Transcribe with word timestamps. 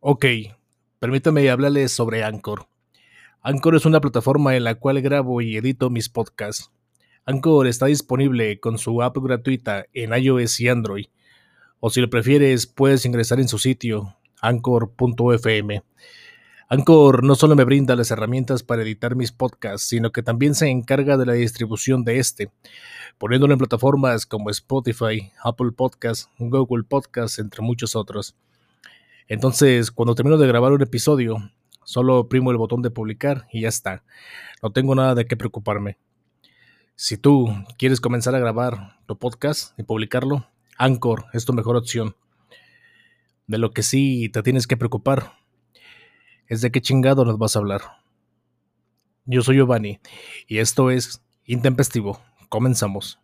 Ok, 0.00 0.26
permítame 1.00 1.50
hablarles 1.50 1.90
sobre 1.90 2.22
Anchor. 2.22 2.68
Anchor 3.42 3.74
es 3.74 3.84
una 3.84 4.00
plataforma 4.00 4.54
en 4.54 4.62
la 4.62 4.76
cual 4.76 5.02
grabo 5.02 5.40
y 5.40 5.56
edito 5.56 5.90
mis 5.90 6.08
podcasts. 6.08 6.70
Anchor 7.24 7.66
está 7.66 7.86
disponible 7.86 8.60
con 8.60 8.78
su 8.78 9.02
app 9.02 9.16
gratuita 9.18 9.86
en 9.92 10.12
iOS 10.12 10.60
y 10.60 10.68
Android. 10.68 11.06
O 11.80 11.90
si 11.90 12.00
lo 12.00 12.08
prefieres, 12.08 12.68
puedes 12.68 13.04
ingresar 13.06 13.40
en 13.40 13.48
su 13.48 13.58
sitio, 13.58 14.14
anchor.fm. 14.40 15.82
Anchor 16.68 17.24
no 17.24 17.34
solo 17.34 17.56
me 17.56 17.64
brinda 17.64 17.96
las 17.96 18.12
herramientas 18.12 18.62
para 18.62 18.82
editar 18.82 19.16
mis 19.16 19.32
podcasts, 19.32 19.88
sino 19.88 20.12
que 20.12 20.22
también 20.22 20.54
se 20.54 20.68
encarga 20.68 21.16
de 21.16 21.26
la 21.26 21.32
distribución 21.32 22.04
de 22.04 22.20
este, 22.20 22.52
poniéndolo 23.18 23.52
en 23.52 23.58
plataformas 23.58 24.26
como 24.26 24.50
Spotify, 24.50 25.32
Apple 25.42 25.72
Podcasts, 25.72 26.28
Google 26.38 26.84
Podcasts, 26.84 27.40
entre 27.40 27.62
muchos 27.62 27.96
otros. 27.96 28.36
Entonces, 29.28 29.90
cuando 29.90 30.14
termino 30.14 30.38
de 30.38 30.46
grabar 30.46 30.72
un 30.72 30.82
episodio, 30.82 31.36
solo 31.84 32.18
oprimo 32.18 32.50
el 32.50 32.56
botón 32.56 32.80
de 32.82 32.90
publicar 32.90 33.46
y 33.52 33.62
ya 33.62 33.68
está. 33.68 34.02
No 34.62 34.72
tengo 34.72 34.94
nada 34.94 35.14
de 35.14 35.26
qué 35.26 35.36
preocuparme. 35.36 35.98
Si 36.96 37.16
tú 37.16 37.48
quieres 37.78 38.00
comenzar 38.00 38.34
a 38.34 38.40
grabar 38.40 38.98
tu 39.06 39.18
podcast 39.18 39.78
y 39.78 39.82
publicarlo, 39.82 40.46
Anchor 40.78 41.26
es 41.32 41.44
tu 41.44 41.52
mejor 41.52 41.76
opción. 41.76 42.16
De 43.46 43.58
lo 43.58 43.70
que 43.70 43.82
sí 43.82 44.28
te 44.30 44.42
tienes 44.42 44.66
que 44.66 44.76
preocupar 44.76 45.34
es 46.46 46.60
de 46.62 46.70
qué 46.70 46.80
chingado 46.80 47.24
nos 47.24 47.38
vas 47.38 47.54
a 47.54 47.58
hablar. 47.58 47.82
Yo 49.26 49.42
soy 49.42 49.56
Giovanni 49.56 50.00
y 50.46 50.58
esto 50.58 50.90
es 50.90 51.22
Intempestivo. 51.44 52.20
Comenzamos. 52.48 53.18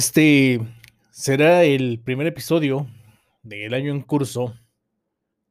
Este 0.00 0.58
será 1.10 1.64
el 1.64 2.00
primer 2.02 2.26
episodio 2.26 2.86
del 3.42 3.74
año 3.74 3.92
en 3.92 4.00
curso 4.00 4.54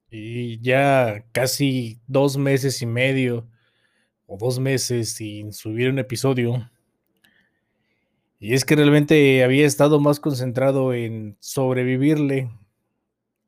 y 0.10 0.60
ya 0.60 1.24
casi 1.34 2.02
dos 2.08 2.36
meses 2.36 2.82
y 2.82 2.88
medio 2.88 3.48
o 4.26 4.40
dos 4.40 4.58
meses 4.58 5.14
sin 5.14 5.54
subir 5.54 5.92
un 5.92 6.00
episodio. 6.00 6.68
Y 8.40 8.56
es 8.56 8.66
que 8.66 8.76
realmente 8.76 9.44
había 9.44 9.68
estado 9.68 10.00
más 10.00 10.20
concentrado 10.20 10.96
en 10.96 11.38
sobrevivirle 11.40 12.50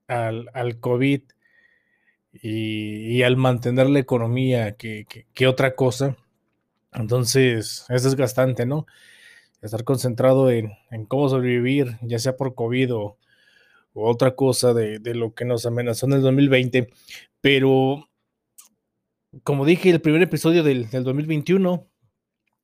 al, 0.07 0.51
al 0.53 0.79
COVID 0.79 1.23
y, 2.31 3.23
al 3.23 3.38
mantener 3.38 3.90
la 3.90 3.97
economía 3.97 4.78
que, 4.78 5.07
que 5.34 5.47
otra 5.47 5.73
cosa. 5.73 6.16
Entonces 6.94 7.88
es 7.90 8.03
desgastante, 8.03 8.67
¿no? 8.67 8.85
Estar 9.61 9.83
concentrado 9.83 10.49
en, 10.49 10.72
cómo 11.07 11.29
sobrevivir, 11.29 11.97
ya 12.01 12.19
sea 12.19 12.35
por 12.35 12.55
COVID 12.55 12.95
o, 12.95 13.17
otra 13.94 14.35
cosa 14.35 14.73
de, 14.73 14.99
lo 15.16 15.33
que 15.33 15.44
nos 15.45 15.66
amenazó 15.66 16.05
en 16.05 16.13
el 16.13 16.22
2020. 16.22 16.89
Pero, 17.41 18.09
como 19.44 19.66
dije, 19.66 19.89
el 19.89 20.01
primer 20.01 20.22
episodio 20.22 20.63
del, 20.63 20.89
2021, 20.89 21.88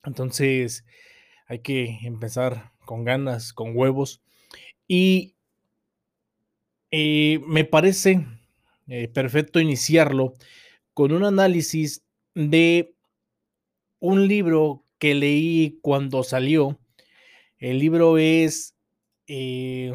entonces 0.05 0.85
hay 1.47 1.59
que 1.59 1.99
empezar 2.03 2.71
con 2.85 3.03
ganas, 3.03 3.51
con 3.51 3.75
huevos. 3.75 4.21
Y 4.87 5.35
eh, 6.91 7.41
me 7.45 7.65
parece 7.65 8.25
eh, 8.87 9.09
perfecto 9.09 9.59
iniciarlo 9.59 10.33
con 10.93 11.11
un 11.11 11.25
análisis 11.25 12.03
de 12.33 12.95
un 13.99 14.27
libro 14.29 14.85
que 14.97 15.13
leí 15.13 15.79
cuando 15.81 16.23
salió 16.23 16.79
el 17.59 17.79
libro 17.79 18.17
es 18.17 18.75
eh, 19.27 19.93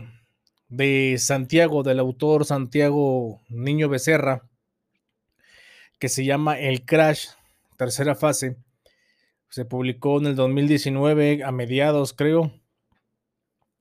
de 0.69 1.17
Santiago, 1.19 1.83
del 1.83 2.01
autor 2.01 2.45
Santiago 2.45 3.41
Niño 3.49 3.89
Becerra, 3.89 4.49
que 5.99 6.09
se 6.09 6.25
llama 6.25 6.59
El 6.59 6.85
Crash, 6.85 7.29
tercera 7.77 8.15
fase. 8.15 8.57
Se 9.49 9.65
publicó 9.65 10.19
en 10.19 10.27
el 10.27 10.37
2019, 10.37 11.45
a 11.45 11.53
mediados 11.53 12.13
creo, 12.15 12.53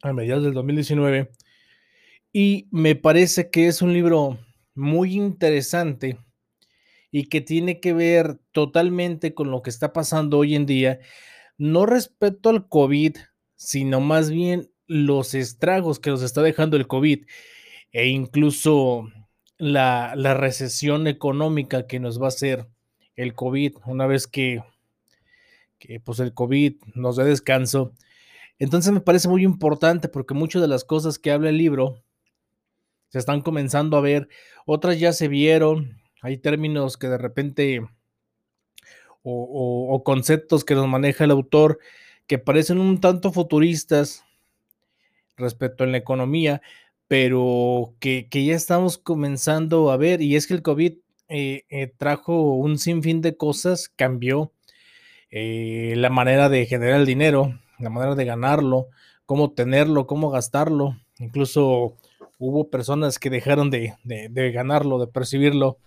a 0.04 0.14
mediados 0.14 0.44
del 0.44 0.54
2019. 0.54 1.32
Y 2.34 2.68
me 2.72 2.96
parece 2.96 3.50
que 3.50 3.68
es 3.68 3.82
un 3.82 3.94
libro 3.94 4.38
muy 4.76 5.16
interesante 5.16 6.18
y 7.10 7.28
que 7.30 7.42
tiene 7.42 7.80
que 7.80 7.94
ver 7.94 8.40
totalmente 8.52 9.34
con 9.34 9.52
lo 9.52 9.62
que 9.62 9.70
está 9.70 9.92
pasando 9.92 10.38
hoy 10.38 10.56
en 10.56 10.66
día, 10.66 11.00
no 11.58 11.86
respecto 11.86 12.50
al 12.50 12.68
COVID, 12.68 13.18
sino 13.62 14.02
más 14.02 14.32
bien 14.32 14.72
los 14.88 15.36
estragos 15.36 16.00
que 16.00 16.10
nos 16.10 16.24
está 16.24 16.42
dejando 16.42 16.78
el 16.78 16.88
COVID 16.88 17.26
e 17.92 18.08
incluso 18.08 19.08
la, 19.60 20.16
recesión 20.34 21.06
económica 21.06 21.86
que 21.86 22.00
nos 22.00 22.20
va 22.20 22.26
a 22.26 22.30
hacer 22.30 22.68
el 23.16 23.36
COVID 23.36 23.76
una 23.86 24.08
vez 24.08 24.26
que, 24.26 24.64
que 25.78 26.00
pues 26.00 26.20
el 26.20 26.34
COVID 26.34 26.78
nos 26.96 27.18
dé 27.18 27.24
descanso. 27.24 27.94
Entonces 28.58 28.92
me 28.92 29.02
parece 29.02 29.30
muy 29.30 29.44
importante 29.44 30.10
porque 30.10 30.34
muchas 30.34 30.64
de 30.64 30.68
las 30.68 30.84
cosas 30.84 31.20
que 31.20 31.30
habla 31.30 31.50
el 31.50 31.60
libro 31.60 32.04
se 33.10 33.20
están 33.20 33.42
comenzando 33.42 33.96
a 33.96 34.02
ver, 34.02 34.28
otras 34.66 35.00
ya 35.00 35.14
se 35.14 35.28
vieron, 35.28 36.02
hay 36.24 36.40
términos 36.40 36.98
que 36.98 37.10
de 37.10 37.20
repente 37.20 37.82
o 39.22 40.02
conceptos 40.04 40.66
que 40.66 40.74
nos 40.74 40.88
maneja 40.88 41.26
el 41.26 41.32
autor 41.32 41.78
que 42.28 42.38
parecen 42.38 42.80
un 42.80 43.00
tanto 43.00 43.32
futuristas 43.32 44.24
respecto 45.38 45.84
a 45.84 45.88
la 45.88 45.98
economía, 45.98 46.62
pero 47.08 47.94
que, 48.00 48.28
ya 48.32 48.56
estamos 48.56 48.98
comenzando 48.98 49.92
a 49.92 49.98
ver, 49.98 50.22
y 50.22 50.36
es 50.36 50.48
que 50.48 50.54
el 50.54 50.62
COVID 50.62 50.94
eh, 51.28 51.66
eh, 51.70 51.94
trajo 51.98 52.56
un 52.56 52.78
sinfín 52.78 53.22
de 53.22 53.36
cosas, 53.36 53.90
cambió 53.90 54.54
eh, 55.30 55.94
la 55.98 56.10
manera 56.10 56.48
de 56.48 56.66
generar 56.66 57.02
el 57.02 57.06
dinero, 57.06 57.60
la 57.80 57.90
manera 57.90 58.16
de 58.16 58.26
ganarlo, 58.26 58.88
cómo 59.26 59.52
tenerlo, 59.52 60.08
cómo 60.08 60.30
gastarlo. 60.30 60.98
Incluso 61.20 61.98
hubo 62.40 62.70
personas 62.70 63.20
que 63.20 63.30
dejaron 63.30 63.70
de, 63.70 63.96
de 64.04 64.52
ganarlo, 64.52 65.00
de 65.00 65.08
percibirlo. 65.08 65.78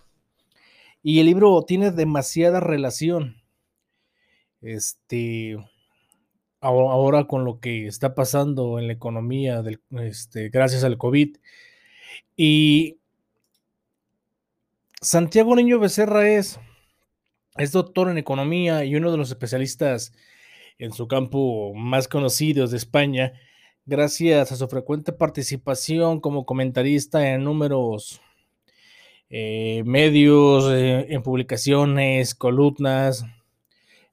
Y 1.01 1.19
el 1.19 1.27
libro 1.27 1.61
tiene 1.63 1.91
demasiada 1.91 2.59
relación. 2.59 3.37
Este, 4.61 5.57
ahora 6.65 7.25
con 7.25 7.45
lo 7.45 7.59
que 7.59 7.87
está 7.87 8.15
pasando 8.15 8.79
en 8.79 8.87
la 8.87 8.93
economía 8.93 9.61
del, 9.61 9.81
este, 9.99 10.49
gracias 10.49 10.83
al 10.83 10.97
COVID. 10.97 11.37
Y 12.35 12.97
Santiago 15.01 15.55
Niño 15.55 15.79
Becerra 15.79 16.27
es, 16.27 16.59
es 17.57 17.71
doctor 17.71 18.09
en 18.09 18.17
economía 18.17 18.83
y 18.85 18.95
uno 18.95 19.11
de 19.11 19.17
los 19.17 19.29
especialistas 19.29 20.13
en 20.77 20.91
su 20.91 21.07
campo 21.07 21.73
más 21.73 22.07
conocidos 22.07 22.71
de 22.71 22.77
España, 22.77 23.33
gracias 23.85 24.51
a 24.51 24.55
su 24.55 24.67
frecuente 24.67 25.13
participación 25.13 26.19
como 26.19 26.45
comentarista 26.45 27.33
en 27.33 27.43
números 27.43 28.21
eh, 29.29 29.83
medios, 29.85 30.71
eh, 30.71 31.07
en 31.09 31.23
publicaciones, 31.23 32.35
columnas. 32.35 33.25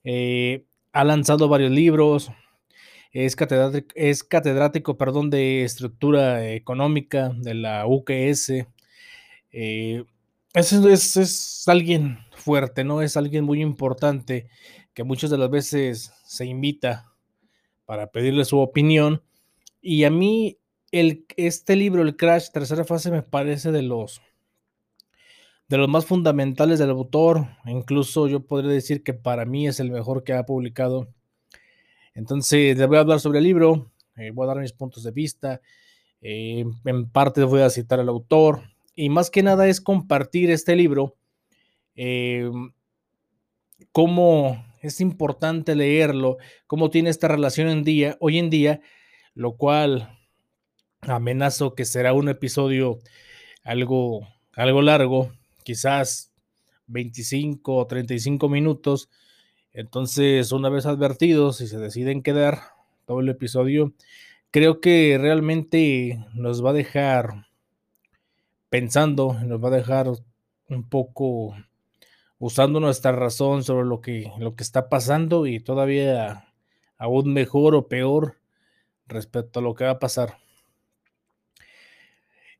Eh, 0.03 0.65
ha 0.91 1.03
lanzado 1.03 1.47
varios 1.47 1.71
libros, 1.71 2.31
es 3.13 3.35
catedrático, 3.35 3.93
es 3.95 4.23
catedrático 4.23 4.97
perdón, 4.97 5.29
de 5.29 5.63
estructura 5.63 6.51
económica 6.51 7.29
de 7.29 7.53
la 7.53 7.85
UQS. 7.85 8.65
Eh, 9.51 10.03
es, 10.53 11.17
es, 11.17 11.67
alguien 11.67 12.17
fuerte, 12.35 12.83
¿no? 12.83 13.01
Es 13.01 13.15
alguien 13.15 13.43
muy 13.43 13.61
importante 13.61 14.49
que 14.93 15.03
muchas 15.03 15.29
de 15.29 15.37
las 15.37 15.49
veces 15.49 16.11
se 16.25 16.45
invita 16.45 17.11
para 17.85 18.07
pedirle 18.07 18.45
su 18.45 18.57
opinión. 18.59 19.21
Y 19.79 20.05
a 20.05 20.09
mí, 20.09 20.57
el, 20.91 21.25
este 21.37 21.75
libro, 21.75 22.01
El 22.01 22.15
Crash, 22.15 22.49
tercera 22.51 22.83
fase, 22.83 23.11
me 23.11 23.21
parece 23.21 23.71
de 23.71 23.83
los, 23.83 24.21
de 25.67 25.77
los 25.77 25.87
más 25.87 26.05
fundamentales 26.05 26.79
del 26.79 26.89
autor. 26.89 27.47
Incluso 27.65 28.27
yo 28.27 28.45
podría 28.45 28.71
decir 28.71 29.03
que 29.03 29.13
para 29.13 29.45
mí 29.45 29.67
es 29.67 29.79
el 29.79 29.91
mejor 29.91 30.23
que 30.23 30.33
ha 30.33 30.45
publicado 30.45 31.09
entonces, 32.13 32.77
les 32.77 32.87
voy 32.87 32.97
a 32.97 33.01
hablar 33.01 33.19
sobre 33.19 33.39
el 33.39 33.45
libro, 33.45 33.91
eh, 34.15 34.31
voy 34.31 34.45
a 34.45 34.47
dar 34.47 34.59
mis 34.59 34.73
puntos 34.73 35.03
de 35.03 35.11
vista, 35.11 35.61
eh, 36.21 36.65
en 36.85 37.09
parte 37.09 37.43
voy 37.43 37.61
a 37.61 37.69
citar 37.69 37.99
al 37.99 38.09
autor, 38.09 38.61
y 38.95 39.09
más 39.09 39.31
que 39.31 39.43
nada 39.43 39.67
es 39.67 39.81
compartir 39.81 40.51
este 40.51 40.75
libro, 40.75 41.15
eh, 41.95 42.49
cómo 43.91 44.63
es 44.81 45.01
importante 45.01 45.75
leerlo, 45.75 46.37
cómo 46.67 46.89
tiene 46.89 47.09
esta 47.09 47.27
relación 47.27 47.69
en 47.69 47.83
día, 47.83 48.17
hoy 48.19 48.37
en 48.37 48.49
día, 48.49 48.81
lo 49.33 49.55
cual 49.55 50.19
amenazo 51.01 51.73
que 51.75 51.85
será 51.85 52.13
un 52.13 52.29
episodio 52.29 52.99
algo, 53.63 54.27
algo 54.53 54.81
largo, 54.81 55.31
quizás 55.63 56.33
25 56.87 57.75
o 57.75 57.87
35 57.87 58.49
minutos, 58.49 59.09
entonces, 59.73 60.51
una 60.51 60.69
vez 60.69 60.85
advertidos, 60.85 61.57
si 61.57 61.67
se 61.67 61.79
deciden 61.79 62.21
quedar 62.21 62.59
todo 63.05 63.21
el 63.21 63.29
episodio, 63.29 63.93
creo 64.51 64.81
que 64.81 65.17
realmente 65.19 66.23
nos 66.35 66.63
va 66.63 66.69
a 66.69 66.73
dejar 66.73 67.47
pensando, 68.69 69.33
nos 69.43 69.63
va 69.63 69.69
a 69.69 69.77
dejar 69.77 70.11
un 70.69 70.89
poco 70.89 71.55
usando 72.37 72.79
nuestra 72.79 73.13
razón 73.13 73.63
sobre 73.63 73.85
lo 73.87 73.99
que, 73.99 74.31
lo 74.37 74.55
que 74.55 74.63
está 74.63 74.89
pasando 74.89 75.47
y 75.47 75.59
todavía 75.59 76.53
aún 76.97 77.33
mejor 77.33 77.73
o 77.73 77.87
peor 77.87 78.37
respecto 79.07 79.59
a 79.59 79.63
lo 79.63 79.73
que 79.73 79.85
va 79.85 79.91
a 79.91 79.99
pasar. 79.99 80.37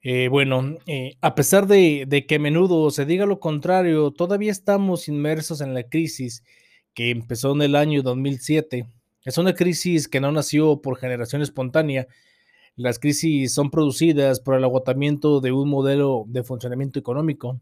Eh, 0.01 0.29
bueno, 0.29 0.77
eh, 0.87 1.15
a 1.21 1.35
pesar 1.35 1.67
de, 1.67 2.05
de 2.07 2.25
que 2.25 2.35
a 2.35 2.39
menudo 2.39 2.89
se 2.89 3.05
diga 3.05 3.25
lo 3.25 3.39
contrario, 3.39 4.11
todavía 4.11 4.51
estamos 4.51 5.07
inmersos 5.07 5.61
en 5.61 5.73
la 5.73 5.83
crisis 5.83 6.43
que 6.93 7.09
empezó 7.09 7.53
en 7.53 7.61
el 7.61 7.75
año 7.75 8.01
2007. 8.01 8.87
Es 9.23 9.37
una 9.37 9.53
crisis 9.53 10.07
que 10.07 10.19
no 10.19 10.31
nació 10.31 10.81
por 10.81 10.97
generación 10.97 11.41
espontánea. 11.41 12.07
Las 12.75 12.99
crisis 12.99 13.53
son 13.53 13.71
producidas 13.71 14.39
por 14.39 14.55
el 14.55 14.63
agotamiento 14.63 15.39
de 15.41 15.51
un 15.51 15.69
modelo 15.69 16.25
de 16.27 16.43
funcionamiento 16.43 16.99
económico 16.99 17.59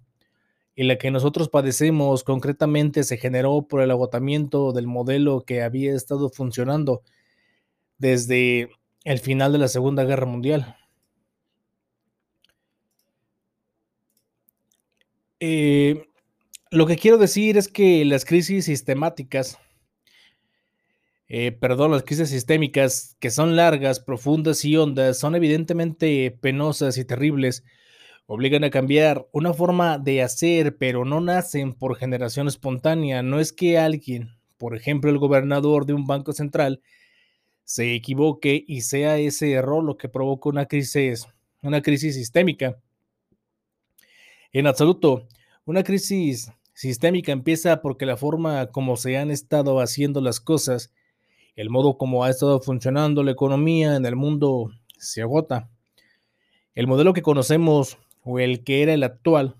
y 0.75 0.83
la 0.83 0.97
que 0.97 1.11
nosotros 1.11 1.49
padecemos 1.49 2.23
concretamente 2.23 3.03
se 3.03 3.17
generó 3.17 3.63
por 3.63 3.81
el 3.81 3.91
agotamiento 3.91 4.71
del 4.71 4.87
modelo 4.87 5.41
que 5.41 5.61
había 5.61 5.93
estado 5.93 6.29
funcionando 6.29 7.03
desde 7.97 8.69
el 9.03 9.19
final 9.19 9.51
de 9.51 9.59
la 9.59 9.67
Segunda 9.67 10.03
Guerra 10.05 10.25
Mundial. 10.25 10.77
Eh, 15.39 16.07
lo 16.71 16.87
que 16.87 16.95
quiero 16.95 17.17
decir 17.17 17.57
es 17.57 17.67
que 17.67 18.05
las 18.05 18.23
crisis 18.23 18.65
sistemáticas, 18.65 19.59
eh, 21.27 21.51
perdón, 21.51 21.91
las 21.91 22.03
crisis 22.03 22.29
sistémicas, 22.29 23.17
que 23.19 23.29
son 23.29 23.57
largas, 23.57 23.99
profundas 23.99 24.63
y 24.63 24.77
hondas, 24.77 25.19
son 25.19 25.35
evidentemente 25.35 26.31
penosas 26.41 26.97
y 26.97 27.03
terribles, 27.03 27.65
obligan 28.25 28.63
a 28.63 28.69
cambiar 28.69 29.27
una 29.33 29.53
forma 29.53 29.97
de 29.97 30.21
hacer, 30.21 30.77
pero 30.77 31.03
no 31.03 31.19
nacen 31.19 31.73
por 31.73 31.97
generación 31.97 32.47
espontánea. 32.47 33.21
No 33.21 33.41
es 33.41 33.51
que 33.51 33.77
alguien, 33.77 34.29
por 34.57 34.73
ejemplo, 34.73 35.09
el 35.09 35.17
gobernador 35.17 35.85
de 35.85 35.93
un 35.93 36.07
banco 36.07 36.31
central, 36.31 36.81
se 37.65 37.93
equivoque 37.95 38.63
y 38.65 38.81
sea 38.81 39.17
ese 39.17 39.51
error 39.51 39.83
lo 39.83 39.97
que 39.97 40.07
provoca 40.07 40.47
una 40.47 40.67
crisis, 40.67 41.27
una 41.61 41.81
crisis 41.81 42.15
sistémica. 42.15 42.77
En 44.53 44.67
absoluto, 44.67 45.27
una 45.65 45.83
crisis 45.83 46.51
sistémica 46.73 47.31
empieza 47.31 47.81
porque 47.81 48.05
la 48.05 48.17
forma 48.17 48.67
como 48.67 48.97
se 48.97 49.17
han 49.17 49.31
estado 49.31 49.79
haciendo 49.79 50.21
las 50.21 50.39
cosas, 50.39 50.93
el 51.55 51.69
modo 51.69 51.97
como 51.97 52.23
ha 52.23 52.29
estado 52.29 52.61
funcionando 52.61 53.23
la 53.23 53.31
economía 53.31 53.95
en 53.95 54.05
el 54.05 54.15
mundo 54.15 54.71
se 54.97 55.21
agota. 55.21 55.69
El 56.73 56.87
modelo 56.87 57.13
que 57.13 57.21
conocemos 57.21 57.97
o 58.23 58.39
el 58.39 58.63
que 58.63 58.83
era 58.83 58.93
el 58.93 59.03
actual 59.03 59.55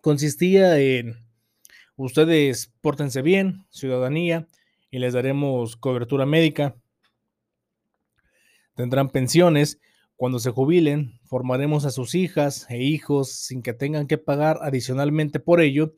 consistía 0.00 0.78
en 0.78 1.16
ustedes 1.96 2.72
pórtense 2.80 3.22
bien, 3.22 3.66
ciudadanía, 3.70 4.46
y 4.90 4.98
les 4.98 5.14
daremos 5.14 5.76
cobertura 5.76 6.26
médica. 6.26 6.76
Tendrán 8.74 9.08
pensiones. 9.08 9.80
Cuando 10.22 10.38
se 10.38 10.52
jubilen, 10.52 11.18
formaremos 11.24 11.84
a 11.84 11.90
sus 11.90 12.14
hijas 12.14 12.66
e 12.70 12.80
hijos 12.80 13.32
sin 13.32 13.60
que 13.60 13.72
tengan 13.72 14.06
que 14.06 14.18
pagar 14.18 14.60
adicionalmente 14.62 15.40
por 15.40 15.60
ello 15.60 15.94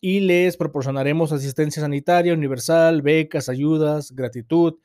y 0.00 0.18
les 0.18 0.56
proporcionaremos 0.56 1.30
asistencia 1.30 1.80
sanitaria 1.80 2.34
universal, 2.34 3.00
becas, 3.00 3.48
ayudas, 3.48 4.10
gratitud 4.10 4.80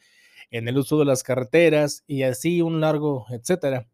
en 0.51 0.67
el 0.67 0.77
uso 0.77 0.99
de 0.99 1.05
las 1.05 1.23
carreteras 1.23 2.03
y 2.05 2.21
así 2.21 2.61
un 2.61 2.79
largo, 2.79 3.25
etcétera. 3.31 3.87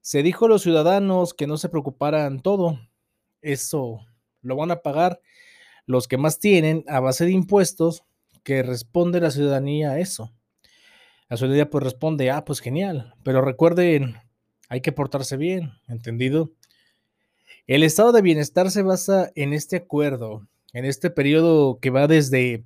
Se 0.00 0.22
dijo 0.22 0.46
a 0.46 0.48
los 0.48 0.62
ciudadanos 0.62 1.34
que 1.34 1.46
no 1.46 1.58
se 1.58 1.68
preocuparan 1.68 2.40
todo. 2.40 2.80
Eso 3.42 4.00
lo 4.40 4.56
van 4.56 4.70
a 4.70 4.80
pagar 4.80 5.20
los 5.84 6.08
que 6.08 6.16
más 6.16 6.38
tienen 6.38 6.84
a 6.88 7.00
base 7.00 7.26
de 7.26 7.32
impuestos 7.32 8.02
que 8.44 8.62
responde 8.62 9.20
la 9.20 9.30
ciudadanía 9.30 9.90
a 9.90 9.98
eso. 9.98 10.32
La 11.28 11.36
ciudadanía 11.36 11.70
pues 11.70 11.82
responde, 11.82 12.30
ah, 12.30 12.44
pues 12.44 12.60
genial, 12.60 13.14
pero 13.22 13.42
recuerden 13.42 14.16
hay 14.68 14.80
que 14.80 14.92
portarse 14.92 15.36
bien, 15.36 15.72
¿entendido? 15.88 16.52
El 17.66 17.82
estado 17.82 18.12
de 18.12 18.22
bienestar 18.22 18.70
se 18.70 18.82
basa 18.82 19.32
en 19.34 19.52
este 19.52 19.76
acuerdo, 19.76 20.46
en 20.72 20.84
este 20.84 21.10
periodo 21.10 21.78
que 21.80 21.90
va 21.90 22.06
desde 22.06 22.64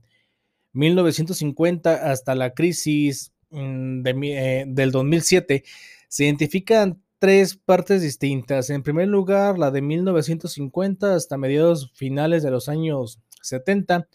1950 0.73 2.11
hasta 2.11 2.35
la 2.35 2.53
crisis 2.53 3.33
mm, 3.51 4.07
eh, 4.07 4.65
del 4.69 4.91
2007. 4.91 5.65
Se 6.09 6.25
identifican 6.25 7.03
tres 7.19 7.57
partes 7.57 8.03
distintas. 8.03 8.71
En 8.71 8.83
primer 8.83 9.09
lugar, 9.09 9.59
la 9.59 9.71
de 9.71 9.83
1950 9.83 11.15
hasta 11.15 11.37
mediados 11.37 11.91
finales 11.95 12.43
de 12.43 12.51
los 12.51 12.69
años 12.69 13.21
70, 13.43 14.07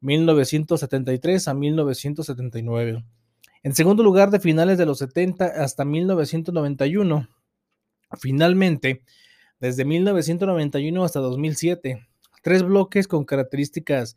1973 0.00 1.48
a 1.48 1.54
1979. 1.54 3.04
En 3.62 3.74
segundo 3.74 4.02
lugar, 4.02 4.30
de 4.30 4.40
finales 4.40 4.78
de 4.78 4.86
los 4.86 4.98
70 4.98 5.44
hasta 5.44 5.84
1991. 5.84 7.28
Finalmente, 8.18 9.02
desde 9.60 9.84
1991 9.84 11.04
hasta 11.04 11.20
2007. 11.20 12.06
Tres 12.42 12.62
bloques 12.62 13.06
con 13.06 13.24
características 13.24 14.16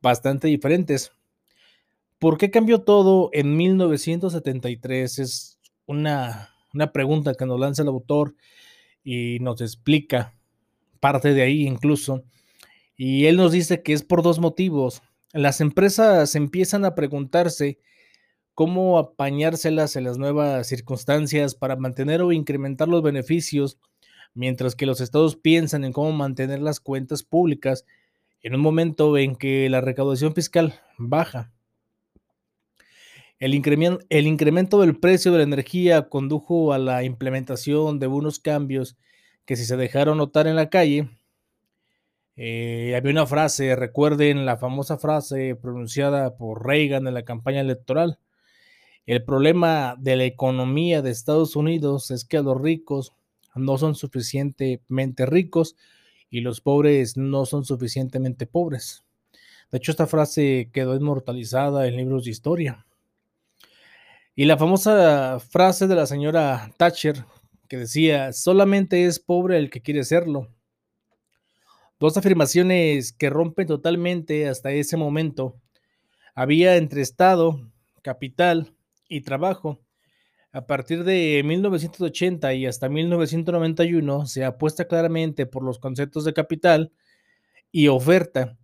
bastante 0.00 0.48
diferentes. 0.48 1.12
¿Por 2.18 2.38
qué 2.38 2.50
cambió 2.50 2.82
todo 2.82 3.30
en 3.32 3.56
1973? 3.56 5.18
Es 5.20 5.58
una, 5.86 6.50
una 6.74 6.92
pregunta 6.92 7.34
que 7.34 7.46
nos 7.46 7.60
lanza 7.60 7.82
el 7.82 7.88
autor 7.88 8.34
y 9.04 9.38
nos 9.40 9.60
explica 9.60 10.34
parte 10.98 11.34
de 11.34 11.42
ahí 11.42 11.66
incluso. 11.66 12.24
Y 12.96 13.26
él 13.26 13.36
nos 13.36 13.52
dice 13.52 13.82
que 13.82 13.92
es 13.92 14.02
por 14.02 14.22
dos 14.22 14.40
motivos. 14.40 15.02
Las 15.32 15.60
empresas 15.60 16.34
empiezan 16.34 16.84
a 16.84 16.94
preguntarse 16.96 17.78
cómo 18.54 18.98
apañárselas 18.98 19.96
en 19.96 20.04
las 20.04 20.18
nuevas 20.18 20.66
circunstancias 20.66 21.54
para 21.54 21.76
mantener 21.76 22.22
o 22.22 22.32
incrementar 22.32 22.88
los 22.88 23.02
beneficios, 23.02 23.78
mientras 24.34 24.74
que 24.74 24.86
los 24.86 25.00
estados 25.00 25.36
piensan 25.36 25.84
en 25.84 25.92
cómo 25.92 26.12
mantener 26.12 26.60
las 26.60 26.80
cuentas 26.80 27.22
públicas 27.22 27.84
en 28.42 28.54
un 28.54 28.60
momento 28.60 29.16
en 29.16 29.36
que 29.36 29.68
la 29.68 29.80
recaudación 29.80 30.34
fiscal 30.34 30.74
baja. 30.98 31.52
El 33.38 33.54
incremento, 33.54 34.04
el 34.08 34.26
incremento 34.26 34.80
del 34.80 34.98
precio 34.98 35.32
de 35.32 35.38
la 35.38 35.44
energía 35.44 36.08
condujo 36.08 36.72
a 36.72 36.78
la 36.78 37.02
implementación 37.02 37.98
de 37.98 38.06
unos 38.06 38.38
cambios 38.38 38.96
que 39.44 39.56
si 39.56 39.64
se 39.64 39.76
dejaron 39.76 40.18
notar 40.18 40.46
en 40.46 40.56
la 40.56 40.70
calle, 40.70 41.08
eh, 42.36 42.94
había 42.96 43.12
una 43.12 43.26
frase, 43.26 43.76
recuerden 43.76 44.46
la 44.46 44.56
famosa 44.56 44.96
frase 44.96 45.54
pronunciada 45.54 46.36
por 46.36 46.66
Reagan 46.66 47.06
en 47.06 47.14
la 47.14 47.24
campaña 47.24 47.60
electoral. 47.60 48.18
El 49.06 49.24
problema 49.24 49.96
de 49.98 50.16
la 50.16 50.24
economía 50.24 51.02
de 51.02 51.10
Estados 51.10 51.56
Unidos 51.56 52.10
es 52.10 52.24
que 52.24 52.40
los 52.40 52.60
ricos 52.60 53.12
no 53.54 53.76
son 53.78 53.94
suficientemente 53.94 55.26
ricos 55.26 55.76
y 56.30 56.40
los 56.40 56.60
pobres 56.60 57.16
no 57.16 57.44
son 57.44 57.64
suficientemente 57.64 58.46
pobres. 58.46 59.04
De 59.70 59.78
hecho, 59.78 59.90
esta 59.90 60.06
frase 60.06 60.70
quedó 60.72 60.94
inmortalizada 60.94 61.86
en 61.86 61.96
libros 61.96 62.24
de 62.24 62.30
historia. 62.30 62.86
Y 64.34 64.44
la 64.44 64.56
famosa 64.56 65.40
frase 65.40 65.86
de 65.86 65.94
la 65.94 66.06
señora 66.06 66.72
Thatcher 66.76 67.24
que 67.72 67.78
decía, 67.78 68.34
solamente 68.34 69.06
es 69.06 69.18
pobre 69.18 69.56
el 69.56 69.70
que 69.70 69.80
quiere 69.80 70.04
serlo. 70.04 70.46
Dos 71.98 72.18
afirmaciones 72.18 73.14
que 73.14 73.30
rompen 73.30 73.66
totalmente 73.66 74.46
hasta 74.46 74.72
ese 74.72 74.98
momento. 74.98 75.56
Había 76.34 76.76
entre 76.76 77.00
Estado, 77.00 77.72
capital 78.02 78.74
y 79.12 79.20
trabajo. 79.20 79.80
A 80.52 80.66
partir 80.66 81.04
de 81.04 81.42
1980 81.44 82.54
y 82.54 82.66
hasta 82.66 82.88
1991 82.88 84.26
se 84.26 84.44
apuesta 84.44 84.86
claramente 84.86 85.46
por 85.46 85.62
los 85.62 85.78
conceptos 85.78 86.24
de 86.24 86.34
capital 86.34 86.92
y 87.70 87.88
oferta. 87.88 88.58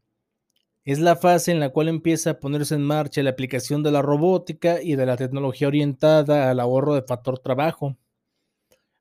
Es 0.85 0.99
la 0.99 1.17
fase 1.17 1.52
en 1.52 1.61
la 1.61 1.71
cual 1.71 1.88
empieza 1.88 2.31
a 2.31 2.40
ponerse 2.40 2.75
en 2.75 2.83
marcha 2.83 3.23
la 3.23 3.31
aplicación 3.31 3.83
de 3.83 3.90
la 3.90 4.02
robótica 4.02 4.83
y 4.83 4.97
de 4.97 5.07
la 5.07 5.17
tecnología 5.17 5.69
orientada 5.69 6.50
al 6.50 6.61
ahorro 6.61 6.95
de 6.95 7.02
factor 7.02 7.38
trabajo. 7.38 7.97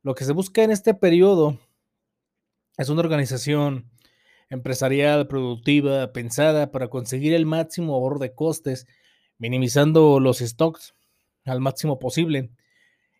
Lo 0.04 0.16
que 0.16 0.25
se 0.25 0.34
busca 0.34 0.63
en 0.63 0.72
este 0.72 0.94
periodo 0.94 1.58
es 2.77 2.89
una 2.89 3.01
organización 3.01 3.89
empresarial, 4.50 5.27
productiva, 5.27 6.13
pensada 6.13 6.72
para 6.72 6.89
conseguir 6.89 7.34
el 7.34 7.46
máximo 7.46 7.96
ahorro 7.96 8.20
de 8.20 8.34
costes, 8.34 8.88
minimizando 9.38 10.20
los 10.20 10.39
stocks 10.39 10.94
al 11.48 11.62
máximo 11.62 12.00
posible. 12.00 12.50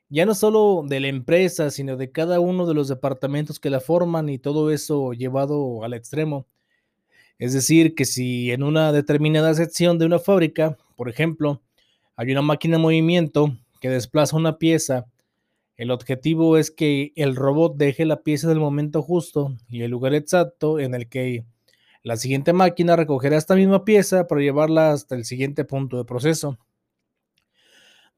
Ya 0.10 0.26
no 0.26 0.36
solo 0.36 0.84
de 0.86 1.00
la 1.00 1.08
empresa, 1.08 1.70
sino 1.70 1.98
de 1.98 2.12
cada 2.12 2.40
uno 2.40 2.66
de 2.66 2.74
los 2.74 2.88
departamentos 2.88 3.60
que 3.60 3.70
la 3.70 3.80
forman 3.80 4.30
y 4.30 4.40
todo 4.40 4.72
eso 4.72 5.14
llevado 5.14 5.84
al 5.84 5.94
extremo. 5.94 6.46
Es 7.40 7.54
decir, 7.54 7.94
que 7.94 8.06
si 8.06 8.52
en 8.52 8.64
una 8.64 8.92
determinada 8.92 9.54
sección 9.54 10.00
de 10.00 10.06
una 10.06 10.20
fábrica, 10.20 10.78
por 10.96 11.10
ejemplo, 11.10 11.62
hay 12.16 12.32
una 12.32 12.42
máquina 12.42 12.78
en 12.78 12.82
movimiento 12.82 13.56
que 13.80 13.90
desplaza 13.90 14.38
una 14.38 14.58
pieza, 14.58 15.06
el 15.76 15.92
objetivo 15.92 16.58
es 16.58 16.72
que 16.72 17.14
el 17.16 17.36
robot 17.36 17.78
deje 17.78 18.06
la 18.06 18.24
pieza 18.24 18.48
del 18.48 18.60
momento 18.60 19.04
justo 19.04 19.56
y 19.70 19.84
el 19.84 19.92
lugar 19.92 20.16
exacto 20.16 20.80
en 20.80 20.96
el 20.96 21.08
que 21.08 21.46
la 22.02 22.18
siguiente 22.18 22.54
máquina 22.54 22.96
recogerá 22.96 23.38
esta 23.38 23.56
misma 23.56 23.86
pieza 23.86 24.28
para 24.28 24.42
llevarla 24.42 24.92
hasta 24.92 25.14
el 25.14 25.26
siguiente 25.26 25.66
punto 25.66 25.98
de 25.98 26.06
proceso. 26.06 26.58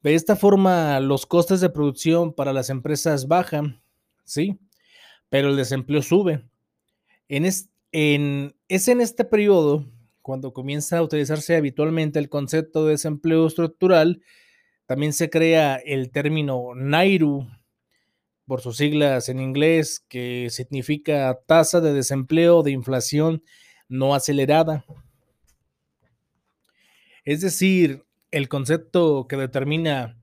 De 0.01 0.15
esta 0.15 0.35
forma, 0.35 0.99
los 0.99 1.25
costes 1.25 1.59
de 1.61 1.69
producción 1.69 2.33
para 2.33 2.53
las 2.53 2.69
empresas 2.69 3.27
bajan, 3.27 3.81
sí, 4.23 4.59
pero 5.29 5.49
el 5.49 5.57
desempleo 5.57 6.01
sube. 6.01 6.43
En 7.27 7.45
es, 7.45 7.69
en, 7.91 8.55
es 8.67 8.87
en 8.87 9.01
este 9.01 9.25
periodo 9.25 9.85
cuando 10.21 10.53
comienza 10.53 10.97
a 10.97 11.03
utilizarse 11.03 11.55
habitualmente 11.55 12.19
el 12.19 12.29
concepto 12.29 12.85
de 12.85 12.91
desempleo 12.91 13.47
estructural 13.47 14.21
también 14.85 15.13
se 15.13 15.29
crea 15.29 15.75
el 15.75 16.11
término 16.11 16.73
NAIRU, 16.75 17.47
por 18.49 18.61
sus 18.61 18.77
siglas 18.77 19.29
en 19.29 19.39
inglés, 19.39 20.03
que 20.09 20.47
significa 20.49 21.39
tasa 21.45 21.79
de 21.79 21.93
desempleo 21.93 22.63
de 22.63 22.71
inflación 22.71 23.43
no 23.87 24.15
acelerada. 24.15 24.83
Es 27.23 27.41
decir, 27.41 28.03
el 28.31 28.47
concepto 28.49 29.27
que 29.27 29.37
determina 29.37 30.17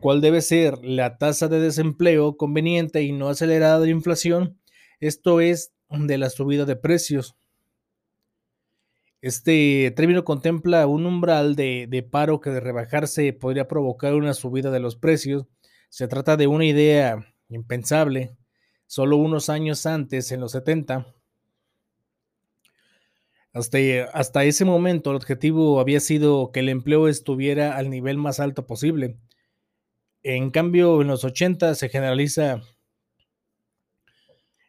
cuál 0.00 0.20
debe 0.20 0.40
ser 0.40 0.78
la 0.84 1.18
tasa 1.18 1.48
de 1.48 1.60
desempleo 1.60 2.36
conveniente 2.36 3.02
y 3.02 3.12
no 3.12 3.28
acelerada 3.28 3.80
de 3.80 3.90
inflación, 3.90 4.58
esto 5.00 5.40
es 5.40 5.72
de 5.88 6.18
la 6.18 6.30
subida 6.30 6.64
de 6.64 6.76
precios. 6.76 7.36
Este 9.20 9.90
término 9.96 10.24
contempla 10.24 10.86
un 10.86 11.06
umbral 11.06 11.56
de, 11.56 12.08
paro 12.10 12.40
que 12.40 12.50
de 12.50 12.60
rebajarse 12.60 13.32
podría 13.32 13.66
provocar 13.66 14.14
una 14.14 14.34
subida 14.34 14.70
de 14.70 14.80
los 14.80 14.96
precios. 14.96 15.46
Se 15.88 16.08
trata 16.08 16.36
de 16.36 16.46
una 16.46 16.66
idea 16.66 17.34
impensable 17.48 18.36
solo 18.86 19.16
unos 19.16 19.48
años 19.48 19.86
antes, 19.86 20.30
en 20.30 20.40
los 20.40 20.52
70. 20.52 21.06
Hasta, 23.54 23.78
hasta, 24.12 24.44
ese 24.44 24.64
momento 24.64 25.10
el 25.10 25.16
objetivo 25.16 25.80
había 25.80 26.00
sido 26.00 26.50
que 26.52 26.60
el 26.60 26.68
empleo 26.68 27.08
estuviera 27.08 27.76
al 27.76 27.88
nivel 27.88 28.18
más 28.18 28.40
alto 28.40 28.66
posible. 28.66 29.16
En 30.22 30.50
cambio, 30.50 31.00
en 31.00 31.08
los 31.08 31.24
80 31.24 31.74
se 31.74 31.88
generaliza 31.88 32.60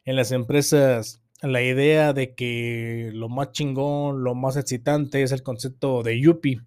en 0.04 0.16
las 0.16 0.30
empresas 0.30 1.20
la 1.42 1.62
idea 1.62 2.12
de 2.12 2.34
que 2.34 3.10
lo 3.12 3.28
más 3.28 3.52
chingón, 3.52 4.22
lo 4.22 4.34
más 4.34 4.56
excitante 4.56 5.22
es 5.22 5.32
el 5.32 5.42
concepto 5.42 6.02
de 6.02 6.20
Yuppie, 6.20 6.60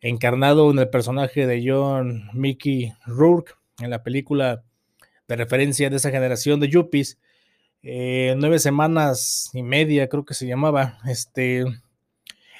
encarnado 0.00 0.70
en 0.70 0.78
el 0.78 0.90
personaje 0.90 1.46
de 1.46 1.62
John 1.66 2.28
Mickey 2.34 2.92
Rourke 3.06 3.54
en 3.80 3.90
la 3.90 4.02
película 4.02 4.62
de 5.26 5.36
referencia 5.36 5.88
de 5.88 5.96
esa 5.96 6.10
generación 6.10 6.60
de 6.60 6.68
Yuppies. 6.68 7.18
Eh, 7.82 8.34
nueve 8.36 8.58
semanas 8.58 9.50
y 9.54 9.62
media, 9.62 10.08
creo 10.08 10.24
que 10.24 10.34
se 10.34 10.46
llamaba. 10.46 10.98
Este, 11.06 11.64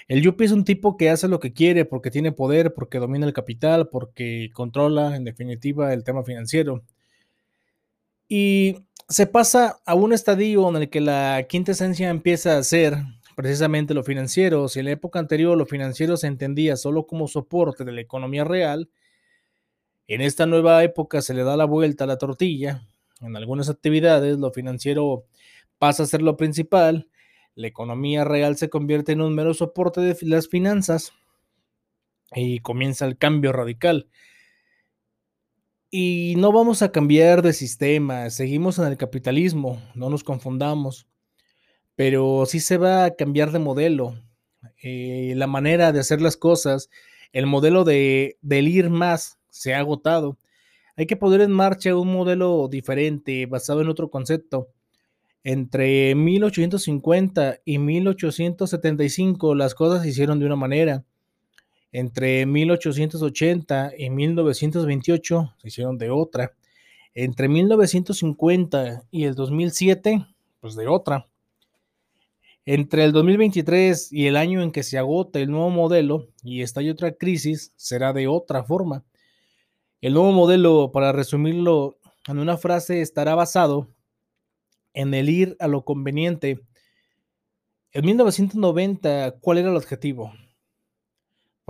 el 0.09 0.23
Yuppie 0.23 0.47
es 0.47 0.53
un 0.53 0.65
tipo 0.65 0.97
que 0.97 1.11
hace 1.11 1.29
lo 1.29 1.41
que 1.41 1.53
quiere 1.53 1.85
porque 1.85 2.11
tiene 2.11 2.33
poder, 2.33 2.75
porque 2.75 2.99
domina 2.99 3.27
el 3.27 3.33
capital, 3.33 3.89
porque 3.89 4.51
controla, 4.53 5.17
en 5.17 5.25
definitiva, 5.25 5.93
el 5.93 6.05
tema 6.05 6.25
financiero. 6.25 6.83
Y 8.29 8.87
se 9.09 9.27
pasa 9.27 9.81
a 9.85 9.95
un 9.95 10.13
estadio 10.13 10.69
en 10.69 10.77
el 10.77 10.91
que 10.91 11.01
la 11.01 11.47
quinta 11.49 11.73
esencia 11.73 12.11
empieza 12.11 12.57
a 12.57 12.63
ser 12.63 12.97
precisamente 13.37 13.95
lo 13.95 14.05
financiero. 14.05 14.69
Si 14.69 14.79
en 14.79 14.87
la 14.87 14.93
época 14.93 15.19
anterior 15.19 15.57
lo 15.57 15.67
financiero 15.67 16.17
se 16.17 16.27
entendía 16.29 16.77
solo 16.77 17.07
como 17.07 17.27
soporte 17.29 17.85
de 17.85 17.93
la 17.93 18.01
economía 18.01 18.45
real, 18.45 18.89
en 20.07 20.21
esta 20.21 20.47
nueva 20.47 20.83
época 20.85 21.23
se 21.23 21.35
le 21.35 21.45
da 21.45 21.57
la 21.57 21.65
vuelta 21.65 22.05
a 22.05 22.07
la 22.07 22.19
tortilla. 22.19 22.83
En 23.21 23.37
algunas 23.37 23.69
actividades 23.69 24.39
lo 24.39 24.51
financiero 24.53 25.25
pasa 25.79 26.05
a 26.05 26.07
ser 26.07 26.23
lo 26.23 26.37
principal. 26.37 27.09
La 27.55 27.67
economía 27.67 28.25
real 28.25 28.57
se 28.57 28.71
convierte 28.71 29.13
en 29.13 29.21
un 29.21 29.35
mero 29.35 29.55
soporte 29.55 30.01
de 30.01 30.17
las 30.23 30.49
finanzas 30.49 31.13
y 32.35 32.61
comienza 32.61 33.07
el 33.07 33.19
cambio 33.19 33.53
radical. 33.53 34.09
Y 35.91 36.35
no 36.39 36.53
vamos 36.53 36.83
a 36.83 36.93
cambiar 36.93 37.43
de 37.43 37.53
sistema, 37.53 38.31
seguimos 38.31 38.79
en 38.79 38.87
el 38.87 38.97
capitalismo, 38.97 39.83
no 39.97 40.09
nos 40.09 40.23
confundamos, 40.23 41.09
pero 41.97 42.47
sí 42.47 42.61
se 42.61 42.77
va 42.77 43.05
a 43.05 43.17
cambiar 43.17 43.51
de 43.51 43.59
modelo, 43.59 44.15
eh, 44.83 45.33
la 45.35 45.49
manera 45.49 45.91
de 45.91 45.99
hacer 45.99 46.23
las 46.23 46.37
cosas, 46.37 46.91
el 47.33 47.47
modelo 47.47 47.83
de, 47.83 48.39
del 48.41 48.69
ir 48.69 48.89
más 48.89 49.41
se 49.51 49.75
ha 49.75 49.81
agotado. 49.81 50.39
Hay 51.01 51.07
que 51.07 51.17
poner 51.17 51.41
en 51.41 51.51
marcha 51.51 51.97
un 51.97 52.13
modelo 52.13 52.69
diferente, 52.69 53.47
basado 53.47 53.81
en 53.81 53.89
otro 53.89 54.11
concepto. 54.11 54.69
Entre 55.43 56.15
1850 56.15 57.61
y 57.65 57.79
1875 57.79 59.55
las 59.55 59.75
cosas 59.75 60.03
se 60.03 60.11
hicieron 60.11 60.39
de 60.39 60.45
una 60.45 60.57
manera 60.57 61.05
entre 61.93 62.47
1880 62.47 63.93
y 63.99 64.11
1928 64.11 65.55
se 65.59 65.69
hicieron 65.69 65.99
de 65.99 66.11
otra. 66.11 66.53
Entre 67.15 67.49
1950 67.49 69.03
y 69.11 69.25
el 69.25 69.35
2007, 69.35 70.27
pues 70.61 70.77
de 70.77 70.87
otra. 70.87 71.27
Entre 72.65 73.05
el 73.05 73.13
2023 73.13 74.13
y 74.13 74.27
el 74.27 74.37
año 74.37 74.63
en 74.63 74.71
que 74.71 74.85
se 74.85 74.99
agota 74.99 75.41
el 75.41 75.51
nuevo 75.51 75.71
modelo 75.71 76.29
y 76.45 76.63
estalle 76.63 76.93
otra 76.93 77.13
crisis, 77.13 77.73
será 77.75 78.13
de 78.13 78.29
otra 78.29 78.63
forma. 78.63 79.03
El 80.01 80.15
nuevo 80.15 80.33
modelo, 80.33 80.93
para 80.93 81.13
resumirlo 81.13 81.99
en 82.27 82.39
una 82.39 82.57
frase, 82.57 83.01
estará 83.01 83.35
basado 83.35 83.89
en 84.95 85.15
el 85.15 85.29
ir 85.29 85.57
a 85.61 85.69
lo 85.69 85.85
conveniente. 85.85 86.61
En 87.93 88.05
1990, 88.05 89.39
¿cuál 89.41 89.59
era 89.59 89.71
el 89.71 89.77
objetivo? 89.77 90.33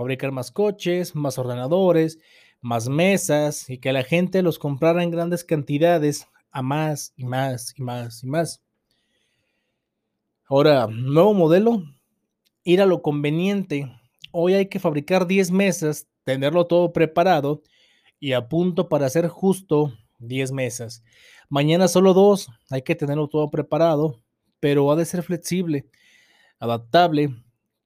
fabricar 0.01 0.31
más 0.31 0.49
coches, 0.51 1.15
más 1.15 1.37
ordenadores, 1.37 2.19
más 2.59 2.89
mesas 2.89 3.69
y 3.69 3.77
que 3.77 3.93
la 3.93 4.03
gente 4.03 4.41
los 4.41 4.57
comprara 4.57 5.03
en 5.03 5.11
grandes 5.11 5.43
cantidades 5.43 6.27
a 6.49 6.63
más 6.63 7.13
y 7.15 7.23
más 7.23 7.73
y 7.77 7.83
más 7.83 8.23
y 8.23 8.27
más. 8.27 8.63
Ahora, 10.45 10.87
nuevo 10.87 11.35
modelo, 11.35 11.83
ir 12.63 12.81
a 12.81 12.87
lo 12.87 13.03
conveniente. 13.03 13.91
Hoy 14.31 14.55
hay 14.55 14.67
que 14.67 14.79
fabricar 14.79 15.27
10 15.27 15.51
mesas, 15.51 16.07
tenerlo 16.23 16.65
todo 16.65 16.91
preparado 16.93 17.61
y 18.21 18.33
a 18.33 18.47
punto 18.47 18.87
para 18.87 19.07
hacer 19.07 19.27
justo 19.27 19.91
10 20.19 20.53
mesas. 20.53 21.03
Mañana 21.49 21.89
solo 21.89 22.13
dos, 22.13 22.47
hay 22.69 22.83
que 22.83 22.95
tenerlo 22.95 23.27
todo 23.27 23.49
preparado, 23.49 24.21
pero 24.61 24.89
ha 24.91 24.95
de 24.95 25.05
ser 25.05 25.23
flexible, 25.23 25.87
adaptable. 26.59 27.35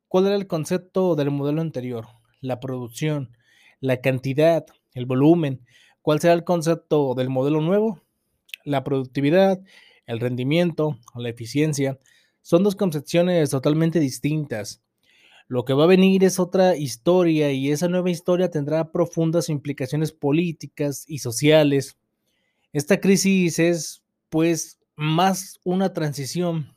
¿Cuál 0.08 0.27
era 0.27 0.36
el 0.36 0.46
concepto 0.46 1.15
del 1.15 1.32
modelo 1.32 1.62
anterior? 1.62 2.06
La 2.42 2.60
producción, 2.60 3.32
la 3.80 4.01
cantidad, 4.01 4.65
el 4.94 5.06
volumen. 5.06 5.65
¿Cuál 6.01 6.20
será 6.20 6.34
el 6.34 6.44
concepto 6.44 7.15
del 7.15 7.30
modelo 7.30 7.62
nuevo? 7.62 8.01
La 8.65 8.84
productividad, 8.84 9.62
el 10.06 10.20
rendimiento, 10.20 11.00
la 11.15 11.30
eficiencia. 11.30 11.98
Son 12.42 12.62
dos 12.62 12.75
concepciones 12.75 13.50
totalmente 13.50 14.00
distintas. 14.00 14.82
Lo 15.47 15.63
que 15.63 15.73
va 15.73 15.83
a 15.83 15.87
venir 15.87 16.23
es 16.23 16.39
otra 16.39 16.75
historia 16.75 17.51
y 17.51 17.71
esa 17.71 17.87
nueva 17.87 18.09
historia 18.09 18.49
tendrá 18.49 18.91
profundas 18.91 19.49
implicaciones 19.49 20.11
políticas 20.11 21.05
y 21.07 21.19
sociales. 21.19 21.97
Esta 22.73 22.99
crisis 22.99 23.59
es 23.59 24.03
pues 24.29 24.79
más 24.95 25.59
una 25.63 25.93
transición. 25.93 26.75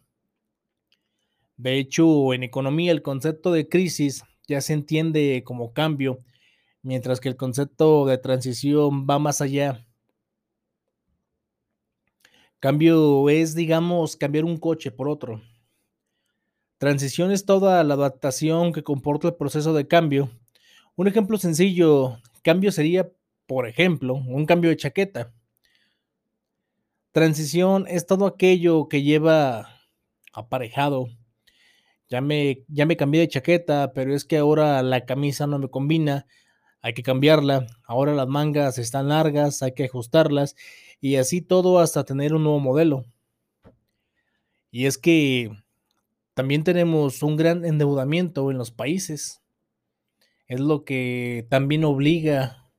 De 1.56 1.78
hecho, 1.78 2.34
en 2.34 2.42
economía 2.42 2.92
el 2.92 3.02
concepto 3.02 3.52
de 3.52 3.68
crisis 3.68 4.22
ya 4.46 4.60
se 4.60 4.74
entiende 4.74 5.42
como 5.44 5.72
cambio, 5.72 6.18
mientras 6.82 7.20
que 7.20 7.28
el 7.30 7.36
concepto 7.36 8.04
de 8.04 8.18
transición 8.18 9.06
va 9.08 9.18
más 9.18 9.40
allá. 9.40 9.84
Cambio 12.60 13.28
es, 13.30 13.54
digamos, 13.54 14.16
cambiar 14.16 14.44
un 14.44 14.58
coche 14.58 14.90
por 14.90 15.08
otro. 15.08 15.40
Transición 16.78 17.32
es 17.32 17.44
toda 17.44 17.82
la 17.82 17.94
adaptación 17.94 18.72
que 18.72 18.84
comporta 18.84 19.26
el 19.26 19.34
proceso 19.34 19.74
de 19.74 19.88
cambio. 19.88 20.30
Un 20.94 21.08
ejemplo 21.08 21.36
sencillo, 21.36 22.18
cambio 22.42 22.70
sería, 22.70 23.10
por 23.46 23.66
ejemplo, 23.66 24.14
un 24.14 24.46
cambio 24.46 24.70
de 24.70 24.76
chaqueta. 24.76 25.32
Transición 27.10 27.86
es 27.88 28.06
todo 28.06 28.26
aquello 28.26 28.88
que 28.88 29.02
lleva 29.02 29.68
aparejado. 30.32 31.08
Ya 32.08 32.20
me, 32.20 32.64
ya 32.68 32.86
me 32.86 32.96
cambié 32.96 33.22
de 33.22 33.28
chaqueta, 33.28 33.92
pero 33.92 34.14
es 34.14 34.24
que 34.24 34.38
ahora 34.38 34.80
la 34.84 35.04
camisa 35.04 35.48
no 35.48 35.58
me 35.58 35.68
combina, 35.68 36.26
hay 36.80 36.94
que 36.94 37.02
cambiarla. 37.02 37.66
Ahora 37.86 38.14
las 38.14 38.28
mangas 38.28 38.78
están 38.78 39.08
largas, 39.08 39.62
hay 39.62 39.72
que 39.72 39.86
ajustarlas 39.86 40.54
y 41.00 41.16
así 41.16 41.42
todo 41.42 41.80
hasta 41.80 42.04
tener 42.04 42.34
un 42.34 42.44
nuevo 42.44 42.60
modelo. 42.60 43.04
Y 44.70 44.86
es 44.86 44.96
que 44.96 45.50
también 46.38 46.62
tenemos 46.62 47.24
un 47.24 47.34
gran 47.34 47.64
endeudamiento 47.64 48.52
en 48.52 48.58
los 48.58 48.70
países. 48.70 49.42
Es 50.46 50.60
lo 50.60 50.84
que 50.84 51.44
también 51.50 51.82
obliga 51.82 52.70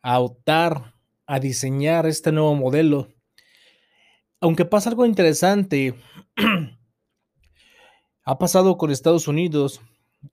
a 0.00 0.18
optar 0.18 0.94
a 1.26 1.40
diseñar 1.40 2.06
este 2.06 2.32
nuevo 2.32 2.54
modelo. 2.54 3.08
Aunque 4.40 4.64
pasa 4.64 4.88
algo 4.88 5.04
interesante, 5.04 5.94
ha 8.24 8.38
pasado 8.38 8.78
con 8.78 8.90
Estados 8.90 9.28
Unidos 9.28 9.82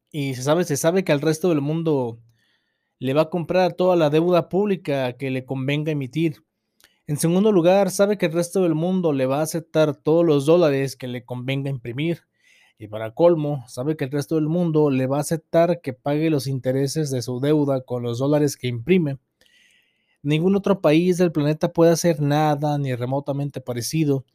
y 0.10 0.36
se 0.36 0.44
sabe, 0.44 0.63
se 0.63 0.77
sabe 0.77 1.04
que 1.04 1.12
al 1.12 1.20
resto 1.20 1.50
del 1.50 1.60
mundo 1.60 2.18
le 2.98 3.13
va 3.13 3.24
a 3.24 3.30
comprar 3.30 3.74
toda 3.74 3.98
la 3.98 4.10
deuda 4.10 4.48
pública 4.48 5.18
que 5.18 5.32
le 5.32 5.44
convenga 5.44 5.92
emitir. 5.92 6.46
En 7.08 7.18
segundo 7.18 7.51
lugar, 7.51 7.92
sabe 7.92 8.18
que 8.18 8.27
el 8.27 8.31
resto 8.31 8.64
del 8.64 8.74
mundo 8.74 9.12
le 9.12 9.25
va 9.25 9.40
a 9.40 9.44
aceptar 9.44 9.98
todos 9.98 10.25
los 10.25 10.46
dólares 10.46 10.96
que 10.96 11.10
le 11.10 11.25
convenga 11.25 11.70
imprimir. 11.70 12.26
Y 12.79 12.87
para 12.87 13.16
colmo, 13.16 13.63
sabe 13.68 13.98
que 13.98 14.05
el 14.05 14.11
resto 14.11 14.35
del 14.35 14.48
mundo 14.48 14.92
le 14.92 15.07
va 15.07 15.18
a 15.18 15.22
aceptar 15.22 15.81
que 15.81 15.94
pague 15.94 16.29
los 16.29 16.46
intereses 16.46 17.09
de 17.09 17.24
su 17.24 17.40
deuda 17.40 17.81
con 17.81 18.03
los 18.03 18.20
dólares 18.20 18.55
que 18.55 18.68
imprime. 18.68 19.18
Ningún 20.22 20.55
otro 20.55 20.79
país 20.79 21.18
del 21.18 21.31
planeta 21.31 21.74
puede 21.74 21.92
hacer 21.92 22.22
nada 22.22 22.77
ni 22.77 22.94
remotamente 22.94 23.61
parecido. 23.61 24.25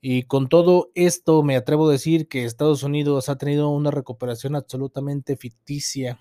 Y 0.00 0.22
con 0.22 0.48
todo 0.48 0.90
esto 0.94 1.42
me 1.42 1.56
atrevo 1.56 1.88
a 1.88 1.92
decir 1.92 2.28
que 2.28 2.44
Estados 2.44 2.82
Unidos 2.82 3.28
ha 3.28 3.36
tenido 3.36 3.68
una 3.68 3.90
recuperación 3.90 4.56
absolutamente 4.56 5.36
ficticia. 5.36 6.20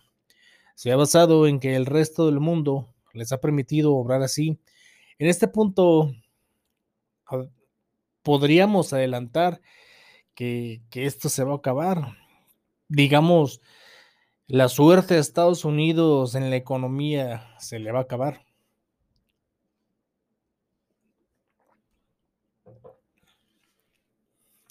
Se 0.76 0.92
ha 0.92 0.98
basado 0.98 1.48
en 1.48 1.60
que 1.60 1.76
el 1.76 1.86
resto 1.86 2.26
del 2.26 2.40
mundo 2.42 2.94
les 3.14 3.32
ha 3.32 3.40
permitido 3.40 3.96
obrar 3.96 4.24
así. 4.24 4.60
En 5.20 5.28
este 5.28 5.48
punto 5.48 6.12
podríamos 8.24 8.92
adelantar 8.92 9.62
que, 10.36 10.82
esto 10.94 11.30
se 11.30 11.44
va 11.44 11.54
a 11.54 11.58
acabar. 11.58 12.18
Digamos, 12.90 13.62
la 14.48 14.70
suerte 14.70 15.16
de 15.16 15.22
Estados 15.22 15.66
Unidos 15.66 16.36
en 16.36 16.50
la 16.50 16.58
economía 16.58 17.56
se 17.60 17.80
le 17.80 17.92
va 17.92 18.00
a 18.00 18.04
acabar. 18.04 18.46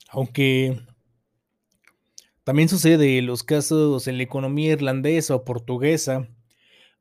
Aunque 0.08 0.80
también 2.44 2.68
sucede 2.68 3.20
los 3.22 3.42
casos 3.42 4.06
en 4.06 4.18
la 4.18 4.22
economía 4.22 4.72
irlandesa 4.72 5.34
o 5.34 5.44
portuguesa 5.44 6.28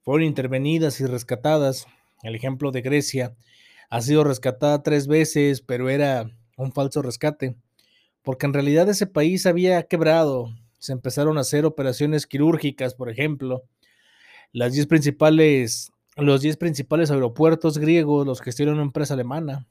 fueron 0.01 0.25
intervenidas 0.25 0.99
y 0.99 1.05
rescatadas. 1.05 1.85
El 2.23 2.35
ejemplo 2.35 2.71
de 2.71 2.81
Grecia 2.81 3.35
ha 3.89 4.01
sido 4.01 4.23
rescatada 4.23 4.81
tres 4.81 5.07
veces, 5.07 5.61
pero 5.61 5.89
era 5.89 6.31
un 6.57 6.71
falso 6.71 7.01
rescate 7.03 7.55
porque 8.23 8.45
en 8.45 8.53
realidad 8.53 8.89
ese 8.89 9.05
país 9.05 9.45
había 9.45 9.83
quebrado. 9.83 10.49
Se 10.79 10.93
empezaron 10.93 11.37
a 11.37 11.41
hacer 11.41 11.65
operaciones 11.65 12.25
quirúrgicas, 12.25 12.95
por 12.95 13.09
ejemplo. 13.09 13.63
Las 14.51 14.73
diez 14.73 14.87
principales, 14.87 15.91
los 16.15 16.41
10 16.41 16.57
principales 16.57 17.11
aeropuertos 17.11 17.77
griegos 17.77 18.25
los 18.25 18.41
gestiona 18.41 18.73
una 18.73 18.83
empresa 18.83 19.13
alemana. 19.13 19.67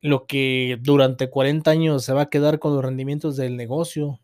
Lo 0.00 0.26
que 0.26 0.78
durante 0.80 1.28
40 1.28 1.70
años 1.70 2.04
se 2.04 2.12
va 2.14 2.22
a 2.22 2.30
quedar 2.30 2.58
con 2.58 2.74
los 2.74 2.84
rendimientos 2.84 3.36
del 3.36 3.56
negocio. 3.56 4.20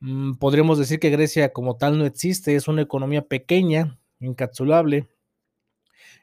Mm, 0.00 0.34
podríamos 0.34 0.78
decir 0.78 1.00
que 1.00 1.10
Grecia 1.10 1.52
como 1.52 1.76
tal 1.76 1.98
no 1.98 2.06
existe, 2.06 2.54
es 2.56 2.68
una 2.68 2.82
economía 2.82 3.22
pequeña, 3.22 3.98
encapsulable, 4.20 5.08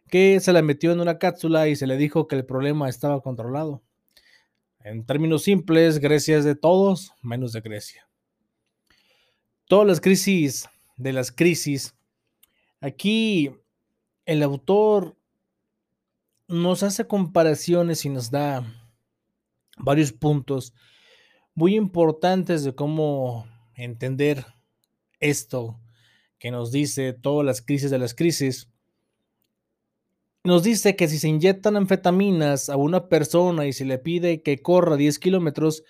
que 0.10 0.40
se 0.40 0.54
la 0.54 0.62
metió 0.62 0.92
en 0.92 1.02
una 1.02 1.20
cápsula 1.20 1.68
y 1.68 1.76
se 1.76 1.88
le 1.88 1.98
dijo 1.98 2.28
que 2.28 2.36
el 2.36 2.46
problema 2.46 2.90
estaba 2.90 3.22
controlado. 3.22 3.84
En 4.84 5.06
términos 5.06 5.44
simples, 5.44 6.00
Grecia 6.00 6.38
es 6.38 6.44
de 6.44 6.56
todos 6.56 7.14
menos 7.22 7.54
de 7.54 7.62
Grecia. 7.62 8.06
Todas 9.70 9.88
las 9.88 10.02
crisis 10.02 10.68
de 10.98 11.14
las 11.14 11.32
crisis, 11.32 11.96
aquí 12.82 13.50
el 14.26 14.44
autor 14.44 15.16
nos 16.50 16.84
hace 16.84 17.08
comparaciones 17.08 18.04
y 18.04 18.10
nos 18.10 18.30
da 18.30 18.66
varios 19.78 20.12
puntos 20.12 20.74
muy 21.56 21.76
importantes 21.76 22.66
de 22.66 22.76
cómo 22.76 23.48
entender 23.76 24.46
esto 25.22 25.80
que 26.40 26.52
nos 26.52 26.74
dice 26.74 27.14
todas 27.14 27.46
las 27.46 27.62
crisis 27.62 27.90
de 27.90 28.00
las 28.00 28.14
crisis 28.14 28.70
nos 30.44 30.64
dice 30.64 30.96
que 30.96 31.08
si 31.08 31.20
se 31.20 31.30
inyectan 31.30 31.78
anfetaminas 31.78 32.70
a 32.70 32.76
una 32.76 33.08
persona 33.08 33.66
y 33.66 33.74
se 33.74 33.86
le 33.86 33.98
pide 33.98 34.42
que 34.42 34.62
corra 34.62 34.98
10 34.98 35.20
kilómetros, 35.20 35.84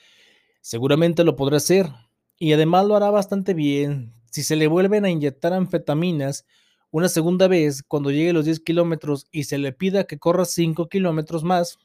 seguramente 0.61 1.23
lo 1.23 1.35
podrá 1.35 1.57
hacer. 1.57 1.89
Y 2.37 2.53
además 2.53 2.85
lo 2.85 2.95
hará 2.95 3.09
bastante 3.09 3.53
bien. 3.53 4.13
Si 4.31 4.43
se 4.43 4.55
le 4.55 4.67
vuelven 4.67 5.05
a 5.05 5.09
inyectar 5.09 5.53
anfetaminas 5.53 6.45
una 6.91 7.09
segunda 7.09 7.47
vez 7.47 7.81
cuando 7.81 8.11
llegue 8.11 8.29
a 8.29 8.33
los 8.33 8.45
10 8.45 8.59
kilómetros 8.59 9.27
y 9.31 9.45
se 9.45 9.57
le 9.57 9.71
pida 9.73 10.03
que 10.05 10.19
corra 10.19 10.45
5 10.45 10.87
kilómetros 10.87 11.43
más, 11.43 11.79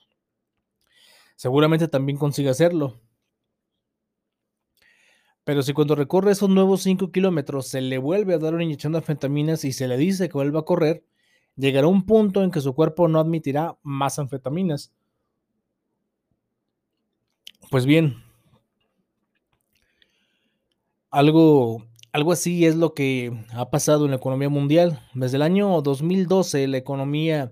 seguramente 1.37 1.88
también 1.88 2.18
consiga 2.18 2.50
hacerlo. 2.50 3.00
Pero 5.44 5.62
si 5.62 5.72
cuando 5.72 5.94
recorre 5.94 6.33
esos 6.33 6.50
nuevos 6.50 6.83
5 6.83 7.11
kilómetros 7.11 7.68
se 7.68 7.81
le 7.81 7.96
vuelve 7.96 8.35
a 8.35 8.38
dar 8.38 8.52
una 8.52 8.64
inyección 8.64 8.92
de 8.92 8.98
anfetaminas 8.98 9.64
y 9.64 9.72
se 9.72 9.88
le 9.88 9.96
dice 9.96 10.28
que 10.28 10.35
vuelva 10.35 10.61
a 10.61 10.64
correr, 10.64 11.08
llegará 11.59 11.87
un 11.87 12.07
punto 12.07 12.42
en 12.42 12.51
que 12.51 12.62
su 12.62 12.75
cuerpo 12.75 13.09
no 13.09 13.21
admitirá 13.21 13.77
más 13.83 14.18
anfetaminas. 14.18 14.92
Pues 17.71 17.85
bien, 17.85 18.16
algo, 21.11 21.85
algo 22.12 22.33
así 22.33 22.64
es 22.64 22.77
lo 22.77 22.94
que 22.94 23.33
ha 23.53 23.68
pasado 23.68 24.07
en 24.07 24.12
la 24.12 24.16
economía 24.16 24.49
mundial. 24.49 25.07
Desde 25.12 25.37
el 25.37 25.42
año 25.42 25.83
2012 25.83 26.66
la 26.68 26.79
economía 26.79 27.51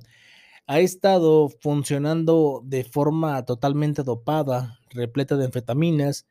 ha 0.67 0.81
estado 0.81 1.51
funcionando 1.61 2.63
de 2.65 2.85
forma 2.85 3.45
totalmente 3.45 4.03
dopada, 4.05 4.79
repleta 4.91 5.37
de 5.37 5.45
anfetaminas. 5.45 6.27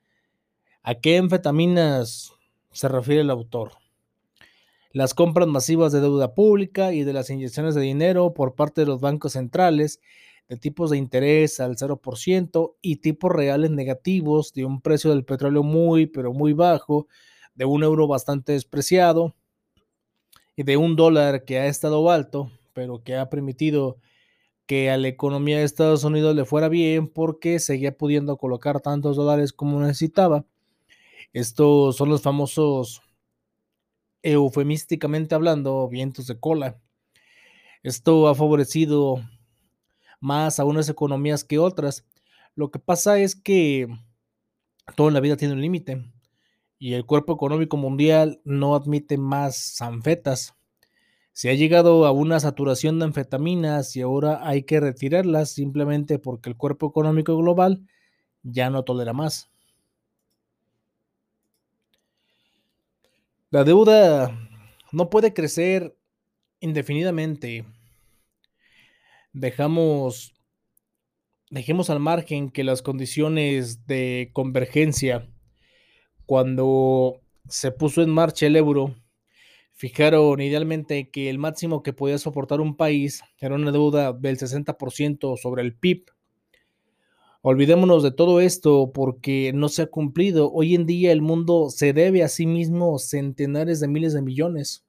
¿A 0.81 0.95
qué 0.95 1.17
anfetaminas 1.17 2.35
se 2.75 2.89
refiere 2.89 3.21
el 3.21 3.29
autor. 3.29 3.71
Las 4.95 5.13
compras 5.13 5.49
masivas 5.49 5.91
de 5.91 5.99
deuda 5.99 6.33
pública 6.33 6.93
y 6.93 7.03
de 7.03 7.11
las 7.11 7.29
inyecciones 7.29 7.75
de 7.75 7.81
dinero 7.81 8.33
por 8.33 8.55
parte 8.55 8.79
de 8.79 8.87
los 8.87 9.01
bancos 9.01 9.33
centrales 9.33 9.99
de 10.47 10.55
tipos 10.55 10.89
de 10.89 10.95
interés 10.95 11.59
al 11.59 11.75
0% 11.75 12.75
y 12.81 12.95
tipos 12.95 13.29
reales 13.29 13.71
negativos 13.71 14.53
de 14.53 14.63
un 14.63 14.79
precio 14.79 15.09
del 15.09 15.25
petróleo 15.25 15.63
muy, 15.63 16.05
pero 16.05 16.31
muy 16.31 16.53
bajo, 16.53 17.09
de 17.55 17.65
un 17.65 17.83
euro 17.83 18.07
bastante 18.07 18.53
despreciado 18.53 19.35
y 20.55 20.63
de 20.63 20.77
un 20.77 20.95
dólar 20.95 21.43
que 21.43 21.59
ha 21.59 21.67
estado 21.67 22.09
alto, 22.09 22.49
pero 22.71 23.03
que 23.03 23.17
ha 23.17 23.29
permitido 23.29 23.97
que 24.65 24.91
a 24.91 24.97
la 24.97 25.09
economía 25.09 25.57
de 25.57 25.65
Estados 25.65 26.05
Unidos 26.05 26.37
le 26.37 26.45
fuera 26.45 26.69
bien 26.69 27.09
porque 27.09 27.59
seguía 27.59 27.97
pudiendo 27.97 28.37
colocar 28.37 28.79
tantos 28.79 29.17
dólares 29.17 29.51
como 29.51 29.81
necesitaba. 29.81 30.45
Estos 31.33 31.97
son 31.97 32.07
los 32.07 32.21
famosos, 32.21 33.01
eufemísticamente 34.25 35.35
hablando, 35.35 35.87
vientos 35.87 36.25
de 36.27 36.39
cola. 36.39 36.81
Esto 37.83 38.27
ha 38.27 38.33
favorecido 38.33 39.23
más 40.19 40.59
a 40.59 40.65
unas 40.65 40.89
economías 40.89 41.43
que 41.43 41.59
otras. 41.59 42.05
Lo 42.55 42.71
que 42.71 42.79
pasa 42.79 43.19
es 43.19 43.35
que 43.35 43.87
todo 44.95 45.09
en 45.09 45.13
la 45.13 45.19
vida 45.19 45.37
tiene 45.37 45.53
un 45.53 45.61
límite 45.61 46.03
y 46.79 46.93
el 46.93 47.05
cuerpo 47.05 47.33
económico 47.33 47.77
mundial 47.77 48.41
no 48.43 48.75
admite 48.75 49.17
más 49.17 49.79
anfetas. 49.81 50.55
Se 51.31 51.51
ha 51.51 51.53
llegado 51.53 52.05
a 52.07 52.11
una 52.11 52.39
saturación 52.39 52.97
de 52.97 53.05
anfetaminas 53.05 53.95
y 53.95 54.01
ahora 54.01 54.47
hay 54.47 54.63
que 54.63 54.79
retirarlas 54.79 55.51
simplemente 55.51 56.17
porque 56.17 56.49
el 56.49 56.57
cuerpo 56.57 56.87
económico 56.87 57.37
global 57.37 57.85
ya 58.41 58.71
no 58.71 58.83
tolera 58.83 59.13
más. 59.13 59.51
La 63.55 63.63
deuda 63.63 64.37
no 64.91 65.09
puede 65.09 65.33
crecer 65.33 65.95
indefinidamente 66.59 67.63
dejamos, 69.31 70.33
dejemos 71.49 71.89
al 71.89 72.01
margen 72.01 72.49
que 72.49 72.65
las 72.65 72.81
condiciones 72.81 73.87
de 73.87 74.29
convergencia, 74.33 75.29
cuando 76.25 77.21
se 77.47 77.71
puso 77.71 78.01
en 78.01 78.09
marcha 78.09 78.45
el 78.45 78.57
euro, 78.57 78.93
fijaron 79.71 80.41
idealmente 80.41 81.09
que 81.09 81.29
el 81.29 81.37
máximo 81.37 81.81
que 81.81 81.93
podía 81.93 82.17
soportar 82.17 82.59
un 82.59 82.75
país 82.75 83.21
era 83.39 83.55
una 83.55 83.71
deuda 83.71 84.11
del 84.11 84.37
60% 84.37 85.37
sobre 85.37 85.61
el 85.61 85.73
PIB. 85.77 86.07
Olvidémonos 87.47 88.01
de 88.01 88.09
todo 88.09 88.41
esto 88.41 88.91
porque 88.91 89.51
no 89.53 89.69
se 89.69 89.83
ha 89.83 89.85
cumplido. 89.85 90.51
Hoy 90.51 90.73
en 90.73 90.87
día 90.87 91.11
el 91.11 91.21
mundo 91.21 91.69
se 91.69 91.93
debe 91.93 92.23
a 92.23 92.27
sí 92.27 92.47
mismo 92.47 92.97
centenares 92.97 93.79
de 93.79 93.87
miles 93.87 94.13
de 94.13 94.23
millones. 94.23 94.83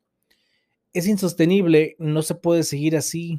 Es 0.94 1.06
insostenible, 1.06 1.96
no 1.98 2.22
se 2.22 2.34
puede 2.34 2.62
seguir 2.62 2.96
así. 2.96 3.38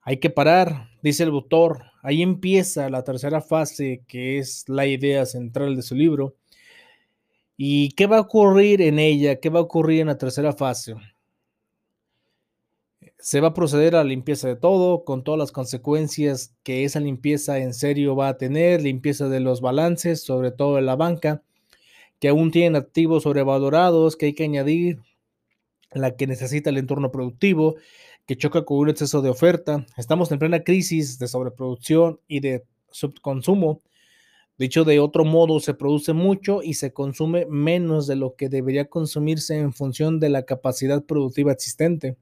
Hay 0.00 0.16
que 0.16 0.30
parar, 0.30 0.88
dice 1.00 1.22
el 1.22 1.28
autor. 1.28 1.84
Ahí 2.02 2.22
empieza 2.22 2.90
la 2.90 3.04
tercera 3.04 3.40
fase, 3.40 4.02
que 4.08 4.38
es 4.38 4.68
la 4.68 4.84
idea 4.84 5.24
central 5.24 5.76
de 5.76 5.82
su 5.82 5.94
libro. 5.94 6.34
¿Y 7.56 7.90
qué 7.90 8.08
va 8.08 8.16
a 8.16 8.22
ocurrir 8.22 8.82
en 8.82 8.98
ella? 8.98 9.38
¿Qué 9.38 9.48
va 9.48 9.60
a 9.60 9.62
ocurrir 9.62 10.00
en 10.00 10.08
la 10.08 10.18
tercera 10.18 10.52
fase? 10.52 10.96
Se 13.22 13.40
va 13.40 13.48
a 13.48 13.54
proceder 13.54 13.94
a 13.94 13.98
la 13.98 14.04
limpieza 14.10 14.48
de 14.48 14.56
todo, 14.56 15.04
con 15.04 15.22
todas 15.22 15.38
las 15.38 15.52
consecuencias 15.52 16.56
que 16.64 16.82
esa 16.82 16.98
limpieza 16.98 17.58
en 17.58 17.72
serio 17.72 18.16
va 18.16 18.26
a 18.26 18.36
tener, 18.36 18.82
limpieza 18.82 19.28
de 19.28 19.38
los 19.38 19.60
balances, 19.60 20.24
sobre 20.24 20.50
todo 20.50 20.76
en 20.76 20.86
la 20.86 20.96
banca, 20.96 21.40
que 22.18 22.26
aún 22.26 22.50
tienen 22.50 22.74
activos 22.74 23.22
sobrevalorados, 23.22 24.16
que 24.16 24.26
hay 24.26 24.34
que 24.34 24.42
añadir, 24.42 24.98
la 25.92 26.16
que 26.16 26.26
necesita 26.26 26.70
el 26.70 26.78
entorno 26.78 27.12
productivo, 27.12 27.76
que 28.26 28.36
choca 28.36 28.64
con 28.64 28.78
un 28.78 28.88
exceso 28.88 29.22
de 29.22 29.30
oferta. 29.30 29.86
Estamos 29.96 30.32
en 30.32 30.40
plena 30.40 30.64
crisis 30.64 31.20
de 31.20 31.28
sobreproducción 31.28 32.18
y 32.26 32.40
de 32.40 32.64
subconsumo. 32.90 33.82
Dicho 34.58 34.82
de 34.82 34.98
otro 34.98 35.24
modo, 35.24 35.60
se 35.60 35.74
produce 35.74 36.12
mucho 36.12 36.60
y 36.60 36.74
se 36.74 36.92
consume 36.92 37.46
menos 37.46 38.08
de 38.08 38.16
lo 38.16 38.34
que 38.34 38.48
debería 38.48 38.86
consumirse 38.86 39.56
en 39.56 39.72
función 39.72 40.18
de 40.18 40.28
la 40.28 40.42
capacidad 40.42 41.04
productiva 41.04 41.52
existente. 41.52 42.16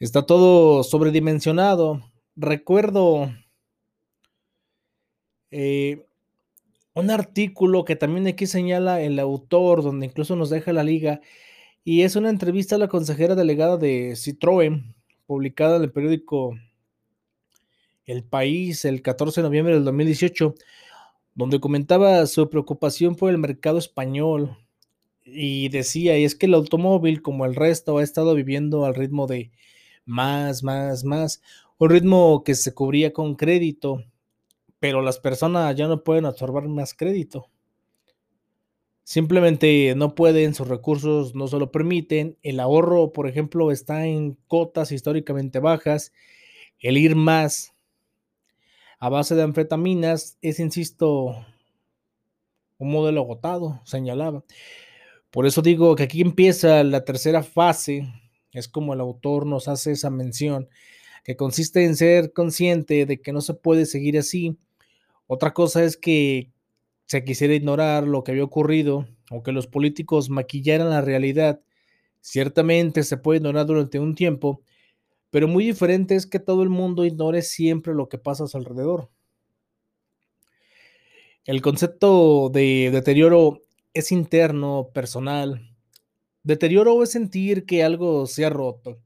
Está 0.00 0.26
todo 0.26 0.82
sobredimensionado. 0.82 2.02
Recuerdo 2.34 3.32
eh, 5.52 6.04
un 6.94 7.10
artículo 7.10 7.84
que 7.84 7.94
también 7.94 8.26
aquí 8.26 8.46
señala 8.46 9.00
el 9.00 9.18
autor, 9.20 9.82
donde 9.84 10.06
incluso 10.06 10.34
nos 10.34 10.50
deja 10.50 10.72
la 10.72 10.82
liga, 10.82 11.20
y 11.84 12.02
es 12.02 12.16
una 12.16 12.30
entrevista 12.30 12.74
a 12.74 12.78
la 12.78 12.88
consejera 12.88 13.36
delegada 13.36 13.76
de 13.76 14.12
Citroën, 14.12 14.94
publicada 15.26 15.76
en 15.76 15.82
el 15.84 15.92
periódico 15.92 16.58
El 18.04 18.24
País 18.24 18.84
el 18.84 19.00
14 19.00 19.42
de 19.42 19.48
noviembre 19.48 19.74
del 19.74 19.84
2018, 19.84 20.54
donde 21.34 21.60
comentaba 21.60 22.26
su 22.26 22.50
preocupación 22.50 23.14
por 23.14 23.30
el 23.30 23.38
mercado 23.38 23.78
español 23.78 24.56
y 25.24 25.68
decía, 25.68 26.18
y 26.18 26.24
es 26.24 26.34
que 26.34 26.46
el 26.46 26.54
automóvil, 26.54 27.22
como 27.22 27.46
el 27.46 27.54
resto, 27.54 27.98
ha 27.98 28.02
estado 28.02 28.34
viviendo 28.34 28.84
al 28.84 28.94
ritmo 28.94 29.26
de 29.26 29.52
más, 30.04 30.62
más, 30.62 31.04
más, 31.04 31.42
un 31.78 31.90
ritmo 31.90 32.44
que 32.44 32.54
se 32.54 32.74
cubría 32.74 33.12
con 33.12 33.34
crédito, 33.34 34.04
pero 34.78 35.02
las 35.02 35.18
personas 35.18 35.74
ya 35.76 35.88
no 35.88 36.04
pueden 36.04 36.26
absorber 36.26 36.68
más 36.68 36.94
crédito. 36.94 37.48
Simplemente 39.04 39.94
no 39.96 40.14
pueden, 40.14 40.54
sus 40.54 40.66
recursos 40.66 41.34
no 41.34 41.46
se 41.46 41.58
lo 41.58 41.70
permiten. 41.70 42.38
El 42.42 42.58
ahorro, 42.58 43.12
por 43.12 43.28
ejemplo, 43.28 43.70
está 43.70 44.06
en 44.06 44.38
cotas 44.48 44.92
históricamente 44.92 45.58
bajas. 45.58 46.12
El 46.78 46.96
ir 46.96 47.14
más 47.14 47.74
a 48.98 49.10
base 49.10 49.34
de 49.34 49.42
anfetaminas 49.42 50.38
es, 50.40 50.58
insisto, 50.58 51.36
un 52.78 52.90
modelo 52.90 53.20
agotado, 53.20 53.82
señalaba. 53.84 54.42
Por 55.30 55.46
eso 55.46 55.60
digo 55.60 55.94
que 55.96 56.04
aquí 56.04 56.22
empieza 56.22 56.82
la 56.84 57.04
tercera 57.04 57.42
fase, 57.42 58.06
es 58.54 58.68
como 58.68 58.94
el 58.94 59.00
autor 59.00 59.46
nos 59.46 59.68
hace 59.68 59.92
esa 59.92 60.10
mención, 60.10 60.68
que 61.24 61.36
consiste 61.36 61.84
en 61.84 61.96
ser 61.96 62.32
consciente 62.32 63.06
de 63.06 63.20
que 63.20 63.32
no 63.32 63.40
se 63.40 63.54
puede 63.54 63.86
seguir 63.86 64.18
así. 64.18 64.56
Otra 65.26 65.54
cosa 65.54 65.84
es 65.84 65.96
que 65.96 66.50
se 67.06 67.24
quisiera 67.24 67.54
ignorar 67.54 68.06
lo 68.06 68.24
que 68.24 68.32
había 68.32 68.44
ocurrido 68.44 69.06
o 69.30 69.42
que 69.42 69.52
los 69.52 69.66
políticos 69.66 70.30
maquillaran 70.30 70.90
la 70.90 71.00
realidad, 71.00 71.60
ciertamente 72.20 73.02
se 73.02 73.16
puede 73.16 73.38
ignorar 73.38 73.66
durante 73.66 73.98
un 73.98 74.14
tiempo, 74.14 74.62
pero 75.30 75.48
muy 75.48 75.66
diferente 75.66 76.14
es 76.14 76.26
que 76.26 76.38
todo 76.38 76.62
el 76.62 76.68
mundo 76.68 77.04
ignore 77.04 77.42
siempre 77.42 77.94
lo 77.94 78.08
que 78.08 78.18
pasa 78.18 78.44
a 78.44 78.46
su 78.46 78.56
alrededor. 78.56 79.10
El 81.44 81.60
concepto 81.60 82.48
de 82.48 82.90
deterioro 82.90 83.60
es 83.92 84.12
interno, 84.12 84.90
personal. 84.94 85.73
Deterioro 86.44 87.02
es 87.02 87.10
sentir 87.10 87.64
que 87.64 87.82
algo 87.82 88.26
se 88.26 88.44
ha 88.44 88.50
roto, 88.50 88.98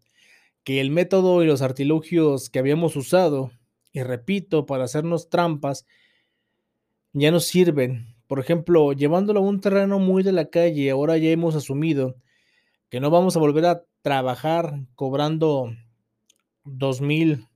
que 0.65 0.81
el 0.81 0.91
método 0.91 1.45
y 1.45 1.47
los 1.47 1.63
artilugios 1.63 2.51
que 2.51 2.59
habíamos 2.59 2.97
usado, 2.97 3.53
y 3.93 4.03
repito, 4.03 4.67
para 4.67 4.85
hacernos 4.85 5.31
trampas, 5.31 5.87
ya 7.13 7.31
no 7.31 7.39
sirven. 7.39 8.17
Por 8.27 8.41
ejemplo, 8.41 8.93
llevándolo 8.93 9.39
a 9.39 9.45
un 9.45 9.61
terreno 9.61 10.01
muy 10.01 10.25
de 10.25 10.33
la 10.33 10.51
calle, 10.51 10.91
ahora 10.91 11.17
ya 11.17 11.31
hemos 11.31 11.55
asumido 11.55 12.17
que 12.91 12.99
no 12.99 13.09
vamos 13.09 13.37
a 13.37 13.41
volver 13.41 13.67
a 13.67 13.85
trabajar 14.03 14.81
cobrando 14.97 15.73
dos 16.65 17.01
mil 17.01 17.47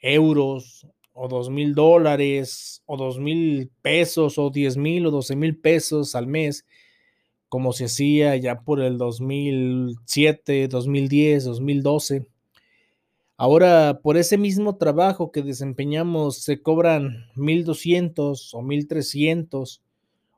euros 0.00 0.84
o 1.12 1.28
dos 1.28 1.48
mil 1.48 1.76
dólares 1.76 2.82
o 2.86 2.96
dos 2.96 3.20
mil 3.20 3.70
pesos 3.82 4.36
o 4.36 4.50
diez 4.50 4.76
mil 4.76 5.06
o 5.06 5.10
doce 5.12 5.36
mil 5.36 5.56
pesos 5.56 6.16
al 6.16 6.26
mes 6.26 6.66
como 7.50 7.72
se 7.72 7.86
hacía 7.86 8.36
ya 8.36 8.60
por 8.60 8.80
el 8.80 8.96
2007, 8.96 10.68
2010, 10.68 11.44
2012. 11.44 12.26
Ahora, 13.36 14.00
por 14.02 14.16
ese 14.16 14.38
mismo 14.38 14.76
trabajo 14.76 15.32
que 15.32 15.42
desempeñamos, 15.42 16.36
se 16.36 16.62
cobran 16.62 17.26
1.200 17.34 18.50
o 18.52 18.62
1.300 18.62 19.80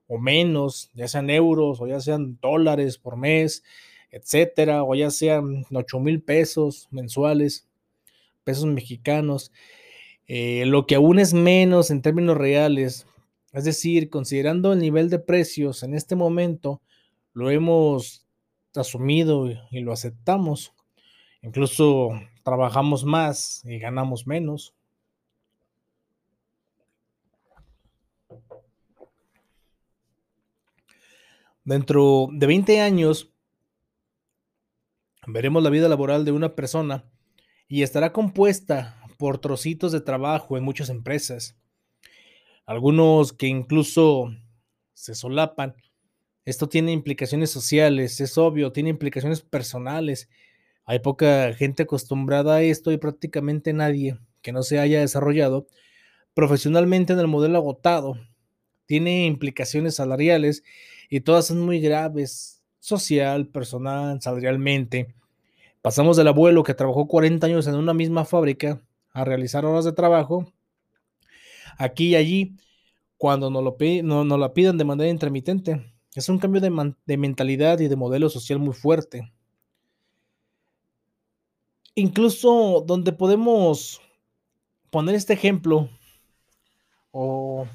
o 0.09 0.19
menos, 0.19 0.91
ya 0.95 1.07
sean 1.07 1.29
euros 1.29 1.83
o 1.83 1.87
ya 1.87 2.01
sean 2.01 2.39
dólares 2.41 2.97
por 2.97 3.19
mes, 3.19 3.63
etcétera, 4.11 4.83
o 4.83 4.95
ya 4.95 5.11
sean 5.11 5.67
8 5.71 6.01
mil 6.01 6.23
pesos 6.23 6.89
mensuales, 6.91 7.69
pesos 8.43 8.65
mexicanos, 8.65 9.53
eh, 10.29 10.65
lo 10.65 10.87
que 10.87 10.95
aún 10.95 11.19
es 11.19 11.35
menos 11.35 11.91
en 11.91 12.01
términos 12.01 12.39
reales. 12.39 13.07
Es 13.53 13.65
decir, 13.65 14.09
considerando 14.09 14.73
el 14.73 14.79
nivel 14.79 15.11
de 15.11 15.19
precios 15.19 15.83
en 15.83 15.95
este 15.95 16.17
momento, 16.17 16.81
lo 17.33 17.51
hemos 17.51 18.27
asumido 18.75 19.49
y 19.71 19.81
lo 19.81 19.93
aceptamos. 19.93 20.73
Incluso 21.43 22.11
trabajamos 22.43 23.05
más 23.05 23.65
y 23.65 23.79
ganamos 23.79 24.27
menos. 24.27 24.75
Dentro 31.65 32.29
de 32.33 32.47
20 32.47 32.81
años, 32.81 33.33
veremos 35.27 35.63
la 35.63 35.71
vida 35.71 35.89
laboral 35.89 36.25
de 36.25 36.33
una 36.33 36.57
persona 36.57 37.05
y 37.69 37.83
estará 37.83 38.13
compuesta 38.13 39.01
por 39.17 39.39
trocitos 39.39 39.93
de 39.93 40.01
trabajo 40.01 40.57
en 40.57 40.65
muchas 40.65 40.89
empresas. 40.89 41.57
Algunos 42.67 43.33
que 43.33 43.47
incluso 43.47 44.31
se 44.93 45.15
solapan. 45.15 45.77
Esto 46.45 46.69
tiene 46.69 46.93
implicaciones 46.93 47.51
sociales, 47.51 48.21
es 48.21 48.37
obvio, 48.37 48.73
tiene 48.73 48.91
implicaciones 48.91 49.43
personales. 49.43 50.29
Hay 50.85 50.99
poca 50.99 51.53
gente 51.55 51.85
acostumbrada 51.85 52.57
a 52.57 52.63
esto 52.63 52.91
y 52.93 52.97
prácticamente 52.99 53.73
nadie 53.73 54.19
que 54.43 54.53
no 54.53 54.63
se 54.63 54.81
haya 54.81 55.01
desarrollado 55.01 55.67
profesionalmente 56.35 57.13
en 57.13 57.21
el 57.21 57.29
modelo 57.29 57.59
agotado. 57.59 58.19
Tiene 58.87 59.27
implicaciones 59.27 59.97
salariales 59.97 60.65
y 61.09 61.21
todas 61.21 61.47
son 61.47 61.61
muy 61.61 61.81
graves, 61.81 62.63
social, 62.81 63.47
personal, 63.47 64.21
salarialmente. 64.21 65.15
Pasamos 65.81 66.17
del 66.17 66.29
abuelo 66.29 66.63
que 66.63 66.75
trabajó 66.75 67.07
40 67.07 67.47
años 67.47 67.67
en 67.67 67.77
una 67.77 67.95
misma 67.95 68.25
fábrica 68.25 68.83
a 69.13 69.25
realizar 69.25 69.65
horas 69.65 69.85
de 69.85 69.93
trabajo 69.93 70.53
aquí 71.79 72.09
y 72.09 72.17
allí 72.17 72.57
cuando 73.17 73.51
nos, 73.51 73.63
lo, 73.63 73.77
no, 74.03 74.39
la 74.39 74.53
pidan 74.53 74.79
de 74.79 74.85
manera 74.85 75.11
intermitente. 75.11 75.92
Es 76.15 76.29
un 76.29 76.39
cambio 76.39 76.61
de, 76.61 76.95
de 77.07 77.17
mentalidad 77.17 77.81
y 77.81 77.89
de 77.89 77.97
modelo 77.97 78.29
social 78.29 78.59
muy 78.59 78.75
fuerte. 78.75 79.33
Incluso 81.95 82.85
donde 82.87 83.13
podemos 83.13 84.01
poner 84.91 85.15
este 85.15 85.33
ejemplo 85.33 85.89
o, 87.13 87.67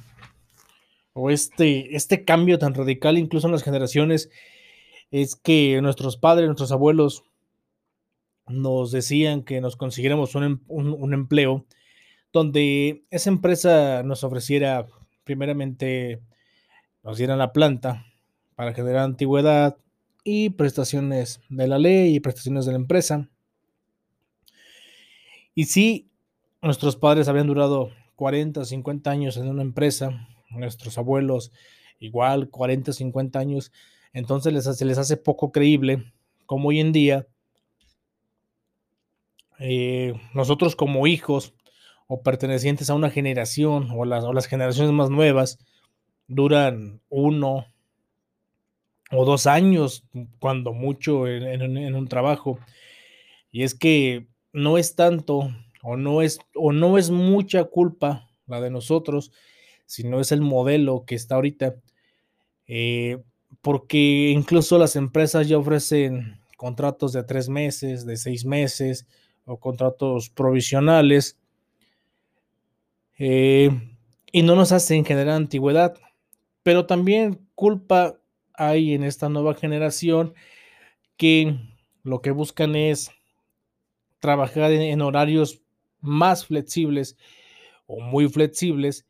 o 1.13 1.29
este, 1.31 1.95
este 1.95 2.25
cambio 2.25 2.59
tan 2.59 2.75
radical 2.75 3.17
incluso 3.17 3.47
en 3.47 3.53
las 3.53 3.63
generaciones 3.63 4.29
es 5.09 5.35
que 5.35 5.79
nuestros 5.81 6.17
padres, 6.17 6.45
nuestros 6.47 6.71
abuelos 6.71 7.23
nos 8.47 8.91
decían 8.91 9.43
que 9.43 9.61
nos 9.61 9.75
consiguiéramos 9.75 10.35
un, 10.35 10.43
em, 10.43 10.59
un, 10.67 11.13
empleo 11.13 11.65
donde 12.31 13.03
esa 13.09 13.29
empresa 13.29 14.03
nos 14.03 14.23
ofreciera 14.23 14.87
primeramente, 15.23 16.21
nos 17.03 17.17
dieran 17.17 17.39
la 17.39 17.51
planta 17.51 18.05
para 18.57 18.73
generar 18.73 19.03
antigüedad 19.03 19.77
y 20.23 20.49
prestaciones 20.49 21.41
de 21.47 21.67
la 21.67 21.77
ley 21.77 22.15
y 22.15 22.19
prestaciones 22.19 22.65
de 22.65 22.71
la 22.71 22.79
empresa. 22.79 23.29
Y 25.53 25.65
si 25.65 26.09
nuestros 26.63 26.95
padres 26.95 27.27
habían 27.27 27.45
durado 27.45 27.91
40, 28.15 28.65
50 28.65 29.11
años 29.11 29.37
en 29.37 29.47
una 29.47 29.61
empresa, 29.61 30.27
nuestros 30.49 30.97
abuelos 30.97 31.51
igual 31.99 32.49
40, 32.49 32.93
50 32.93 33.37
años, 33.37 33.71
entonces 34.11 34.51
les, 34.51 34.63
se 34.63 34.85
les 34.85 34.97
hace 34.97 35.17
poco 35.17 35.51
creíble 35.51 36.11
como 36.47 36.69
hoy 36.69 36.79
en 36.79 36.91
día 36.91 37.27
eh, 39.59 40.15
nosotros 40.33 40.75
como 40.75 41.05
hijos 41.05 41.53
o 42.07 42.23
pertenecientes 42.23 42.89
a 42.89 42.95
una 42.95 43.11
generación 43.11 43.89
o 43.95 44.03
las, 44.03 44.23
las 44.23 44.47
generaciones 44.47 44.93
más 44.93 45.11
nuevas 45.11 45.59
duran 46.27 47.01
uno 47.09 47.67
o 49.11 49.25
dos 49.25 49.47
años, 49.47 50.03
cuando 50.39 50.73
mucho, 50.73 51.27
en, 51.27 51.95
un 51.95 52.07
trabajo. 52.07 52.59
Y 53.51 53.63
es 53.63 53.73
que 53.73 54.27
no 54.51 54.77
es 54.77 54.95
tanto 54.95 55.49
o 55.81 55.97
no 55.97 56.21
es, 56.21 56.39
o 56.53 56.73
no 56.73 56.97
es 56.97 57.09
mucha 57.09 57.63
culpa 57.65 58.29
la 58.45 58.59
de 58.61 58.69
nosotros, 58.69 59.31
sino 59.85 60.19
es 60.19 60.31
el 60.31 60.41
modelo 60.41 61.05
que 61.05 61.15
está 61.15 61.35
ahorita. 61.35 61.75
Eh, 62.67 63.17
porque 63.61 64.31
incluso 64.33 64.77
las 64.77 64.95
empresas 64.95 65.47
ya 65.47 65.57
ofrecen 65.57 66.39
contratos 66.57 67.13
de 67.13 67.23
tres 67.23 67.47
meses, 67.47 68.05
de 68.05 68.17
seis 68.17 68.45
meses, 68.45 69.07
o 69.47 69.57
contratos 69.57 70.29
provisionales 70.29 71.37
eh, 73.17 73.69
y 74.31 74.43
no 74.43 74.55
nos 74.55 74.71
hacen 74.73 75.05
generar 75.05 75.35
antigüedad. 75.35 75.95
Pero 76.63 76.85
también 76.85 77.39
culpa 77.55 78.19
hay 78.57 78.93
en 78.93 79.03
esta 79.03 79.29
nueva 79.29 79.53
generación 79.53 80.33
que 81.15 81.57
lo 82.03 82.21
que 82.21 82.31
buscan 82.31 82.75
es 82.75 83.11
trabajar 84.19 84.71
en 84.71 85.01
horarios 85.01 85.61
más 86.01 86.45
flexibles 86.45 87.17
o 87.85 88.01
muy 88.01 88.27
flexibles, 88.29 89.05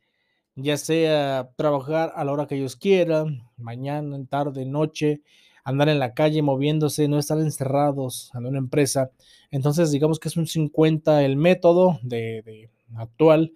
ya 0.54 0.76
sea 0.76 1.50
trabajar 1.56 2.12
a 2.14 2.24
la 2.24 2.32
hora 2.32 2.46
que 2.46 2.56
ellos 2.56 2.76
quieran, 2.76 3.42
mañana, 3.56 4.18
tarde, 4.28 4.64
noche, 4.64 5.22
andar 5.64 5.88
en 5.88 5.98
la 5.98 6.14
calle 6.14 6.42
moviéndose, 6.42 7.08
no 7.08 7.18
estar 7.18 7.38
encerrados 7.38 8.30
en 8.34 8.46
una 8.46 8.58
empresa. 8.58 9.10
Entonces, 9.50 9.90
digamos 9.90 10.18
que 10.18 10.28
es 10.28 10.36
un 10.36 10.46
50 10.46 11.24
el 11.24 11.36
método 11.36 11.98
de, 12.02 12.70
actual 12.96 13.52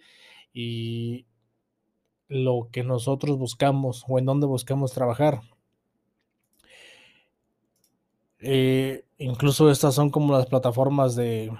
y 0.52 1.26
lo 2.28 2.68
que 2.70 2.84
nosotros 2.84 3.38
buscamos 3.38 4.04
o 4.08 4.18
en 4.18 4.26
dónde 4.26 4.46
buscamos 4.46 4.92
trabajar. 4.92 5.40
Eh, 8.42 9.04
incluso 9.18 9.70
estas 9.70 9.94
son 9.94 10.10
como 10.10 10.36
las 10.36 10.46
plataformas 10.46 11.14
de, 11.14 11.52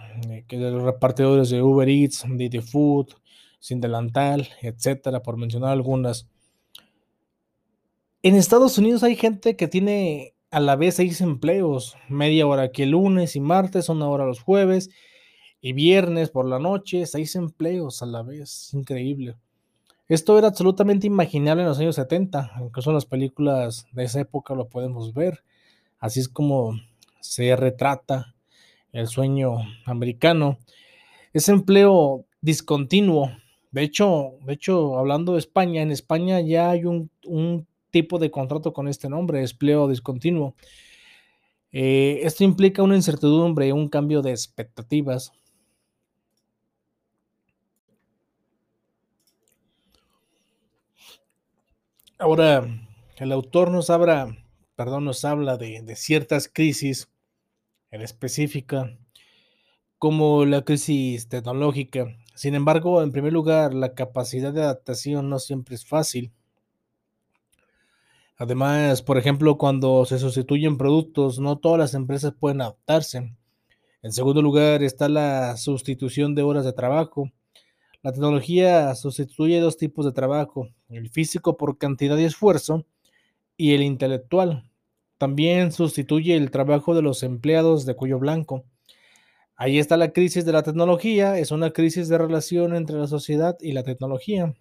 de, 0.49 0.71
los 0.71 0.83
repartidores 0.83 1.49
de 1.49 1.63
Uber 1.63 1.89
Eats, 1.89 2.25
de 2.29 2.61
Food, 2.61 3.15
Sin 3.61 3.81
Delantal, 3.81 4.49
etcétera, 4.61 5.23
por 5.23 5.37
mencionar 5.37 5.71
algunas. 5.71 6.29
En 8.25 8.35
Estados 8.35 8.79
Unidos 8.79 9.05
hay 9.05 9.17
gente 9.17 9.57
que 9.57 9.69
tiene 9.69 10.35
a 10.51 10.61
la 10.61 10.77
vez 10.77 10.97
seis 10.97 11.21
empleos, 11.21 11.97
media 12.09 12.47
hora 12.47 12.63
aquí 12.63 12.83
el 12.83 12.91
lunes 12.91 13.37
y 13.37 13.41
martes, 13.41 13.89
una 13.89 14.09
hora 14.09 14.27
los 14.27 14.41
jueves 14.41 14.91
y 15.61 15.73
viernes 15.73 16.31
por 16.31 16.47
la 16.47 16.59
noche, 16.59 17.07
seis 17.07 17.37
empleos 17.37 18.03
a 18.03 18.07
la 18.07 18.23
vez, 18.23 18.75
increíble. 18.75 19.37
Esto 20.09 20.37
era 20.37 20.49
absolutamente 20.49 21.07
imaginable 21.07 21.63
en 21.63 21.69
los 21.69 21.79
años 21.79 21.95
70, 21.95 22.53
incluso 22.61 22.91
en 22.91 22.95
las 22.95 23.07
películas 23.07 23.87
de 23.93 24.05
esa 24.05 24.21
época 24.21 24.55
lo 24.55 24.69
podemos 24.69 25.15
ver. 25.15 25.43
Así 26.03 26.19
es 26.19 26.29
como 26.29 26.81
se 27.21 27.55
retrata 27.55 28.35
el 28.91 29.07
sueño 29.07 29.59
americano. 29.85 30.59
Ese 31.33 31.53
empleo 31.53 32.27
discontinuo. 32.41 33.31
De 33.71 33.85
hecho, 33.85 34.33
de 34.45 34.55
hecho, 34.55 34.99
hablando 34.99 35.35
de 35.35 35.39
España, 35.39 35.81
en 35.81 35.93
España 35.93 36.41
ya 36.41 36.71
hay 36.71 36.87
un, 36.87 37.09
tipo 37.93 38.19
de 38.19 38.33
contrato 38.33 38.73
con 38.73 38.89
este 38.89 39.09
nombre, 39.09 39.45
empleo 39.45 39.87
discontinuo. 39.87 40.57
Eh, 41.71 42.19
esto 42.25 42.43
implica 42.43 42.83
una 42.83 42.97
incertidumbre, 42.97 43.73
un 43.73 43.89
cambio 43.89 44.23
de 44.23 44.33
expectativas. 44.33 45.33
Ahora, 52.19 52.67
el 53.19 53.31
autor 53.31 53.71
nos 53.71 53.89
habla, 53.89 54.42
perdón, 54.77 55.05
nos 55.05 55.25
habla 55.25 55.57
de, 55.57 55.95
ciertas 55.97 56.49
crisis 56.49 57.11
en 57.91 58.03
específica, 58.03 58.97
como 59.99 60.45
la 60.45 60.63
crisis 60.63 61.29
tecnológica. 61.29 62.17
Sin 62.35 62.55
embargo, 62.55 63.03
en 63.03 63.13
primer 63.13 63.33
lugar, 63.33 63.75
la 63.75 63.95
capacidad 63.95 64.53
de 64.53 64.63
adaptación 64.63 65.29
no 65.29 65.39
siempre 65.39 65.75
es 65.75 65.87
fácil. 65.87 66.33
Además, 68.37 69.03
por 69.03 69.19
ejemplo, 69.19 69.59
cuando 69.59 70.05
se 70.05 70.19
sustituyen 70.19 70.79
productos, 70.79 71.39
no 71.39 71.59
todas 71.59 71.79
las 71.79 71.95
empresas 71.95 72.33
pueden 72.39 72.63
adaptarse. 72.63 73.37
En 74.03 74.13
segundo 74.13 74.43
lugar, 74.43 74.83
está 74.83 75.09
la 75.09 75.57
sustitución 75.57 76.35
de 76.35 76.43
horas 76.43 76.65
de 76.65 76.73
trabajo. 76.73 77.31
La 78.03 78.11
tecnología 78.11 78.93
sustituye 78.97 79.61
dos 79.61 79.77
tipos 79.77 80.05
de 80.05 80.13
trabajo, 80.13 80.69
el 80.89 81.09
físico 81.11 81.57
por 81.57 81.79
cantidad 81.79 82.17
y 82.17 82.25
esfuerzo 82.25 82.85
y 83.57 83.75
el 83.75 83.83
intelectual. 83.83 84.69
También 85.19 85.73
sustituye 85.73 86.37
el 86.37 86.51
trabajo 86.51 86.95
de 86.95 87.03
los 87.03 87.23
empleados 87.23 87.87
de 87.87 87.95
cuello 87.95 88.19
blanco. 88.19 88.65
Ahí 89.57 89.79
está 89.79 89.97
la 89.97 90.13
crisis 90.13 90.45
de 90.45 90.53
la 90.53 90.63
tecnología, 90.63 91.39
es 91.39 91.53
una 91.53 91.71
crisis 91.71 92.09
de 92.09 92.19
relación 92.19 92.75
entre 92.75 92.97
la 92.97 93.07
sociedad 93.07 93.57
y 93.61 93.73
la 93.73 93.85
tecnología. 93.85 94.55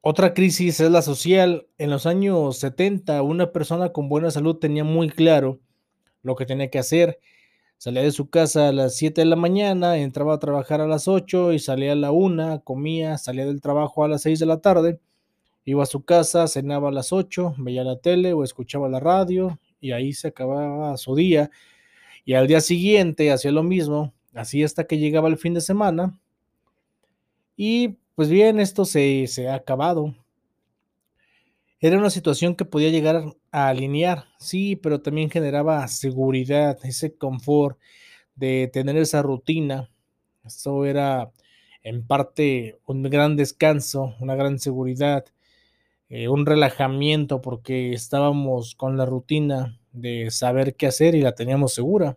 Otra 0.00 0.32
crisis 0.32 0.80
es 0.80 0.90
la 0.90 1.02
social. 1.02 1.66
En 1.76 1.90
los 1.90 2.06
años 2.06 2.58
70, 2.58 3.22
una 3.22 3.52
persona 3.52 3.90
con 3.92 4.08
buena 4.08 4.30
salud 4.30 4.56
tenía 4.56 4.82
muy 4.82 5.10
claro 5.10 5.60
lo 6.22 6.34
que 6.34 6.46
tenía 6.46 6.70
que 6.70 6.78
hacer. 6.78 7.18
Salía 7.76 8.02
de 8.02 8.10
su 8.10 8.28
casa 8.30 8.68
a 8.68 8.72
las 8.72 8.96
7 8.96 9.20
de 9.20 9.26
la 9.26 9.36
mañana, 9.36 9.98
entraba 9.98 10.34
a 10.34 10.38
trabajar 10.38 10.80
a 10.80 10.86
las 10.86 11.08
8 11.08 11.52
y 11.52 11.58
salía 11.58 11.92
a 11.92 11.94
la 11.94 12.10
1, 12.10 12.62
comía, 12.64 13.18
salía 13.18 13.46
del 13.46 13.60
trabajo 13.60 14.02
a 14.02 14.08
las 14.08 14.22
6 14.22 14.40
de 14.40 14.46
la 14.46 14.60
tarde, 14.60 14.98
iba 15.70 15.82
a 15.82 15.86
su 15.86 16.02
casa, 16.02 16.48
cenaba 16.48 16.88
a 16.88 16.92
las 16.92 17.12
8, 17.12 17.56
veía 17.58 17.84
la 17.84 17.98
tele 17.98 18.32
o 18.32 18.42
escuchaba 18.42 18.88
la 18.88 19.00
radio 19.00 19.58
y 19.82 19.92
ahí 19.92 20.14
se 20.14 20.28
acababa 20.28 20.96
su 20.96 21.14
día. 21.14 21.50
Y 22.24 22.32
al 22.32 22.46
día 22.46 22.62
siguiente 22.62 23.30
hacía 23.30 23.52
lo 23.52 23.62
mismo, 23.62 24.14
así 24.32 24.62
hasta 24.64 24.84
que 24.86 24.96
llegaba 24.96 25.28
el 25.28 25.36
fin 25.36 25.52
de 25.52 25.60
semana. 25.60 26.18
Y 27.54 27.98
pues 28.14 28.30
bien, 28.30 28.60
esto 28.60 28.86
se, 28.86 29.26
ha 29.46 29.56
acabado. 29.56 30.14
Era 31.80 31.98
una 31.98 32.10
situación 32.10 32.54
que 32.56 32.64
podía 32.64 32.88
llegar 32.88 33.24
a 33.52 33.68
alinear, 33.68 34.24
sí, 34.38 34.74
pero 34.74 35.02
también 35.02 35.28
generaba 35.28 35.86
seguridad, 35.86 36.78
ese 36.82 37.14
confort 37.14 37.78
de 38.36 38.70
tener 38.72 38.96
esa 38.96 39.20
rutina. 39.20 39.90
Eso 40.46 40.86
era 40.86 41.30
en 41.82 42.06
parte 42.06 42.78
un 42.86 43.02
gran 43.02 43.36
descanso, 43.36 44.14
una 44.18 44.34
gran 44.34 44.58
seguridad, 44.58 45.26
eh, 46.08 46.28
un 46.28 46.46
relajamiento 46.46 47.40
porque 47.42 47.92
estábamos 47.92 48.74
con 48.74 48.96
la 48.96 49.06
rutina 49.06 49.78
de 49.92 50.30
saber 50.30 50.74
qué 50.76 50.86
hacer 50.86 51.14
y 51.14 51.22
la 51.22 51.34
teníamos 51.34 51.74
segura. 51.74 52.16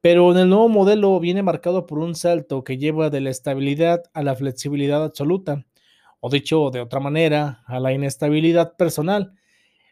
Pero 0.00 0.32
en 0.32 0.38
el 0.38 0.48
nuevo 0.48 0.68
modelo 0.68 1.20
viene 1.20 1.42
marcado 1.42 1.86
por 1.86 1.98
un 1.98 2.14
salto 2.14 2.64
que 2.64 2.78
lleva 2.78 3.10
de 3.10 3.20
la 3.20 3.30
estabilidad 3.30 4.02
a 4.14 4.22
la 4.22 4.34
flexibilidad 4.34 5.04
absoluta, 5.04 5.66
o 6.20 6.30
dicho 6.30 6.70
de 6.70 6.80
otra 6.80 7.00
manera, 7.00 7.62
a 7.66 7.80
la 7.80 7.92
inestabilidad 7.92 8.76
personal. 8.76 9.34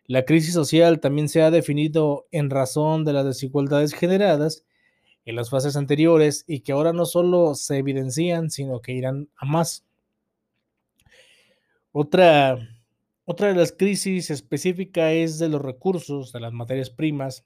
La 0.06 0.24
crisis 0.24 0.54
social 0.54 1.00
también 1.00 1.28
se 1.28 1.42
ha 1.42 1.50
definido 1.50 2.26
en 2.32 2.48
razón 2.48 3.04
de 3.04 3.12
las 3.12 3.26
desigualdades 3.26 3.92
generadas 3.92 4.64
en 5.28 5.36
las 5.36 5.50
fases 5.50 5.76
anteriores 5.76 6.44
y 6.48 6.60
que 6.60 6.72
ahora 6.72 6.94
no 6.94 7.04
solo 7.04 7.54
se 7.54 7.76
evidencian, 7.76 8.50
sino 8.50 8.80
que 8.80 8.92
irán 8.92 9.28
a 9.36 9.44
más. 9.44 9.84
Otra, 11.92 12.58
otra 13.30 13.48
de 13.48 13.54
las 13.54 13.72
crisis 13.72 14.30
específica 14.30 15.12
es 15.12 15.38
de 15.38 15.50
los 15.50 15.60
recursos, 15.60 16.32
de 16.32 16.40
las 16.40 16.54
materias 16.54 16.88
primas, 16.88 17.44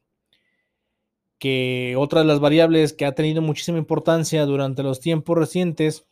que 1.40 1.96
otra 1.98 2.20
de 2.20 2.26
las 2.26 2.38
variables 2.38 2.92
que 2.92 3.04
ha 3.04 3.16
tenido 3.16 3.42
muchísima 3.42 3.78
importancia 3.78 4.46
durante 4.46 4.84
los 4.84 5.00
tiempos 5.00 5.36
recientes 5.36 6.06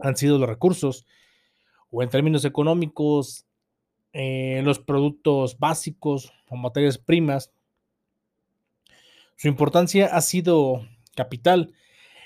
han 0.00 0.16
sido 0.16 0.38
los 0.38 0.48
recursos, 0.48 1.06
o 1.92 2.02
en 2.02 2.08
términos 2.08 2.44
económicos, 2.44 3.46
eh, 4.12 4.60
los 4.64 4.80
productos 4.80 5.56
básicos 5.60 6.32
o 6.48 6.56
materias 6.56 6.98
primas. 6.98 7.52
Su 9.36 9.46
importancia 9.46 10.06
ha 10.06 10.20
sido 10.20 10.84
capital. 11.14 11.72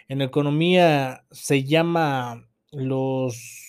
En 0.09 0.22
economía 0.22 1.27
se 1.31 1.64
llama 1.64 2.48
los, 2.72 3.63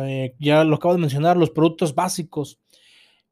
eh, 0.00 0.34
ya 0.38 0.64
lo 0.64 0.76
acabo 0.76 0.94
de 0.94 1.00
mencionar, 1.00 1.36
los 1.36 1.50
productos 1.50 1.94
básicos 1.94 2.58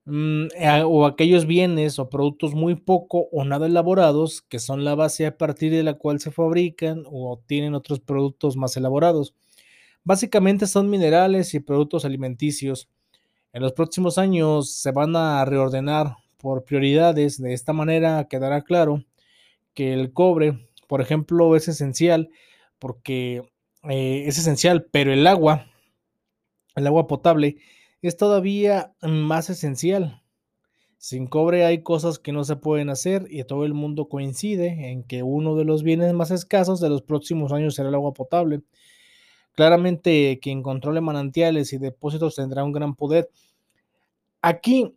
Mm, 0.06 0.48
eh, 0.56 0.82
o 0.84 1.06
aquellos 1.06 1.46
bienes 1.46 1.98
o 1.98 2.08
productos 2.08 2.54
muy 2.54 2.74
poco 2.74 3.28
o 3.30 3.44
nada 3.44 3.66
elaborados 3.66 4.42
que 4.42 4.58
son 4.58 4.82
la 4.82 4.94
base 4.94 5.26
a 5.26 5.36
partir 5.36 5.70
de 5.72 5.82
la 5.82 5.94
cual 5.94 6.20
se 6.20 6.30
fabrican 6.30 7.04
o 7.06 7.40
tienen 7.46 7.74
otros 7.74 8.00
productos 8.00 8.56
más 8.56 8.76
elaborados. 8.76 9.34
Básicamente 10.04 10.66
son 10.66 10.90
minerales 10.90 11.54
y 11.54 11.60
productos 11.60 12.04
alimenticios. 12.04 12.88
En 13.52 13.62
los 13.62 13.72
próximos 13.72 14.18
años 14.18 14.72
se 14.72 14.92
van 14.92 15.16
a 15.16 15.44
reordenar 15.44 16.16
por 16.38 16.64
prioridades. 16.64 17.40
De 17.40 17.52
esta 17.54 17.72
manera 17.72 18.26
quedará 18.28 18.62
claro 18.62 19.04
que 19.74 19.92
el 19.92 20.12
cobre, 20.12 20.68
por 20.88 21.00
ejemplo, 21.02 21.56
es 21.56 21.68
esencial 21.68 22.30
porque 22.78 23.42
eh, 23.84 24.24
es 24.26 24.38
esencial, 24.38 24.86
pero 24.90 25.12
el 25.12 25.26
agua, 25.26 25.66
el 26.76 26.86
agua 26.86 27.06
potable, 27.06 27.56
es 28.02 28.16
todavía 28.16 28.94
más 29.02 29.50
esencial. 29.50 30.22
Sin 30.98 31.26
cobre 31.26 31.64
hay 31.64 31.82
cosas 31.82 32.18
que 32.18 32.32
no 32.32 32.44
se 32.44 32.56
pueden 32.56 32.90
hacer 32.90 33.26
y 33.30 33.42
todo 33.44 33.64
el 33.64 33.72
mundo 33.72 34.08
coincide 34.08 34.90
en 34.90 35.02
que 35.02 35.22
uno 35.22 35.56
de 35.56 35.64
los 35.64 35.82
bienes 35.82 36.12
más 36.12 36.30
escasos 36.30 36.78
de 36.80 36.90
los 36.90 37.02
próximos 37.02 37.52
años 37.52 37.74
será 37.74 37.88
el 37.88 37.94
agua 37.94 38.12
potable. 38.12 38.60
Claramente 39.54 40.38
quien 40.42 40.62
controle 40.62 41.00
manantiales 41.00 41.72
y 41.72 41.78
depósitos 41.78 42.36
tendrá 42.36 42.64
un 42.64 42.72
gran 42.72 42.94
poder. 42.94 43.30
Aquí 44.42 44.94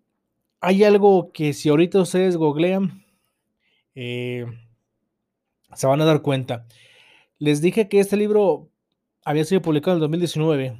hay 0.60 0.84
algo 0.84 1.32
que 1.32 1.54
si 1.54 1.70
ahorita 1.70 2.02
ustedes 2.02 2.38
googlean, 2.38 3.04
eh, 3.96 4.46
se 5.74 5.88
van 5.88 6.02
a 6.02 6.06
dar 6.06 6.22
cuenta. 6.22 6.66
Les 7.40 7.62
dije 7.62 7.90
que 7.90 8.00
este 8.00 8.18
libro 8.18 8.70
había 9.26 9.46
sido 9.46 9.62
publicado 9.62 9.94
en 9.94 9.98
el 9.98 10.02
2019, 10.02 10.80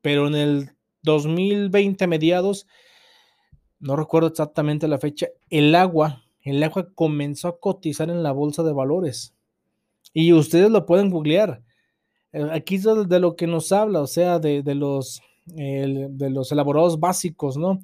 pero 0.00 0.26
en 0.26 0.34
el 0.34 0.70
2020 1.02 2.06
mediados, 2.06 2.66
no 3.80 3.96
recuerdo 3.96 4.28
exactamente 4.28 4.88
la 4.88 4.98
fecha, 4.98 5.28
el 5.50 5.74
agua, 5.74 6.24
el 6.42 6.62
agua 6.62 6.88
comenzó 6.94 7.48
a 7.48 7.60
cotizar 7.60 8.10
en 8.10 8.22
la 8.22 8.32
bolsa 8.32 8.62
de 8.62 8.72
valores. 8.72 9.34
Y 10.12 10.32
ustedes 10.32 10.70
lo 10.70 10.86
pueden 10.86 11.10
googlear. 11.10 11.62
Eh, 12.32 12.48
aquí 12.52 12.76
es 12.76 12.84
de 12.84 13.20
lo 13.20 13.36
que 13.36 13.46
nos 13.46 13.72
habla, 13.72 14.00
o 14.00 14.06
sea, 14.06 14.38
de, 14.38 14.62
los, 14.74 15.22
de 15.46 16.30
los 16.30 16.50
elaborados 16.52 16.98
básicos, 16.98 17.56
¿no? 17.56 17.80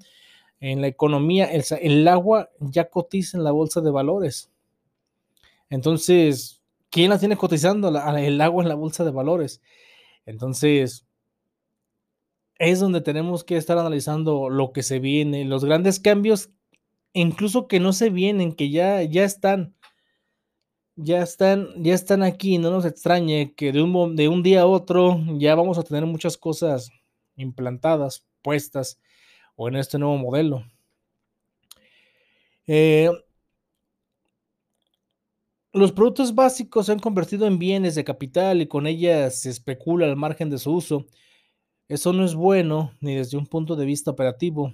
En 0.61 0.81
la 0.81 0.87
economía, 0.87 1.47
el, 1.47 1.65
el 1.81 2.09
agua 2.09 2.51
ya 2.61 2.89
cotiza 2.89 3.37
en 3.37 3.45
la 3.45 3.51
bolsa 3.51 3.81
de 3.81 3.91
valores. 3.91 4.51
Entonces, 5.69 6.63
¿quién 6.91 7.11
la 7.11 7.19
tiene 7.19 7.37
cotizando? 7.37 7.89
el 7.89 8.41
agua 8.41 8.63
en 8.63 8.69
la 8.69 8.75
bolsa 8.75 9.05
de 9.05 9.11
valores. 9.11 9.61
Entonces, 10.27 11.07
es 12.59 12.81
donde 12.81 13.01
tenemos 13.01 13.45
que 13.45 13.57
estar 13.57 13.79
analizando 13.79 14.49
lo 14.49 14.73
que 14.73 14.83
se 14.83 14.99
viene, 14.99 15.45
los 15.45 15.65
grandes 15.65 16.01
cambios, 16.01 16.51
incluso 17.13 17.69
que 17.69 17.81
no 17.81 17.93
se 17.93 18.11
vienen, 18.11 18.55
que 18.55 18.71
ya, 18.71 19.03
ya 19.03 19.25
están, 19.25 19.75
ya 20.97 21.23
están, 21.23 21.69
ya 21.83 21.95
están 21.95 22.23
aquí, 22.23 22.59
no 22.59 22.71
nos 22.71 22.85
extrañe 22.85 23.55
que 23.55 23.73
de 23.73 23.83
un, 23.83 24.17
de 24.17 24.29
un 24.29 24.43
día 24.43 24.63
a 24.63 24.67
otro 24.67 25.21
ya 25.39 25.55
vamos 25.55 25.79
a 25.79 25.83
tener 25.83 26.07
muchas 26.07 26.37
cosas 26.37 26.91
implantadas, 27.37 28.27
puestas, 28.43 29.01
o 29.57 29.69
en 29.69 29.77
este 29.77 29.99
nuevo 29.99 30.17
modelo. 30.17 30.65
Eh, 32.67 33.11
los 35.73 35.93
productos 35.93 36.35
básicos 36.35 36.87
se 36.87 36.93
han 36.93 36.99
convertido 37.01 37.47
en 37.47 37.59
bienes 37.59 37.95
de 37.95 38.05
capital 38.05 38.63
y 38.63 38.69
con 38.69 38.87
ellas 38.87 39.41
se 39.41 39.51
especula 39.51 40.07
al 40.07 40.17
margen 40.17 40.51
de 40.51 40.59
su 40.59 40.73
uso. 40.73 41.07
Eso 41.89 42.15
no 42.15 42.25
es 42.25 42.35
bueno 42.35 42.93
ni 43.01 43.15
desde 43.15 43.37
un 43.37 43.47
punto 43.47 43.77
de 43.77 43.85
vista 43.85 44.11
operativo. 44.11 44.73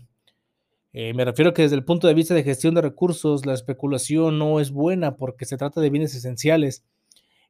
Eh, 0.92 1.12
me 1.14 1.24
refiero 1.24 1.52
que 1.52 1.62
desde 1.62 1.74
el 1.74 1.84
punto 1.84 2.06
de 2.06 2.14
vista 2.14 2.34
de 2.34 2.44
gestión 2.44 2.74
de 2.74 2.82
recursos, 2.82 3.46
la 3.46 3.54
especulación 3.54 4.38
no 4.38 4.60
es 4.60 4.70
buena 4.70 5.16
porque 5.16 5.44
se 5.44 5.56
trata 5.56 5.80
de 5.80 5.90
bienes 5.90 6.14
esenciales. 6.14 6.84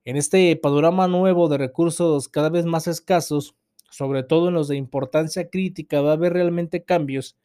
En 0.05 0.17
este 0.17 0.57
panorama 0.57 1.09
nuevo 1.09 1.49
de 1.49 1.59
recursos 1.59 2.29
cada 2.29 2.49
vez 2.49 2.65
más 2.65 2.87
escasos, 2.87 3.55
sobre 3.91 4.23
todo 4.23 4.49
en 4.49 4.55
los 4.55 4.69
de 4.69 4.77
importancia 4.77 5.51
crítica, 5.51 6.01
va 6.01 6.11
a 6.11 6.15
haber 6.15 6.33
realmente 6.33 6.83
cambios 6.83 7.37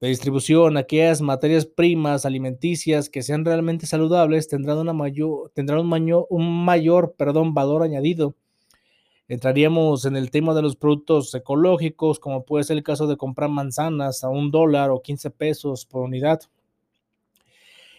de 0.00 0.08
distribución. 0.08 0.78
Aquellas 0.78 1.20
materias 1.20 1.66
primas 1.66 2.24
alimenticias 2.24 3.10
que 3.10 3.22
sean 3.22 3.44
realmente 3.44 3.84
saludables 3.84 4.48
tendrán, 4.48 4.78
una 4.78 4.94
mayor, 4.94 5.50
tendrán 5.54 5.80
un, 5.80 5.88
mayor, 5.88 6.26
un 6.30 6.64
mayor 6.64 7.14
perdón, 7.18 7.52
valor 7.52 7.82
añadido 7.82 8.36
Entraríamos 9.26 10.04
en 10.04 10.16
el 10.16 10.30
tema 10.30 10.52
de 10.52 10.60
los 10.60 10.76
productos 10.76 11.34
ecológicos, 11.34 12.20
como 12.20 12.44
puede 12.44 12.64
ser 12.64 12.76
el 12.76 12.82
caso 12.82 13.06
de 13.06 13.16
comprar 13.16 13.48
manzanas 13.48 14.22
a 14.22 14.28
un 14.28 14.50
dólar 14.50 14.90
o 14.90 15.00
15 15.00 15.30
pesos 15.30 15.86
por 15.86 16.02
unidad. 16.02 16.42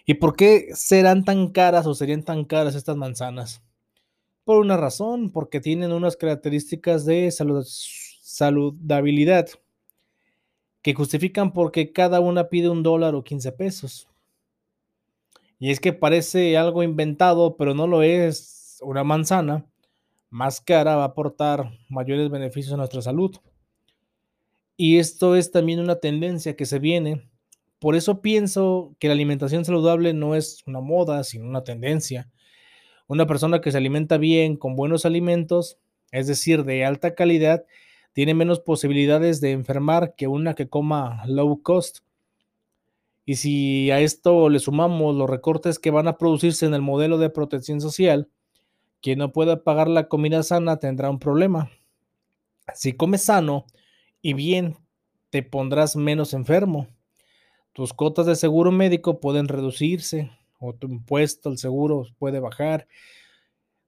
¿Y 0.04 0.14
por 0.14 0.36
qué 0.36 0.68
serán 0.74 1.24
tan 1.24 1.48
caras 1.48 1.84
o 1.86 1.94
serían 1.94 2.22
tan 2.22 2.44
caras 2.44 2.76
estas 2.76 2.96
manzanas? 2.96 3.60
Por 4.44 4.58
una 4.58 4.76
razón, 4.76 5.32
porque 5.32 5.60
tienen 5.60 5.90
unas 5.90 6.16
características 6.16 7.04
de 7.04 7.32
saludabilidad 7.32 9.48
que 10.80 10.94
justifican 10.94 11.52
porque 11.52 11.92
cada 11.92 12.20
una 12.20 12.48
pide 12.48 12.68
un 12.68 12.84
dólar 12.84 13.16
o 13.16 13.24
15 13.24 13.50
pesos. 13.50 14.06
Y 15.58 15.72
es 15.72 15.80
que 15.80 15.92
parece 15.92 16.56
algo 16.56 16.84
inventado, 16.84 17.56
pero 17.56 17.74
no 17.74 17.88
lo 17.88 18.04
es. 18.04 18.78
Una 18.82 19.02
manzana 19.02 19.66
más 20.30 20.60
cara 20.60 20.96
va 20.96 21.02
a 21.02 21.06
aportar 21.06 21.70
mayores 21.88 22.30
beneficios 22.30 22.74
a 22.74 22.76
nuestra 22.76 23.02
salud. 23.02 23.36
Y 24.76 24.98
esto 24.98 25.36
es 25.36 25.50
también 25.50 25.80
una 25.80 25.96
tendencia 25.96 26.56
que 26.56 26.66
se 26.66 26.78
viene. 26.78 27.28
Por 27.78 27.94
eso 27.94 28.20
pienso 28.20 28.94
que 28.98 29.08
la 29.08 29.14
alimentación 29.14 29.64
saludable 29.64 30.12
no 30.12 30.34
es 30.34 30.62
una 30.66 30.80
moda, 30.80 31.24
sino 31.24 31.46
una 31.46 31.64
tendencia. 31.64 32.30
Una 33.06 33.26
persona 33.26 33.60
que 33.60 33.70
se 33.70 33.78
alimenta 33.78 34.18
bien 34.18 34.56
con 34.56 34.76
buenos 34.76 35.06
alimentos, 35.06 35.78
es 36.10 36.26
decir, 36.26 36.64
de 36.64 36.84
alta 36.84 37.14
calidad, 37.14 37.64
tiene 38.12 38.34
menos 38.34 38.60
posibilidades 38.60 39.40
de 39.40 39.52
enfermar 39.52 40.14
que 40.16 40.26
una 40.26 40.54
que 40.54 40.68
coma 40.68 41.22
low 41.26 41.62
cost. 41.62 41.98
Y 43.24 43.36
si 43.36 43.90
a 43.90 44.00
esto 44.00 44.48
le 44.48 44.58
sumamos 44.58 45.14
los 45.14 45.28
recortes 45.28 45.78
que 45.78 45.90
van 45.90 46.08
a 46.08 46.16
producirse 46.16 46.64
en 46.64 46.74
el 46.74 46.82
modelo 46.82 47.18
de 47.18 47.28
protección 47.30 47.80
social, 47.80 48.28
quien 49.00 49.18
no 49.18 49.32
pueda 49.32 49.62
pagar 49.62 49.88
la 49.88 50.08
comida 50.08 50.42
sana 50.42 50.78
tendrá 50.78 51.10
un 51.10 51.18
problema. 51.18 51.70
Si 52.74 52.92
comes 52.92 53.24
sano 53.24 53.66
y 54.22 54.34
bien, 54.34 54.76
te 55.30 55.42
pondrás 55.42 55.96
menos 55.96 56.34
enfermo. 56.34 56.88
Tus 57.72 57.92
cotas 57.92 58.26
de 58.26 58.36
seguro 58.36 58.72
médico 58.72 59.20
pueden 59.20 59.48
reducirse 59.48 60.30
o 60.58 60.72
tu 60.74 60.88
impuesto 60.88 61.50
al 61.50 61.58
seguro 61.58 62.06
puede 62.18 62.40
bajar 62.40 62.88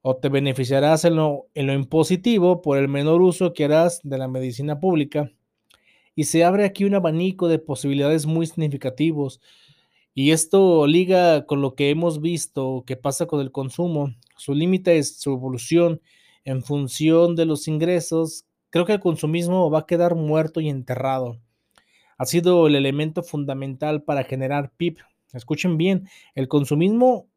o 0.03 0.17
te 0.17 0.29
beneficiarás 0.29 1.05
en 1.05 1.17
lo, 1.17 1.49
impositivo 1.55 2.63
por 2.63 2.79
el 2.79 2.89
menor 2.89 3.21
uso 3.21 3.53
que 3.53 3.65
harás 3.65 4.01
de 4.03 4.19
la 4.19 4.29
medicina 4.29 4.81
pública. 4.81 5.33
y 6.15 6.25
se 6.25 6.45
abre 6.45 6.65
aquí 6.65 6.85
un 6.85 6.95
abanico 6.95 7.47
de 7.47 7.61
posibilidades 7.61 8.27
muy 8.27 8.47
significativos. 8.47 9.41
Y 10.15 10.33
esto 10.33 10.87
liga 10.89 11.47
con 11.47 11.63
lo 11.63 11.77
que 11.77 11.91
hemos 11.91 12.21
visto 12.21 12.83
que 12.87 12.97
pasa 12.97 13.27
con 13.27 13.41
el 13.41 13.53
consumo. 13.53 14.15
Su 14.39 14.55
límite 14.55 14.99
es 14.99 15.21
su 15.21 15.33
evolución 15.33 16.01
en 16.45 16.63
función 16.63 17.37
de 17.37 17.45
los 17.45 17.69
ingresos. 17.69 18.47
Creo 18.71 18.87
que 18.87 18.95
el 18.95 19.01
consumismo 19.01 19.71
va 19.71 19.81
a 19.81 19.87
quedar 19.87 20.15
muerto 20.15 20.61
y 20.61 20.69
enterrado. 20.69 21.41
Ha 22.17 22.25
sido 22.25 22.67
el 22.67 22.75
elemento 22.75 23.23
fundamental 23.23 24.03
para 24.03 24.25
generar 24.25 24.73
PIB. 24.77 24.99
Escuchen 25.33 25.77
bien, 25.77 26.09
el 26.35 26.49
consumismo 26.49 27.29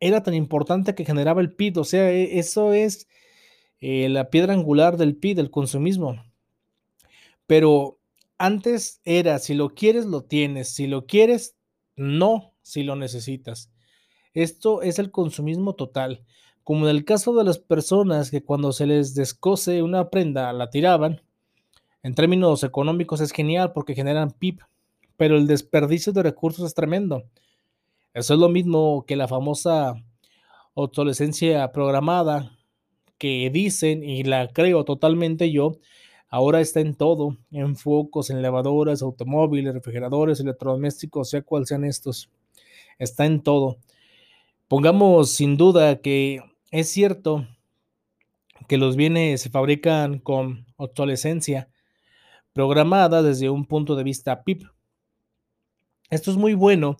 era 0.00 0.22
tan 0.22 0.34
importante 0.34 0.94
que 0.94 1.04
generaba 1.04 1.40
el 1.40 1.52
PIB. 1.52 1.78
O 1.78 1.84
sea, 1.84 2.10
e, 2.10 2.38
eso 2.38 2.72
es 2.72 3.08
eh, 3.80 4.08
la 4.08 4.30
piedra 4.30 4.54
angular 4.54 4.96
del 4.96 5.16
PIB, 5.16 5.36
del 5.36 5.50
consumismo. 5.50 6.24
Pero 7.46 7.98
antes 8.38 9.00
era, 9.04 9.38
si 9.38 9.54
lo 9.54 9.74
quieres, 9.74 10.06
lo 10.06 10.22
tienes. 10.22 10.70
Si 10.70 10.86
lo 10.86 11.06
quieres, 11.06 11.56
no, 11.96 12.54
si 12.62 12.82
lo 12.82 12.96
necesitas. 12.96 13.70
Esto 14.34 14.82
es 14.82 14.98
el 14.98 15.10
consumismo 15.10 15.74
total. 15.74 16.24
Como 16.62 16.88
en 16.88 16.96
el 16.96 17.04
caso 17.04 17.34
de 17.34 17.44
las 17.44 17.58
personas 17.58 18.30
que 18.30 18.44
cuando 18.44 18.72
se 18.72 18.86
les 18.86 19.14
descose 19.14 19.82
una 19.82 20.10
prenda 20.10 20.52
la 20.52 20.70
tiraban, 20.70 21.22
en 22.02 22.14
términos 22.14 22.62
económicos 22.62 23.20
es 23.20 23.32
genial 23.32 23.72
porque 23.72 23.94
generan 23.94 24.30
PIB, 24.30 24.60
pero 25.16 25.36
el 25.36 25.46
desperdicio 25.46 26.12
de 26.12 26.22
recursos 26.22 26.64
es 26.64 26.74
tremendo. 26.74 27.24
Eso 28.14 28.34
es 28.34 28.40
lo 28.40 28.48
mismo 28.48 29.04
que 29.06 29.16
la 29.16 29.28
famosa 29.28 29.94
obsolescencia 30.74 31.70
programada 31.72 32.56
que 33.18 33.50
dicen, 33.52 34.02
y 34.02 34.24
la 34.24 34.48
creo 34.48 34.84
totalmente 34.84 35.52
yo, 35.52 35.72
ahora 36.30 36.60
está 36.60 36.80
en 36.80 36.94
todo, 36.94 37.36
en 37.50 37.76
focos, 37.76 38.30
en 38.30 38.40
lavadoras, 38.40 39.02
automóviles, 39.02 39.74
refrigeradores, 39.74 40.40
electrodomésticos, 40.40 41.28
sea 41.28 41.42
cual 41.42 41.66
sean 41.66 41.84
estos. 41.84 42.30
Está 42.98 43.26
en 43.26 43.42
todo. 43.42 43.76
Pongamos 44.70 45.32
sin 45.32 45.56
duda 45.56 46.00
que 46.00 46.44
es 46.70 46.88
cierto 46.88 47.44
que 48.68 48.78
los 48.78 48.94
bienes 48.94 49.40
se 49.40 49.50
fabrican 49.50 50.20
con 50.20 50.64
obsolescencia 50.76 51.68
programada 52.52 53.20
desde 53.20 53.50
un 53.50 53.64
punto 53.66 53.96
de 53.96 54.04
vista 54.04 54.44
PIB. 54.44 54.70
Esto 56.08 56.30
es 56.30 56.36
muy 56.36 56.54
bueno. 56.54 56.98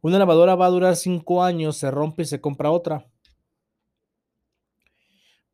Una 0.00 0.20
lavadora 0.20 0.54
va 0.54 0.66
a 0.66 0.70
durar 0.70 0.94
cinco 0.94 1.42
años, 1.42 1.76
se 1.76 1.90
rompe 1.90 2.22
y 2.22 2.26
se 2.26 2.40
compra 2.40 2.70
otra. 2.70 3.04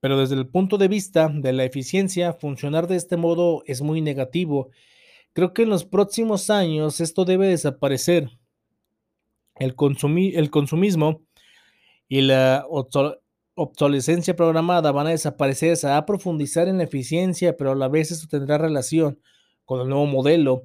Pero 0.01 0.19
desde 0.19 0.35
el 0.35 0.47
punto 0.47 0.77
de 0.77 0.89
vista 0.89 1.31
de 1.35 1.55
la 1.55 1.65
eficiencia, 1.65 2.35
funcionar 2.35 2.89
de 2.89 2.97
este 2.97 3.17
modo 3.17 3.63
es 3.65 3.81
muy 3.81 4.03
negativo. 4.03 4.69
Creo 5.33 5.55
que 5.55 5.63
en 5.63 5.71
los 5.71 5.87
próximos 5.87 6.51
años 6.51 7.01
esto 7.01 7.25
debe 7.25 7.49
desaparecer. 7.49 8.29
El, 9.55 9.75
el 10.35 10.51
consumismo 10.51 11.23
y 12.15 12.21
la 12.21 12.65
obsolescencia 13.57 14.37
programada 14.37 14.93
van 14.93 15.09
a 15.09 15.11
desaparecer, 15.11 15.77
se 15.77 15.89
va 15.89 15.97
a 15.97 16.07
profundizar 16.07 16.69
en 16.69 16.79
la 16.79 16.85
eficiencia, 16.85 17.57
pero 17.57 17.73
a 17.73 17.75
la 17.75 17.89
vez 17.89 18.13
esto 18.13 18.29
tendrá 18.29 18.57
relación 18.57 19.19
con 19.65 19.81
el 19.81 19.89
nuevo 19.89 20.07
modelo 20.07 20.63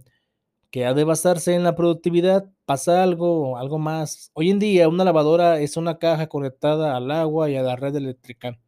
que 0.70 0.86
ha 0.86 0.94
de 0.94 1.04
basarse 1.04 1.56
en 1.56 1.64
la 1.64 1.76
productividad. 1.76 2.46
Pasa 2.66 3.02
algo, 3.02 3.58
algo 3.58 3.80
más. 3.80 4.30
Hoy 4.34 4.52
en 4.52 4.60
día 4.60 4.88
una 4.88 5.04
lavadora 5.04 5.60
es 5.60 5.76
una 5.76 5.98
caja 5.98 6.28
conectada 6.28 6.96
al 6.96 7.10
agua 7.10 7.50
y 7.50 7.56
a 7.56 7.64
la 7.64 7.76
red 7.76 7.96
eléctrica 7.96 8.60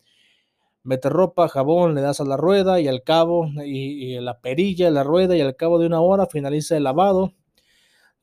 mete 0.84 1.10
ropa, 1.10 1.48
jabón, 1.48 1.94
le 1.94 2.02
das 2.02 2.20
a 2.20 2.26
la 2.26 2.38
rueda 2.38 2.80
y 2.80 2.88
al 2.88 3.04
cabo, 3.04 3.48
y, 3.64 4.20
la 4.20 4.40
perilla, 4.40 4.90
la 4.90 5.04
rueda 5.04 5.36
y 5.36 5.42
al 5.42 5.56
cabo 5.56 5.78
de 5.78 5.86
una 5.86 6.02
hora 6.02 6.26
finaliza 6.26 6.78
el 6.78 6.86
lavado. 6.86 7.34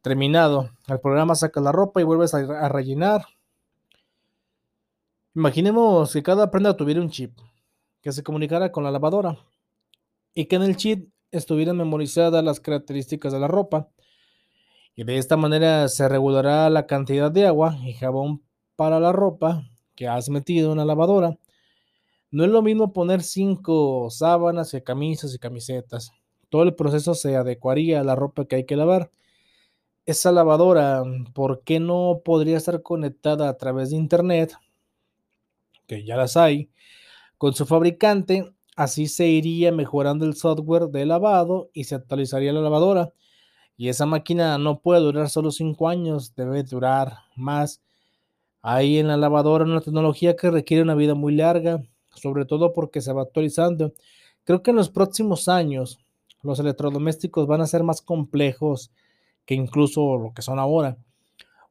Terminado. 0.02 0.70
El 0.88 1.00
programa 1.00 1.36
saca 1.36 1.60
la 1.60 1.70
ropa 1.70 2.00
y 2.00 2.04
vuelves 2.04 2.34
a, 2.34 2.68
rellenar. 2.68 3.26
Imaginemos 5.38 6.12
que 6.12 6.22
cada 6.22 6.50
prenda 6.50 6.76
tuviera 6.76 7.00
un 7.00 7.10
chip 7.10 7.38
que 8.02 8.10
se 8.10 8.24
comunicara 8.24 8.72
con 8.72 8.82
la 8.82 8.90
lavadora 8.90 9.38
y 10.34 10.46
que 10.46 10.56
en 10.56 10.62
el 10.62 10.76
chip 10.76 11.12
estuvieran 11.30 11.76
memorizadas 11.76 12.42
las 12.42 12.58
características 12.58 13.32
de 13.32 13.38
la 13.38 13.46
ropa. 13.46 13.88
Y 14.96 15.04
de 15.04 15.16
esta 15.16 15.36
manera 15.36 15.86
se 15.88 16.08
regulará 16.08 16.68
la 16.70 16.86
cantidad 16.86 17.30
de 17.30 17.46
agua 17.46 17.78
y 17.84 17.92
jabón 17.92 18.42
para 18.74 18.98
la 18.98 19.12
ropa 19.12 19.62
que 19.94 20.08
has 20.08 20.28
metido 20.28 20.72
en 20.72 20.78
la 20.78 20.84
lavadora 20.84 21.38
no 22.30 22.44
es 22.44 22.50
lo 22.50 22.60
mismo 22.60 22.92
poner 22.92 23.22
cinco 23.22 24.08
sábanas 24.10 24.74
y 24.74 24.82
camisas 24.82 25.34
y 25.34 25.38
camisetas. 25.38 26.12
Todo 26.50 26.62
el 26.62 26.74
proceso 26.74 27.14
se 27.14 27.36
adecuaría 27.36 28.00
a 28.00 28.04
la 28.04 28.14
ropa 28.14 28.44
que 28.44 28.56
hay 28.56 28.66
que 28.66 28.76
lavar. 28.76 29.10
Esa 30.04 30.30
lavadora, 30.32 31.02
¿por 31.32 31.62
qué 31.62 31.80
no 31.80 32.20
podría 32.24 32.58
estar 32.58 32.82
conectada 32.82 33.48
a 33.48 33.56
través 33.56 33.90
de 33.90 33.96
internet? 33.96 34.54
Que 35.88 36.04
ya 36.04 36.16
las 36.16 36.36
hay. 36.36 36.70
Con 37.38 37.54
su 37.54 37.66
fabricante, 37.66 38.54
así 38.76 39.08
se 39.08 39.26
iría 39.26 39.72
mejorando 39.72 40.24
el 40.24 40.34
software 40.36 40.88
de 40.90 41.04
lavado 41.06 41.70
y 41.72 41.84
se 41.84 41.96
actualizaría 41.96 42.52
la 42.52 42.60
lavadora. 42.60 43.12
Y 43.76 43.88
esa 43.88 44.06
máquina 44.06 44.58
no 44.58 44.80
puede 44.80 45.00
durar 45.00 45.28
solo 45.28 45.50
cinco 45.50 45.88
años, 45.88 46.36
debe 46.36 46.62
durar 46.62 47.14
más. 47.34 47.82
Hay 48.62 48.98
en 48.98 49.08
la 49.08 49.16
lavadora 49.16 49.64
una 49.64 49.80
tecnología 49.80 50.36
que 50.36 50.52
requiere 50.52 50.84
una 50.84 50.94
vida 50.94 51.14
muy 51.16 51.34
larga 51.34 51.82
sobre 52.18 52.44
todo 52.44 52.72
porque 52.72 53.00
se 53.00 53.12
va 53.12 53.22
actualizando. 53.22 53.94
Creo 54.44 54.62
que 54.62 54.70
en 54.70 54.76
los 54.76 54.90
próximos 54.90 55.48
años 55.48 55.98
los 56.42 56.58
electrodomésticos 56.58 57.46
van 57.46 57.60
a 57.60 57.66
ser 57.66 57.82
más 57.82 58.02
complejos 58.02 58.90
que 59.44 59.54
incluso 59.54 60.18
lo 60.18 60.32
que 60.34 60.42
son 60.42 60.58
ahora. 60.58 60.96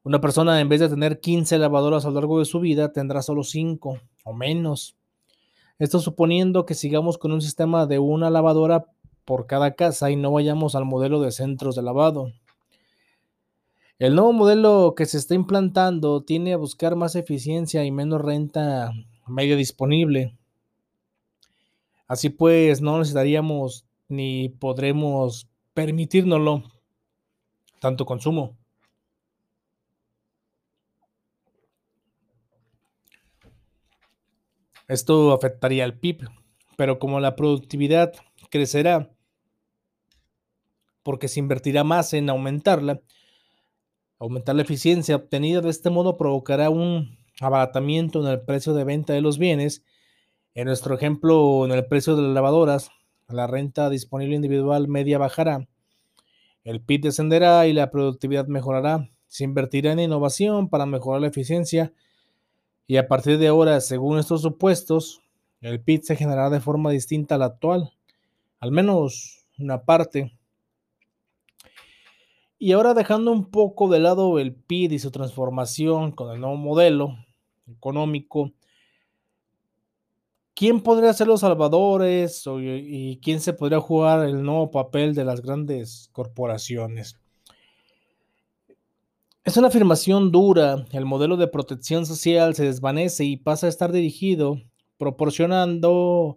Una 0.08 0.22
persona 0.22 0.58
en 0.62 0.70
vez 0.70 0.80
de 0.80 0.88
tener 0.88 1.20
15 1.20 1.58
lavadoras 1.58 2.06
a 2.06 2.08
lo 2.08 2.14
largo 2.14 2.38
de 2.38 2.46
su 2.46 2.60
vida 2.60 2.94
tendrá 2.94 3.20
solo 3.20 3.44
5 3.44 4.00
o 4.24 4.32
menos. 4.32 4.96
Esto 5.78 6.00
suponiendo 6.00 6.64
que 6.64 6.72
sigamos 6.72 7.18
con 7.18 7.30
un 7.30 7.42
sistema 7.42 7.84
de 7.84 7.98
una 7.98 8.30
lavadora 8.30 8.86
por 9.26 9.46
cada 9.46 9.74
casa 9.74 10.10
y 10.10 10.16
no 10.16 10.32
vayamos 10.32 10.74
al 10.74 10.86
modelo 10.86 11.20
de 11.20 11.30
centros 11.30 11.76
de 11.76 11.82
lavado. 11.82 12.32
El 13.98 14.14
nuevo 14.14 14.32
modelo 14.32 14.94
que 14.96 15.04
se 15.04 15.18
está 15.18 15.34
implantando 15.34 16.22
tiene 16.22 16.54
a 16.54 16.56
buscar 16.56 16.96
más 16.96 17.14
eficiencia 17.14 17.84
y 17.84 17.90
menos 17.90 18.22
renta 18.22 18.90
medio 19.26 19.58
disponible. 19.58 20.34
Así 22.06 22.30
pues, 22.30 22.80
no 22.80 22.96
necesitaríamos 22.96 23.84
ni 24.08 24.48
podremos 24.48 25.50
permitírnoslo 25.74 26.62
tanto 27.78 28.06
consumo. 28.06 28.56
Esto 34.88 35.32
afectaría 35.32 35.84
al 35.84 35.98
PIB, 35.98 36.28
pero 36.76 36.98
como 36.98 37.20
la 37.20 37.36
productividad 37.36 38.12
crecerá 38.50 39.10
porque 41.02 41.28
se 41.28 41.40
invertirá 41.40 41.84
más 41.84 42.12
en 42.12 42.28
aumentarla, 42.28 43.00
aumentar 44.18 44.56
la 44.56 44.62
eficiencia 44.62 45.16
obtenida 45.16 45.60
de 45.60 45.70
este 45.70 45.90
modo 45.90 46.16
provocará 46.16 46.70
un 46.70 47.16
abaratamiento 47.40 48.20
en 48.20 48.32
el 48.32 48.40
precio 48.40 48.74
de 48.74 48.84
venta 48.84 49.12
de 49.12 49.20
los 49.20 49.38
bienes 49.38 49.84
en 50.54 50.66
nuestro 50.66 50.94
ejemplo, 50.94 51.64
en 51.64 51.70
el 51.70 51.86
precio 51.86 52.16
de 52.16 52.22
las 52.22 52.32
lavadoras, 52.32 52.90
la 53.28 53.46
renta 53.46 53.90
disponible 53.90 54.34
individual 54.34 54.88
media 54.88 55.16
bajará, 55.16 55.68
el 56.64 56.80
PIB 56.80 57.02
descenderá 57.02 57.66
y 57.66 57.72
la 57.72 57.90
productividad 57.90 58.46
mejorará. 58.46 59.08
Se 59.26 59.44
invertirá 59.44 59.92
en 59.92 60.00
innovación 60.00 60.68
para 60.68 60.84
mejorar 60.84 61.20
la 61.20 61.28
eficiencia 61.28 61.92
y 62.88 62.96
a 62.96 63.06
partir 63.06 63.38
de 63.38 63.48
ahora, 63.48 63.80
según 63.80 64.18
estos 64.18 64.40
supuestos, 64.40 65.20
el 65.60 65.80
PIB 65.80 66.02
se 66.02 66.16
generará 66.16 66.48
de 66.48 66.58
forma 66.58 66.90
distinta 66.90 67.34
a 67.34 67.38
la 67.38 67.44
actual, 67.44 67.92
al 68.60 68.72
menos 68.72 69.46
una 69.58 69.84
parte. 69.84 70.32
Y 72.58 72.72
ahora 72.72 72.94
dejando 72.94 73.30
un 73.30 73.50
poco 73.50 73.88
de 73.88 74.00
lado 74.00 74.38
el 74.38 74.54
PIB 74.54 74.92
y 74.92 74.98
su 74.98 75.10
transformación 75.10 76.12
con 76.12 76.34
el 76.34 76.40
nuevo 76.40 76.56
modelo 76.56 77.14
económico, 77.70 78.52
¿Quién 80.58 80.80
podría 80.80 81.12
ser 81.12 81.28
los 81.28 81.42
salvadores 81.42 82.42
y 82.58 83.20
quién 83.22 83.38
se 83.38 83.52
podría 83.52 83.78
jugar 83.78 84.26
el 84.26 84.42
nuevo 84.42 84.72
papel 84.72 85.14
de 85.14 85.24
las 85.24 85.40
grandes 85.40 86.08
corporaciones? 86.10 87.16
Es 89.48 89.56
una 89.56 89.68
afirmación 89.68 90.30
dura. 90.30 90.84
El 90.92 91.06
modelo 91.06 91.38
de 91.38 91.48
protección 91.48 92.04
social 92.04 92.54
se 92.54 92.66
desvanece 92.66 93.24
y 93.24 93.38
pasa 93.38 93.64
a 93.64 93.70
estar 93.70 93.92
dirigido, 93.92 94.60
proporcionando, 94.98 96.36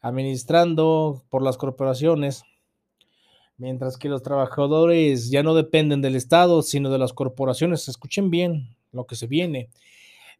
administrando 0.00 1.22
por 1.28 1.44
las 1.44 1.56
corporaciones, 1.56 2.42
mientras 3.58 3.96
que 3.96 4.08
los 4.08 4.24
trabajadores 4.24 5.30
ya 5.30 5.44
no 5.44 5.54
dependen 5.54 6.02
del 6.02 6.16
Estado, 6.16 6.62
sino 6.62 6.90
de 6.90 6.98
las 6.98 7.12
corporaciones. 7.12 7.86
Escuchen 7.86 8.28
bien 8.28 8.76
lo 8.90 9.06
que 9.06 9.14
se 9.14 9.28
viene. 9.28 9.70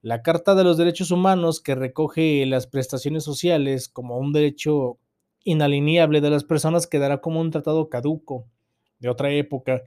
La 0.02 0.20
Carta 0.22 0.56
de 0.56 0.64
los 0.64 0.76
Derechos 0.76 1.12
Humanos, 1.12 1.60
que 1.60 1.76
recoge 1.76 2.44
las 2.46 2.66
prestaciones 2.66 3.22
sociales 3.22 3.88
como 3.88 4.18
un 4.18 4.32
derecho 4.32 4.98
inalineable 5.44 6.20
de 6.20 6.30
las 6.30 6.42
personas 6.42 6.88
quedará 6.88 7.20
como 7.20 7.40
un 7.40 7.52
tratado 7.52 7.88
caduco 7.88 8.44
de 8.98 9.08
otra 9.08 9.30
época. 9.30 9.82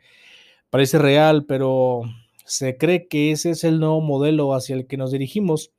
Parece 0.70 0.98
real, 0.98 1.44
pero 1.46 2.04
se 2.52 2.78
cree 2.78 3.08
que 3.08 3.32
ese 3.32 3.52
es 3.52 3.64
el 3.64 3.80
nuevo 3.80 4.02
modelo 4.02 4.54
hacia 4.54 4.76
el 4.76 4.86
que 4.86 4.98
nos 4.98 5.12
dirigimos. 5.12 5.72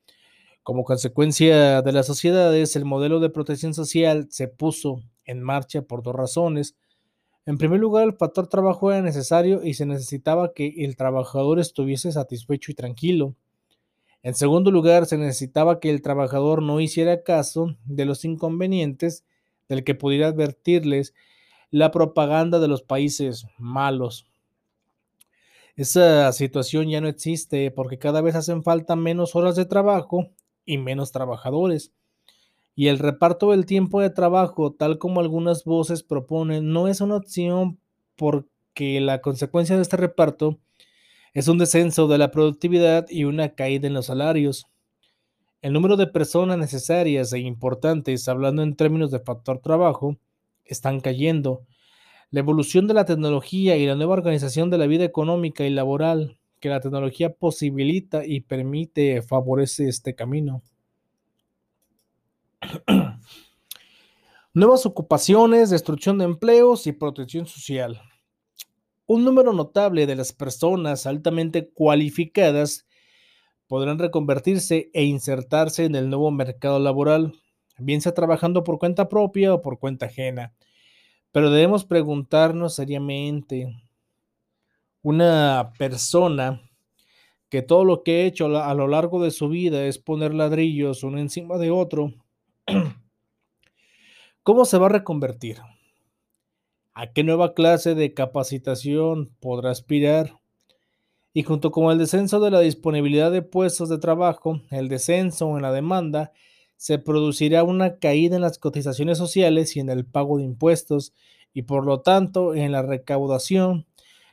Como 0.62 0.84
consecuencia 0.84 1.82
de 1.82 1.92
las 1.92 2.06
sociedades, 2.06 2.76
el 2.76 2.86
modelo 2.86 3.20
de 3.20 3.28
protección 3.28 3.74
social 3.74 4.28
se 4.30 4.48
puso 4.48 5.02
en 5.26 5.42
marcha 5.42 5.82
por 5.82 6.02
dos 6.02 6.14
razones. 6.14 6.74
En 7.44 7.58
primer 7.58 7.78
lugar, 7.78 8.04
el 8.04 8.14
factor 8.14 8.46
trabajo 8.46 8.90
era 8.90 9.02
necesario 9.02 9.62
y 9.62 9.74
se 9.74 9.84
necesitaba 9.84 10.54
que 10.54 10.72
el 10.78 10.96
trabajador 10.96 11.58
estuviese 11.58 12.10
satisfecho 12.10 12.72
y 12.72 12.74
tranquilo. 12.74 13.34
En 14.22 14.34
segundo 14.34 14.70
lugar, 14.70 15.04
se 15.04 15.18
necesitaba 15.18 15.78
que 15.78 15.90
el 15.90 16.00
trabajador 16.00 16.62
no 16.62 16.80
hiciera 16.80 17.22
caso 17.22 17.76
de 17.84 18.06
los 18.06 18.24
inconvenientes 18.24 19.26
del 19.68 19.84
que 19.84 19.94
pudiera 19.94 20.28
advertirles 20.28 21.12
la 21.70 21.90
propaganda 21.90 22.60
de 22.60 22.68
los 22.68 22.82
países 22.82 23.44
malos. 23.58 24.26
Esa 25.74 26.30
situación 26.32 26.90
ya 26.90 27.00
no 27.00 27.08
existe 27.08 27.70
porque 27.70 27.98
cada 27.98 28.20
vez 28.20 28.34
hacen 28.34 28.62
falta 28.62 28.94
menos 28.94 29.34
horas 29.34 29.56
de 29.56 29.64
trabajo 29.64 30.28
y 30.66 30.78
menos 30.78 31.12
trabajadores. 31.12 31.92
Y 32.74 32.88
el 32.88 32.98
reparto 32.98 33.50
del 33.50 33.66
tiempo 33.66 34.00
de 34.00 34.10
trabajo, 34.10 34.72
tal 34.72 34.98
como 34.98 35.20
algunas 35.20 35.64
voces 35.64 36.02
proponen, 36.02 36.72
no 36.72 36.88
es 36.88 37.00
una 37.00 37.16
opción 37.16 37.78
porque 38.16 39.00
la 39.00 39.20
consecuencia 39.20 39.76
de 39.76 39.82
este 39.82 39.96
reparto 39.96 40.58
es 41.34 41.48
un 41.48 41.58
descenso 41.58 42.08
de 42.08 42.18
la 42.18 42.30
productividad 42.30 43.06
y 43.08 43.24
una 43.24 43.54
caída 43.54 43.86
en 43.86 43.94
los 43.94 44.06
salarios. 44.06 44.66
El 45.62 45.72
número 45.72 45.96
de 45.96 46.06
personas 46.06 46.58
necesarias 46.58 47.32
e 47.32 47.38
importantes, 47.38 48.28
hablando 48.28 48.62
en 48.62 48.76
términos 48.76 49.10
de 49.10 49.20
factor 49.20 49.60
trabajo, 49.60 50.18
están 50.64 51.00
cayendo. 51.00 51.62
La 52.32 52.40
evolución 52.40 52.88
de 52.88 52.94
la 52.94 53.04
tecnología 53.04 53.76
y 53.76 53.84
la 53.86 53.94
nueva 53.94 54.14
organización 54.14 54.70
de 54.70 54.78
la 54.78 54.86
vida 54.86 55.04
económica 55.04 55.64
y 55.66 55.70
laboral 55.70 56.38
que 56.60 56.70
la 56.70 56.80
tecnología 56.80 57.34
posibilita 57.34 58.24
y 58.24 58.40
permite 58.40 59.20
favorece 59.20 59.86
este 59.86 60.14
camino. 60.14 60.62
Nuevas 64.54 64.86
ocupaciones, 64.86 65.68
destrucción 65.68 66.16
de 66.16 66.24
empleos 66.24 66.86
y 66.86 66.92
protección 66.92 67.44
social. 67.46 68.00
Un 69.04 69.26
número 69.26 69.52
notable 69.52 70.06
de 70.06 70.16
las 70.16 70.32
personas 70.32 71.04
altamente 71.06 71.68
cualificadas 71.68 72.86
podrán 73.66 73.98
reconvertirse 73.98 74.90
e 74.94 75.04
insertarse 75.04 75.84
en 75.84 75.96
el 75.96 76.08
nuevo 76.08 76.30
mercado 76.30 76.78
laboral, 76.78 77.34
bien 77.76 78.00
sea 78.00 78.14
trabajando 78.14 78.64
por 78.64 78.78
cuenta 78.78 79.10
propia 79.10 79.52
o 79.52 79.60
por 79.60 79.78
cuenta 79.78 80.06
ajena. 80.06 80.54
Pero 81.32 81.50
debemos 81.50 81.84
preguntarnos 81.84 82.74
seriamente, 82.74 83.74
una 85.02 85.72
persona 85.78 86.60
que 87.48 87.62
todo 87.62 87.84
lo 87.84 88.02
que 88.02 88.12
ha 88.22 88.24
hecho 88.24 88.46
a 88.62 88.74
lo 88.74 88.86
largo 88.86 89.22
de 89.22 89.30
su 89.30 89.48
vida 89.48 89.84
es 89.84 89.98
poner 89.98 90.32
ladrillos 90.32 91.02
uno 91.02 91.18
encima 91.18 91.58
de 91.58 91.70
otro, 91.70 92.12
¿cómo 94.42 94.64
se 94.64 94.78
va 94.78 94.86
a 94.86 94.90
reconvertir? 94.90 95.58
¿A 96.94 97.12
qué 97.12 97.24
nueva 97.24 97.54
clase 97.54 97.94
de 97.94 98.12
capacitación 98.12 99.34
podrá 99.40 99.70
aspirar? 99.70 100.38
Y 101.32 101.42
junto 101.42 101.70
con 101.70 101.90
el 101.90 101.98
descenso 101.98 102.40
de 102.40 102.50
la 102.50 102.60
disponibilidad 102.60 103.32
de 103.32 103.40
puestos 103.40 103.88
de 103.88 103.98
trabajo, 103.98 104.60
el 104.70 104.88
descenso 104.88 105.56
en 105.56 105.62
la 105.62 105.72
demanda, 105.72 106.32
se 106.76 106.98
producirá 106.98 107.62
una 107.62 107.98
caída 107.98 108.36
en 108.36 108.42
las 108.42 108.58
cotizaciones 108.58 109.18
sociales 109.18 109.76
y 109.76 109.80
en 109.80 109.88
el 109.88 110.04
pago 110.04 110.38
de 110.38 110.44
impuestos 110.44 111.12
y 111.54 111.62
por 111.62 111.84
lo 111.84 112.00
tanto 112.00 112.54
en 112.54 112.72
la 112.72 112.82
recaudación 112.82 113.86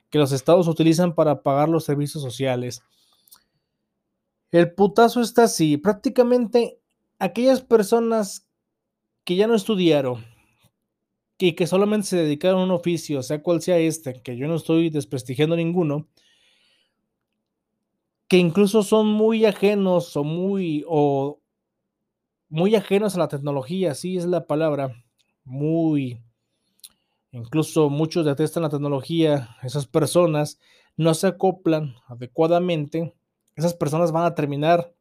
que 0.10 0.18
los 0.18 0.32
estados 0.32 0.68
utilizan 0.68 1.14
para 1.14 1.44
pagar 1.44 1.70
los 1.70 1.84
servicios 1.84 2.24
sociales. 2.24 2.82
El 4.52 4.74
putazo 4.74 5.22
está 5.22 5.44
así, 5.44 5.78
prácticamente 5.78 6.80
aquellas 7.20 7.62
personas 7.62 8.48
que 9.24 9.36
ya 9.36 9.46
no 9.46 9.54
estudiaron 9.54 10.26
y 11.38 11.54
que 11.54 11.68
solamente 11.68 12.08
se 12.08 12.18
dedicaron 12.18 12.62
a 12.62 12.64
un 12.64 12.72
oficio, 12.72 13.22
sea 13.22 13.44
cual 13.44 13.62
sea 13.62 13.78
este, 13.78 14.22
que 14.22 14.36
yo 14.36 14.48
no 14.48 14.56
estoy 14.56 14.90
desprestigiando 14.90 15.56
ninguno, 15.56 16.08
que 18.28 18.38
incluso 18.38 18.84
son 18.84 19.08
muy 19.08 19.46
ajenos 19.46 20.18
o 20.18 20.24
muy 20.24 20.84
o 20.88 21.39
muy 22.50 22.76
ajenos 22.76 23.16
a 23.16 23.20
la 23.20 23.28
tecnología, 23.28 23.92
así 23.92 24.18
es 24.18 24.26
la 24.26 24.46
palabra, 24.48 25.04
muy 25.44 26.22
incluso 27.32 27.90
muchos 27.90 28.26
detestan 28.26 28.64
la 28.64 28.70
tecnología, 28.70 29.56
esas 29.62 29.86
personas 29.86 30.60
no 30.98 31.14
se 31.14 31.28
acoplan 31.28 31.96
adecuadamente, 32.08 33.16
esas 33.56 33.74
personas 33.74 34.12
van 34.12 34.26
a 34.26 34.36
terminar 34.36 34.94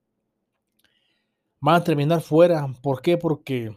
van 1.60 1.76
a 1.76 1.84
terminar 1.84 2.20
fuera, 2.20 2.68
¿por 2.82 3.02
qué? 3.02 3.18
Porque 3.18 3.76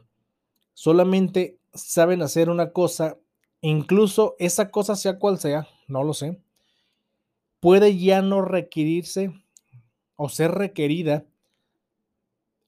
solamente 0.74 1.60
saben 1.74 2.22
hacer 2.22 2.50
una 2.50 2.72
cosa, 2.72 3.18
incluso 3.62 4.36
esa 4.40 4.70
cosa 4.70 4.96
sea 4.96 5.18
cual 5.18 5.40
sea, 5.40 5.68
no 5.88 6.04
lo 6.04 6.14
sé, 6.14 6.40
puede 7.60 7.98
ya 7.98 8.22
no 8.22 8.42
requerirse 8.42 9.34
o 10.16 10.30
ser 10.30 10.52
requerida 10.52 11.26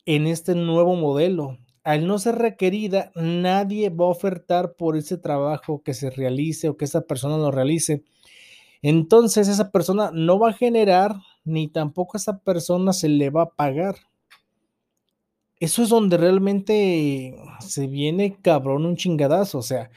en 0.05 0.27
este 0.27 0.55
nuevo 0.55 0.95
modelo. 0.95 1.57
Al 1.83 2.07
no 2.07 2.17
ser 2.19 2.35
requerida, 2.35 3.11
nadie 3.15 3.89
va 3.89 4.05
a 4.05 4.09
ofertar 4.09 4.75
por 4.75 4.95
ese 4.95 5.17
trabajo 5.17 5.81
que 5.83 5.93
se 5.93 6.09
realice 6.09 6.69
o 6.69 6.77
que 6.77 6.85
esa 6.85 7.01
persona 7.01 7.37
lo 7.37 7.51
realice. 7.51 8.03
Entonces 8.81 9.47
esa 9.47 9.71
persona 9.71 10.11
no 10.13 10.39
va 10.39 10.49
a 10.49 10.53
generar 10.53 11.15
ni 11.45 11.67
tampoco 11.67 12.17
a 12.17 12.19
esa 12.19 12.39
persona 12.39 12.93
se 12.93 13.09
le 13.09 13.29
va 13.29 13.43
a 13.43 13.49
pagar. 13.49 13.95
Eso 15.59 15.83
es 15.83 15.89
donde 15.89 16.17
realmente 16.17 17.35
se 17.59 17.87
viene 17.87 18.37
cabrón 18.41 18.85
un 18.85 18.97
chingadazo, 18.97 19.59
o 19.59 19.61
sea, 19.61 19.89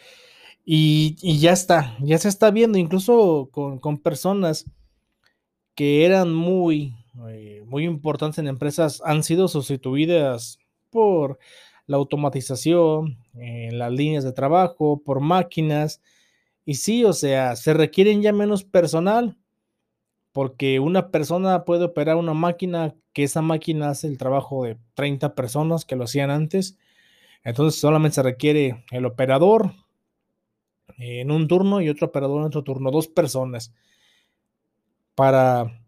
y, 0.65 1.17
ya 1.39 1.53
está, 1.53 1.97
ya 2.01 2.19
se 2.19 2.29
está 2.29 2.51
viendo, 2.51 2.79
incluso 2.79 3.49
con, 3.53 3.79
con 3.79 3.99
personas 3.99 4.67
que 5.75 6.05
eran 6.05 6.33
muy, 6.35 6.95
eh, 7.29 7.63
muy 7.67 7.85
importantes 7.85 8.39
en 8.39 8.49
empresas 8.49 9.03
han 9.05 9.23
sido 9.23 9.49
sustituidas 9.49 10.59
por 10.91 11.39
la 11.87 11.97
automatización, 11.97 13.19
en 13.35 13.79
las 13.79 13.93
líneas 13.93 14.25
de 14.25 14.33
trabajo, 14.33 15.03
por 15.05 15.21
máquinas. 15.21 16.03
Y 16.65 16.75
sí, 16.75 17.05
o 17.05 17.13
sea, 17.13 17.57
se 17.57 17.75
requieren 17.75 18.23
ya 18.23 18.33
menos 18.33 18.65
personal 18.65 19.37
porque 20.33 20.81
una 20.81 21.11
persona 21.11 21.65
puede 21.65 21.85
operar 21.85 22.17
una 22.17 22.35
máquina 22.35 22.95
que 23.13 23.23
esa 23.23 23.41
máquina 23.41 23.91
hace 23.91 24.07
el 24.09 24.19
trabajo 24.19 24.65
de 24.65 24.77
30 24.95 25.35
personas 25.35 25.85
que 25.85 25.97
lo 25.97 26.05
hacían 26.05 26.31
antes. 26.31 26.77
Entonces 27.45 27.81
solamente 27.81 28.17
se 28.17 28.23
requiere 28.23 28.85
el 28.91 29.07
operador 29.07 29.73
en 30.99 31.31
un 31.31 31.49
turno 31.49 31.81
y 31.81 31.89
otro 31.89 32.09
operador 32.09 32.41
en 32.41 32.47
otro 32.49 32.65
turno, 32.65 32.91
dos 32.91 33.09
personas 33.09 33.73
para 35.15 35.81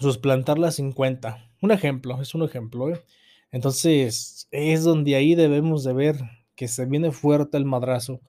suplantar 0.00 0.58
las 0.58 0.76
50. 0.76 1.50
Un 1.60 1.70
ejemplo, 1.70 2.20
es 2.20 2.34
un 2.34 2.42
ejemplo. 2.42 2.90
¿eh? 2.90 3.02
Entonces, 3.50 4.48
es 4.50 4.84
donde 4.84 5.14
ahí 5.14 5.34
debemos 5.34 5.84
de 5.84 5.92
ver 5.92 6.16
que 6.54 6.68
se 6.68 6.86
viene 6.86 7.12
fuerte 7.12 7.56
el 7.56 7.64
madrazo. 7.64 8.20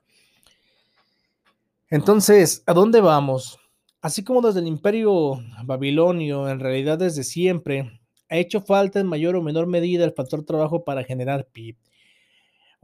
Entonces, 1.90 2.64
¿a 2.66 2.74
dónde 2.74 3.02
vamos? 3.02 3.60
Así 4.02 4.24
como 4.24 4.42
desde 4.42 4.60
el 4.60 4.68
imperio 4.68 5.40
babilonio, 5.64 6.50
en 6.50 6.60
realidad 6.60 6.98
desde 6.98 7.24
siempre, 7.24 8.02
ha 8.30 8.38
hecho 8.38 8.62
falta 8.62 9.00
en 9.00 9.08
mayor 9.08 9.36
o 9.36 9.42
menor 9.42 9.68
medida 9.68 10.04
el 10.04 10.12
factor 10.12 10.44
trabajo 10.44 10.84
para 10.84 11.04
generar 11.04 11.48
PIB. 11.52 11.78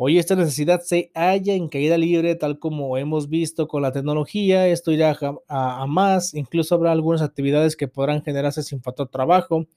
Hoy 0.01 0.17
esta 0.17 0.33
necesidad 0.33 0.79
se 0.79 1.11
halla 1.13 1.55
en 1.55 1.67
caída 1.67 1.97
libre, 1.97 2.33
tal 2.35 2.57
como 2.57 2.97
hemos 2.97 3.27
visto 3.27 3.67
con 3.67 3.81
la 3.81 3.91
tecnología. 3.91 4.65
Esto 4.69 4.93
irá 4.93 5.13
a, 5.49 5.85
más. 5.87 6.33
Incluso 6.33 6.73
habrá 6.73 6.93
algunas 6.93 7.21
actividades 7.21 7.75
que 7.75 7.89
podrán 7.89 8.23
generarse 8.23 8.63
sin 8.63 8.81
factor 8.81 9.09
trabajo. 9.09 9.67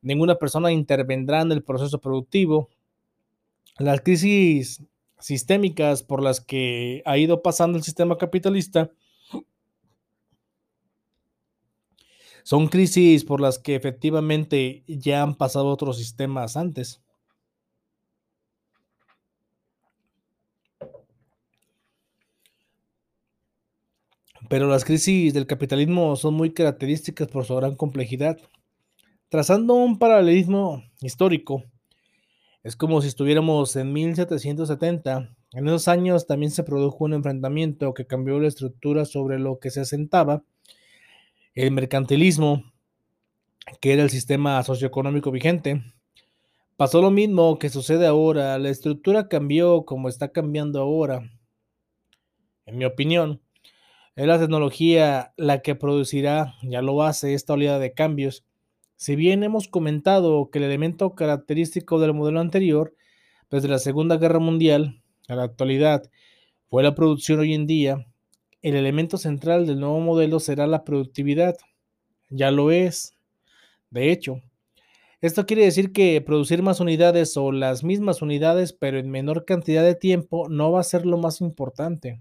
Ninguna 0.00 0.36
persona 0.36 0.72
intervendrá 0.72 1.42
en 1.42 1.52
el 1.52 1.62
proceso 1.62 2.00
productivo. 2.00 2.70
Las 3.76 4.00
crisis 4.00 4.82
sistémicas 5.20 6.02
por 6.02 6.22
las 6.22 6.40
que 6.40 7.02
ha 7.04 7.18
ido 7.18 7.42
pasando 7.42 7.76
el 7.76 7.84
sistema 7.84 8.16
capitalista 8.16 8.90
son 12.42 12.68
crisis 12.68 13.22
por 13.22 13.42
las 13.42 13.58
que 13.58 13.74
efectivamente 13.74 14.82
ya 14.86 15.22
han 15.22 15.34
pasado 15.34 15.66
otros 15.66 15.98
sistemas 15.98 16.56
antes. 16.56 17.02
Pero 24.52 24.68
las 24.68 24.84
crisis 24.84 25.32
del 25.32 25.46
capitalismo 25.46 26.14
son 26.14 26.34
muy 26.34 26.52
características 26.52 27.26
por 27.28 27.46
su 27.46 27.56
gran 27.56 27.74
complejidad. 27.74 28.36
Trazando 29.30 29.72
un 29.72 29.98
paralelismo 29.98 30.84
histórico, 31.00 31.64
Es 32.62 32.76
como 32.76 33.00
si 33.00 33.08
estuviéramos 33.08 33.76
en 33.76 33.94
1770. 33.94 35.34
En 35.52 35.68
esos 35.68 35.88
años 35.88 36.26
también 36.26 36.52
se 36.52 36.64
produjo 36.64 37.06
un 37.06 37.14
enfrentamiento 37.14 37.94
que 37.94 38.06
cambió 38.06 38.38
la 38.40 38.48
estructura 38.48 39.06
sobre 39.06 39.38
lo 39.38 39.58
que 39.58 39.70
se 39.70 39.80
asentaba 39.80 40.44
el 41.54 41.70
mercantilismo, 41.70 42.62
que 43.80 43.94
era 43.94 44.02
el 44.02 44.10
sistema 44.10 44.62
socioeconómico 44.62 45.30
vigente. 45.30 45.82
Pasó 46.76 47.00
lo 47.00 47.10
mismo 47.10 47.58
que 47.58 47.70
sucede 47.70 48.06
ahora, 48.06 48.58
la 48.58 48.68
estructura 48.68 49.28
cambió 49.28 49.86
como 49.86 50.10
está 50.10 50.28
cambiando 50.28 50.78
ahora. 50.78 51.22
En 52.66 52.76
mi 52.76 52.84
opinión, 52.84 53.40
es 54.14 54.26
la 54.26 54.38
tecnología 54.38 55.32
la 55.36 55.62
que 55.62 55.74
producirá, 55.74 56.54
ya 56.62 56.82
lo 56.82 57.02
hace, 57.02 57.34
esta 57.34 57.54
oleada 57.54 57.78
de 57.78 57.94
cambios. 57.94 58.44
Si 58.96 59.16
bien 59.16 59.42
hemos 59.42 59.68
comentado 59.68 60.50
que 60.50 60.58
el 60.58 60.64
elemento 60.64 61.14
característico 61.14 61.98
del 61.98 62.12
modelo 62.12 62.40
anterior, 62.40 62.94
desde 63.50 63.68
la 63.68 63.78
Segunda 63.78 64.18
Guerra 64.18 64.38
Mundial 64.38 65.02
a 65.28 65.34
la 65.34 65.44
actualidad, 65.44 66.10
fue 66.68 66.82
la 66.82 66.94
producción 66.94 67.40
hoy 67.40 67.54
en 67.54 67.66
día, 67.66 68.06
el 68.60 68.76
elemento 68.76 69.16
central 69.18 69.66
del 69.66 69.80
nuevo 69.80 70.00
modelo 70.00 70.40
será 70.40 70.66
la 70.66 70.84
productividad. 70.84 71.56
Ya 72.30 72.50
lo 72.50 72.70
es. 72.70 73.16
De 73.90 74.12
hecho, 74.12 74.40
esto 75.20 75.46
quiere 75.46 75.64
decir 75.64 75.92
que 75.92 76.20
producir 76.20 76.62
más 76.62 76.80
unidades 76.80 77.36
o 77.36 77.50
las 77.50 77.84
mismas 77.84 78.22
unidades, 78.22 78.72
pero 78.72 78.98
en 78.98 79.10
menor 79.10 79.44
cantidad 79.44 79.82
de 79.82 79.94
tiempo, 79.94 80.48
no 80.48 80.72
va 80.72 80.80
a 80.80 80.84
ser 80.84 81.06
lo 81.06 81.16
más 81.16 81.40
importante. 81.40 82.20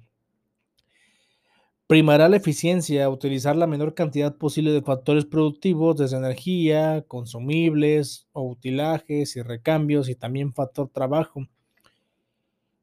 Primará 1.92 2.30
la 2.30 2.38
eficiencia, 2.38 3.10
utilizar 3.10 3.58
la 3.58 3.68
menor 3.68 3.96
cantidad 3.96 4.38
posible 4.38 4.72
de 4.72 4.82
factores 4.82 5.26
productivos, 5.26 5.98
desde 5.98 6.16
energía, 6.16 7.04
consumibles 7.06 8.30
o 8.32 8.44
utilajes 8.44 9.36
y 9.36 9.42
recambios 9.42 10.08
y 10.08 10.16
también 10.16 10.54
factor 10.54 10.88
trabajo, 10.88 11.50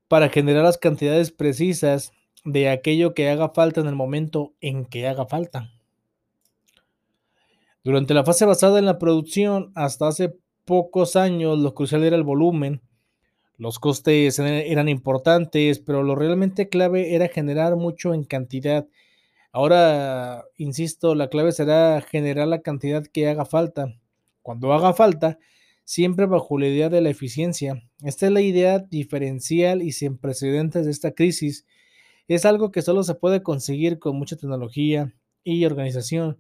para 0.09 0.29
generar 0.29 0.63
las 0.63 0.77
cantidades 0.77 1.33
precisas 1.33 2.13
de 2.45 2.69
aquello 2.69 3.15
que 3.15 3.31
haga 3.31 3.49
falta 3.49 3.81
en 3.81 3.87
el 3.87 3.95
momento 3.95 4.53
en 4.61 4.85
que 4.85 5.09
haga 5.09 5.25
falta. 5.25 5.73
Durante 7.83 8.13
la 8.13 8.27
fase 8.27 8.45
basada 8.45 8.79
en 8.79 8.85
la 8.85 8.99
producción, 8.99 9.73
hasta 9.75 10.07
hace 10.07 10.37
pocos 10.67 11.17
años, 11.17 11.59
lo 11.59 11.73
crucial 11.73 12.05
era 12.05 12.17
el 12.17 12.25
volumen. 12.25 12.83
Los 13.59 13.81
costes 13.81 14.39
eran 14.39 14.89
importantes, 14.89 15.81
pero 15.81 16.05
lo 16.05 16.15
realmente 16.15 16.69
clave 16.69 17.17
era 17.17 17.29
generar 17.29 17.75
mucho 17.75 18.15
en 18.15 18.23
cantidad. 18.23 18.87
Ahora, 19.51 20.45
insisto, 20.57 21.17
la 21.17 21.29
clave 21.29 21.51
será 21.51 22.01
generar 22.01 22.47
la 22.47 22.63
cantidad 22.63 23.05
que 23.05 23.29
haga 23.29 23.45
falta. 23.45 23.95
Cuando 24.43 24.73
haga 24.73 24.95
falta, 24.95 25.39
siempre 25.83 26.27
bajo 26.27 26.57
la 26.57 26.69
idea 26.69 26.89
de 26.89 27.01
la 27.01 27.11
eficiencia. 27.11 27.83
Esta 28.03 28.27
es 28.27 28.33
la 28.33 28.43
idea 28.43 28.79
diferencial 28.79 29.83
y 29.83 29.91
sin 29.91 30.19
precedentes 30.19 30.85
de 30.85 30.93
esta 30.93 31.11
crisis 31.11 31.67
es 32.29 32.45
algo 32.45 32.71
que 32.71 32.83
solo 32.83 33.03
se 33.03 33.15
puede 33.15 33.43
conseguir 33.43 33.99
con 33.99 34.17
mucha 34.17 34.37
tecnología 34.37 35.15
y 35.43 35.65
organización. 35.65 36.39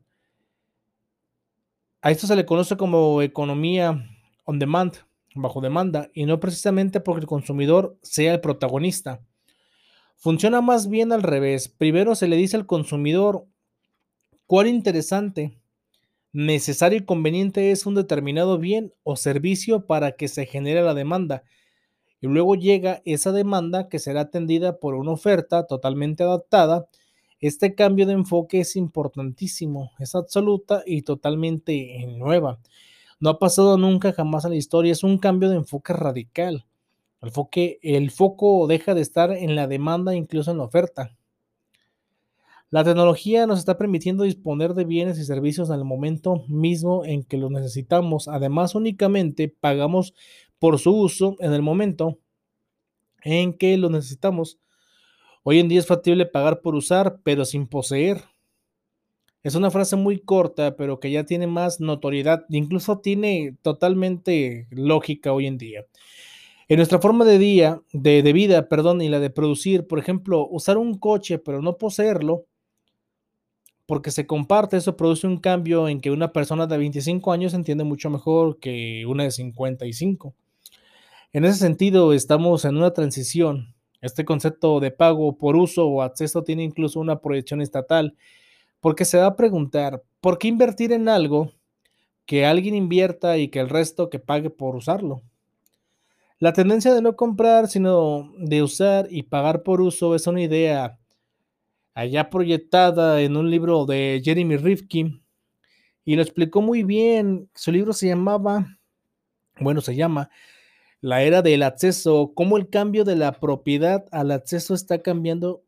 A 2.02 2.10
esto 2.10 2.26
se 2.26 2.36
le 2.36 2.46
conoce 2.46 2.76
como 2.76 3.22
economía 3.22 4.06
on 4.44 4.58
demand, 4.58 5.07
bajo 5.40 5.60
demanda, 5.60 6.10
y 6.14 6.26
no 6.26 6.40
precisamente 6.40 7.00
porque 7.00 7.20
el 7.20 7.26
consumidor 7.26 7.96
sea 8.02 8.34
el 8.34 8.40
protagonista. 8.40 9.20
Funciona 10.16 10.60
más 10.60 10.88
bien 10.88 11.12
al 11.12 11.22
revés. 11.22 11.68
Primero 11.68 12.14
se 12.14 12.28
le 12.28 12.36
dice 12.36 12.56
al 12.56 12.66
consumidor 12.66 13.46
cuál 14.46 14.66
interesante, 14.66 15.58
necesario 16.32 16.98
y 16.98 17.04
conveniente 17.04 17.70
es 17.70 17.86
un 17.86 17.94
determinado 17.94 18.58
bien 18.58 18.92
o 19.02 19.16
servicio 19.16 19.86
para 19.86 20.12
que 20.12 20.28
se 20.28 20.46
genere 20.46 20.82
la 20.82 20.94
demanda 20.94 21.44
y 22.20 22.26
luego 22.26 22.54
llega 22.54 23.02
esa 23.04 23.32
demanda 23.32 23.88
que 23.88 23.98
será 23.98 24.22
atendida 24.22 24.78
por 24.78 24.94
una 24.94 25.12
oferta 25.12 25.66
totalmente 25.66 26.24
adaptada. 26.24 26.88
Este 27.40 27.74
cambio 27.74 28.06
de 28.06 28.14
enfoque 28.14 28.60
es 28.60 28.74
importantísimo, 28.74 29.92
es 30.00 30.14
absoluta 30.14 30.82
y 30.84 31.02
totalmente 31.02 32.04
nueva. 32.08 32.58
No 33.20 33.30
ha 33.30 33.38
pasado 33.38 33.76
nunca 33.76 34.12
jamás 34.12 34.44
en 34.44 34.52
la 34.52 34.56
historia, 34.56 34.92
es 34.92 35.02
un 35.02 35.18
cambio 35.18 35.48
de 35.48 35.56
enfoque 35.56 35.92
radical. 35.92 36.66
El, 37.82 38.10
foco 38.12 38.66
deja 38.68 38.94
de 38.94 39.00
estar 39.00 39.32
en 39.32 39.56
la 39.56 39.66
demanda, 39.66 40.14
incluso 40.14 40.52
en 40.52 40.58
la 40.58 40.64
oferta. 40.64 41.16
La 42.70 42.84
tecnología 42.84 43.46
nos 43.46 43.58
está 43.58 43.76
permitiendo 43.76 44.24
disponer 44.24 44.74
de 44.74 44.84
bienes 44.84 45.18
y 45.18 45.24
servicios 45.24 45.70
en 45.70 45.76
el 45.76 45.84
momento 45.84 46.44
mismo 46.48 47.04
en 47.04 47.24
que 47.24 47.38
los 47.38 47.50
necesitamos. 47.50 48.28
Además, 48.28 48.74
únicamente 48.74 49.48
pagamos 49.48 50.14
por 50.58 50.78
su 50.78 50.94
uso 50.94 51.34
en 51.40 51.54
el 51.54 51.62
momento 51.62 52.18
en 53.22 53.52
que 53.54 53.76
lo 53.78 53.90
necesitamos. 53.90 54.60
Hoy 55.42 55.58
en 55.58 55.68
día 55.68 55.80
es 55.80 55.86
factible 55.86 56.26
pagar 56.26 56.60
por 56.60 56.74
usar, 56.74 57.20
pero 57.24 57.44
sin 57.44 57.66
poseer. 57.66 58.22
Es 59.42 59.54
una 59.54 59.70
frase 59.70 59.96
muy 59.96 60.18
corta, 60.18 60.76
pero 60.76 60.98
que 60.98 61.10
ya 61.10 61.24
tiene 61.24 61.46
más 61.46 61.80
notoriedad, 61.80 62.44
incluso 62.48 62.98
tiene 62.98 63.56
totalmente 63.62 64.66
lógica 64.70 65.32
hoy 65.32 65.46
en 65.46 65.58
día. 65.58 65.86
En 66.68 66.76
nuestra 66.76 66.98
forma 66.98 67.24
de 67.24 67.38
día, 67.38 67.80
de, 67.92 68.20
vida, 68.32 68.68
perdón, 68.68 69.00
y 69.00 69.08
la 69.08 69.20
de 69.20 69.30
producir, 69.30 69.86
por 69.86 69.98
ejemplo, 69.98 70.46
usar 70.50 70.76
un 70.76 70.98
coche, 70.98 71.38
pero 71.38 71.62
no 71.62 71.78
poseerlo, 71.78 72.44
porque 73.86 74.10
se 74.10 74.26
comparte, 74.26 74.76
eso 74.76 74.96
produce 74.96 75.26
un 75.26 75.38
cambio 75.38 75.88
en 75.88 76.02
que 76.02 76.10
una 76.10 76.30
persona 76.30 76.66
de 76.66 76.76
25 76.76 77.32
años 77.32 77.54
entiende 77.54 77.84
mucho 77.84 78.10
mejor 78.10 78.58
que 78.58 79.06
una 79.06 79.22
de 79.24 79.30
55. 79.30 80.34
En 81.32 81.46
ese 81.46 81.58
sentido, 81.58 82.12
estamos 82.12 82.66
en 82.66 82.76
una 82.76 82.92
transición. 82.92 83.74
Este 84.02 84.26
concepto 84.26 84.78
de 84.80 84.90
pago 84.90 85.38
por 85.38 85.56
uso 85.56 85.86
o 85.86 86.02
acceso 86.02 86.44
tiene 86.44 86.64
incluso 86.64 87.00
una 87.00 87.20
proyección 87.20 87.62
estatal, 87.62 88.14
porque 88.80 89.04
se 89.04 89.18
va 89.18 89.26
a 89.26 89.36
preguntar, 89.36 90.02
¿por 90.20 90.38
qué 90.38 90.48
invertir 90.48 90.92
en 90.92 91.08
algo 91.08 91.52
que 92.26 92.46
alguien 92.46 92.74
invierta 92.74 93.38
y 93.38 93.48
que 93.48 93.60
el 93.60 93.68
resto 93.68 94.10
que 94.10 94.18
pague 94.18 94.50
por 94.50 94.76
usarlo? 94.76 95.22
La 96.38 96.52
tendencia 96.52 96.94
de 96.94 97.02
no 97.02 97.16
comprar, 97.16 97.68
sino 97.68 98.32
de 98.38 98.62
usar 98.62 99.08
y 99.10 99.24
pagar 99.24 99.62
por 99.62 99.80
uso 99.80 100.14
es 100.14 100.26
una 100.26 100.42
idea 100.42 100.98
allá 101.94 102.30
proyectada 102.30 103.20
en 103.22 103.36
un 103.36 103.50
libro 103.50 103.86
de 103.86 104.20
Jeremy 104.24 104.56
Rifkin 104.56 105.20
y 106.04 106.14
lo 106.14 106.22
explicó 106.22 106.62
muy 106.62 106.84
bien. 106.84 107.50
Su 107.54 107.72
libro 107.72 107.92
se 107.92 108.06
llamaba, 108.06 108.78
bueno, 109.58 109.80
se 109.80 109.96
llama 109.96 110.30
la 111.00 111.22
era 111.22 111.42
del 111.42 111.62
acceso, 111.62 112.32
cómo 112.34 112.56
el 112.56 112.70
cambio 112.70 113.04
de 113.04 113.16
la 113.16 113.32
propiedad 113.32 114.04
al 114.10 114.30
acceso 114.30 114.74
está 114.74 115.02
cambiando 115.02 115.64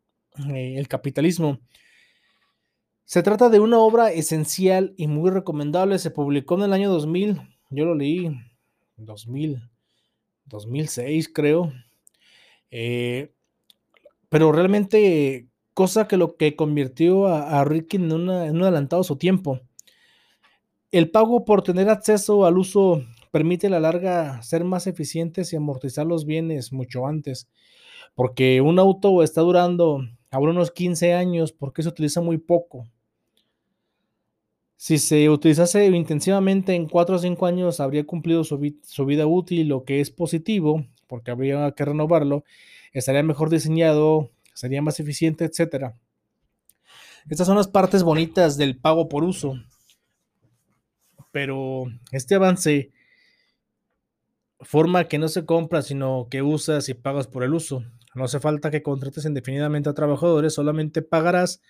eh, 0.55 0.75
el 0.79 0.89
capitalismo. 0.89 1.59
Se 3.11 3.25
trata 3.25 3.49
de 3.49 3.59
una 3.59 3.81
obra 3.81 4.13
esencial 4.13 4.95
y 4.97 5.09
muy 5.09 5.33
recomendable. 5.33 5.99
Se 5.99 6.13
publicó 6.13 6.55
en 6.55 6.63
el 6.63 6.73
año 6.73 6.89
2000. 6.91 7.41
Yo 7.71 7.85
lo 7.85 7.97
leí 7.97 8.31
2000, 8.99 9.69
2006 10.45 11.29
creo. 11.35 11.73
Eh, 12.71 13.33
pero 14.29 14.53
realmente 14.53 15.49
cosa 15.75 16.07
que 16.07 16.17
lo 16.17 16.37
que 16.37 16.55
convirtió 16.55 17.27
a, 17.27 17.59
a 17.59 17.65
Ricky 17.65 17.97
en, 17.97 18.13
un 18.13 18.31
adelantado 18.31 19.03
su 19.03 19.17
tiempo. 19.17 19.59
El 20.93 21.11
pago 21.11 21.45
por 21.45 21.65
tener 21.65 21.91
acceso 21.91 22.47
al 22.47 22.59
uso 22.59 23.03
permite 23.33 23.67
a 23.67 23.71
la 23.71 23.81
larga 23.81 24.41
ser 24.45 24.63
más 24.63 24.87
eficientes 24.87 25.53
y 25.53 25.57
amortizar 25.57 26.07
los 26.07 26.27
bienes 26.27 26.73
mucho 26.73 27.09
antes. 27.09 27.49
Porque 28.15 28.61
un 28.61 28.79
auto 28.79 29.25
está 29.25 29.41
durando 29.41 29.99
ahora 30.31 30.53
unos 30.53 30.71
15 30.71 31.13
años 31.13 31.51
porque 31.51 31.83
se 31.83 31.89
utiliza 31.89 32.21
muy 32.21 32.39
poco. 32.39 32.87
Si 34.81 34.97
se 34.97 35.29
utilizase 35.29 35.85
intensivamente 35.89 36.75
en 36.75 36.87
4 36.89 37.17
o 37.17 37.19
5 37.19 37.45
años, 37.45 37.81
habría 37.81 38.07
cumplido 38.07 38.45
su, 38.45 38.57
vida 38.59 39.27
útil, 39.27 39.69
lo 39.69 39.85
que 39.85 40.01
es 40.01 40.11
positivo, 40.11 40.87
porque 41.07 41.31
habría 41.31 41.71
que 41.73 41.85
renovarlo, 41.85 42.45
estaría 42.95 43.23
mejor 43.23 43.51
diseñado, 43.51 44.31
sería 44.55 44.81
más 44.81 44.99
eficiente, 44.99 45.45
etc. 45.45 45.93
Estas 47.29 47.47
son 47.47 47.59
las 47.59 47.69
partes 47.69 48.03
bonitas 48.03 48.57
del 48.57 48.79
pago 48.79 49.11
por 49.11 49.23
uso. 49.23 49.63
Pero 51.31 51.85
este 52.11 52.37
avance 52.37 52.91
forma 54.63 55.09
que 55.09 55.19
no 55.19 55.29
se 55.29 55.45
compra, 55.45 55.83
sino 55.83 56.29
que 56.31 56.41
usas 56.41 56.89
y 56.89 56.95
pagas 56.95 57.27
por 57.27 57.45
el 57.45 57.53
uso. 57.53 57.85
No 58.15 58.25
hace 58.25 58.41
falta 58.41 58.71
que 58.71 58.83
contrates 58.83 59.27
indefinidamente 59.27 59.91
a 59.91 59.95
trabajadores, 59.95 60.55
solamente 60.55 61.03
pagarás 61.03 61.61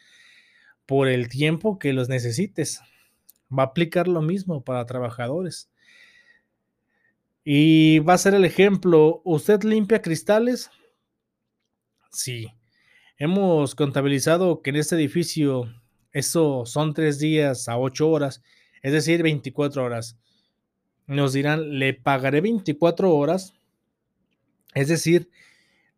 por 0.86 1.08
el 1.08 1.28
tiempo 1.28 1.80
que 1.80 1.92
los 1.92 2.08
necesites. 2.08 2.82
Va 3.56 3.64
a 3.64 3.66
aplicar 3.66 4.08
lo 4.08 4.22
mismo 4.22 4.62
para 4.62 4.86
trabajadores. 4.86 5.70
Y 7.44 8.00
va 8.00 8.14
a 8.14 8.18
ser 8.18 8.34
el 8.34 8.44
ejemplo, 8.44 9.22
¿usted 9.24 9.62
limpia 9.62 10.02
cristales? 10.02 10.70
Sí. 12.10 12.48
Hemos 13.16 13.74
contabilizado 13.74 14.62
que 14.62 14.70
en 14.70 14.76
este 14.76 14.96
edificio 14.96 15.72
eso 16.12 16.64
son 16.66 16.94
tres 16.94 17.18
días 17.18 17.68
a 17.68 17.78
ocho 17.78 18.10
horas, 18.10 18.42
es 18.82 18.92
decir, 18.92 19.22
24 19.22 19.84
horas 19.84 20.18
nos 21.10 21.32
dirán, 21.32 21.78
le 21.78 21.92
pagaré 21.92 22.40
24 22.40 23.12
horas 23.12 23.54
Es 24.74 24.88
decir, 24.88 25.28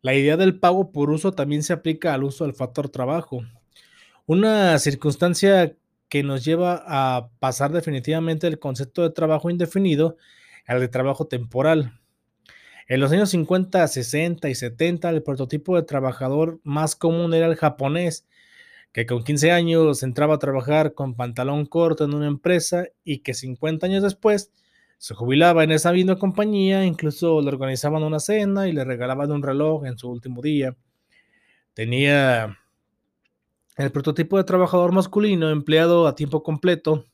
la 0.01 0.15
idea 0.15 0.37
del 0.37 0.59
pago 0.59 0.91
por 0.91 1.11
uso 1.11 1.33
también 1.33 1.61
se 1.61 1.73
aplica 1.73 2.13
al 2.13 2.23
uso 2.23 2.45
del 2.45 2.55
factor 2.55 2.89
trabajo. 2.89 3.43
Una 4.25 4.79
circunstancia 4.79 5.77
que 6.13 6.21
nos 6.21 6.45
lleva 6.45 6.83
a 6.85 7.31
pasar 7.39 7.71
definitivamente 7.71 8.45
del 8.45 8.59
concepto 8.59 9.01
de 9.01 9.09
trabajo 9.09 9.49
indefinido 9.49 10.15
al 10.67 10.79
de 10.79 10.87
trabajo 10.87 11.25
temporal. 11.25 11.99
En 12.87 12.99
los 12.99 13.11
años 13.11 13.31
50, 13.31 13.87
60 13.87 14.47
y 14.47 14.53
70, 14.53 15.09
el 15.09 15.23
prototipo 15.23 15.75
de 15.75 15.81
trabajador 15.81 16.59
más 16.63 16.95
común 16.95 17.33
era 17.33 17.47
el 17.47 17.55
japonés, 17.55 18.27
que 18.91 19.07
con 19.07 19.23
15 19.23 19.53
años 19.53 20.03
entraba 20.03 20.35
a 20.35 20.37
trabajar 20.37 20.93
con 20.93 21.15
pantalón 21.15 21.65
corto 21.65 22.05
en 22.05 22.13
una 22.13 22.27
empresa 22.27 22.85
y 23.03 23.23
que 23.23 23.33
50 23.33 23.87
años 23.87 24.03
después 24.03 24.51
se 24.99 25.15
jubilaba 25.15 25.63
en 25.63 25.71
esa 25.71 25.91
misma 25.91 26.19
compañía, 26.19 26.85
incluso 26.85 27.41
le 27.41 27.47
organizaban 27.47 28.03
una 28.03 28.19
cena 28.19 28.67
y 28.67 28.71
le 28.71 28.83
regalaban 28.83 29.31
un 29.31 29.41
reloj 29.41 29.87
en 29.87 29.97
su 29.97 30.11
último 30.11 30.43
día. 30.43 30.75
Tenía 31.73 32.59
el 33.77 33.91
prototipo 33.91 34.37
de 34.37 34.43
trabajador 34.43 34.91
masculino 34.91 35.49
empleado 35.49 36.07
a 36.07 36.15
tiempo 36.15 36.43
completo, 36.43 37.05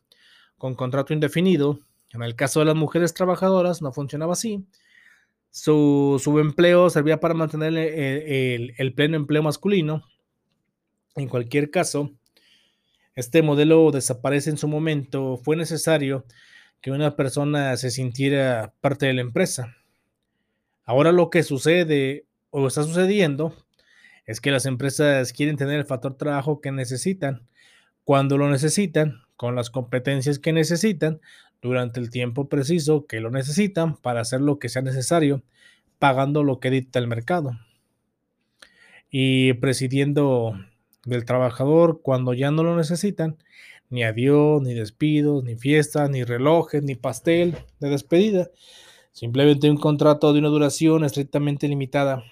con 0.57 0.75
contrato 0.75 1.13
indefinido. 1.13 1.79
En 2.11 2.23
el 2.23 2.35
caso 2.35 2.59
de 2.59 2.65
las 2.65 2.75
mujeres 2.75 3.13
trabajadoras 3.13 3.81
no 3.81 3.91
funcionaba 3.91 4.33
así. 4.33 4.65
Su, 5.51 6.21
empleo 6.39 6.89
servía 6.89 7.19
para 7.19 7.33
mantener 7.33 7.73
el 7.75 8.93
pleno 8.93 9.15
empleo 9.15 9.43
masculino, 9.43 10.03
en 11.15 11.27
cualquier 11.27 11.69
caso, 11.71 12.11
este 13.15 13.41
modelo 13.41 13.91
desaparece 13.91 14.49
en 14.49 14.57
su 14.57 14.67
momento. 14.67 15.37
Fue 15.37 15.55
necesario 15.55 16.25
que 16.81 16.91
una 16.91 17.15
persona 17.15 17.75
se 17.77 17.91
sintiera 17.91 18.73
parte 18.79 19.07
de 19.07 19.13
la 19.13 19.21
empresa. 19.21 19.75
Ahora 20.85 21.11
lo 21.11 21.29
que 21.29 21.43
sucede 21.43 22.25
o 22.51 22.67
está 22.67 22.83
sucediendo 22.83 23.53
es 24.29 24.41
que 24.41 24.51
las 24.51 24.67
empresas 24.67 25.33
quieren 25.33 25.57
tener 25.57 25.79
el 25.79 25.85
factor 25.85 26.15
trabajo 26.15 26.61
que 26.61 26.71
necesitan, 26.71 27.47
cuando 28.03 28.37
lo 28.37 28.47
necesitan, 28.47 29.23
con 29.35 29.55
las 29.55 29.71
competencias 29.71 30.37
que 30.37 30.53
necesitan, 30.53 31.19
durante 31.63 31.99
el 31.99 32.11
tiempo 32.11 32.47
preciso 32.47 33.07
que 33.07 33.21
lo 33.21 33.31
necesitan 33.31 33.97
para 33.97 34.21
hacer 34.21 34.41
lo 34.41 34.59
que 34.59 34.69
sea 34.69 34.83
necesario, 34.83 35.41
pagando 35.97 36.43
lo 36.43 36.59
que 36.59 36.69
dicta 36.69 36.99
el 36.99 37.07
mercado. 37.07 37.57
Y 39.09 39.53
presidiendo 39.53 40.53
del 41.05 41.25
trabajador 41.25 42.01
cuando 42.03 42.35
ya 42.35 42.51
no 42.51 42.61
lo 42.61 42.77
necesitan, 42.77 43.37
ni 43.89 44.03
adiós, 44.03 44.61
ni 44.61 44.75
despidos, 44.75 45.43
ni 45.43 45.55
fiestas, 45.55 46.07
ni 46.11 46.23
relojes, 46.23 46.83
ni 46.83 46.93
pastel 46.93 47.57
de 47.79 47.89
despedida, 47.89 48.51
simplemente 49.11 49.71
un 49.71 49.77
contrato 49.77 50.33
de 50.33 50.39
una 50.39 50.49
duración 50.49 51.03
estrictamente 51.03 51.67
limitada. 51.67 52.23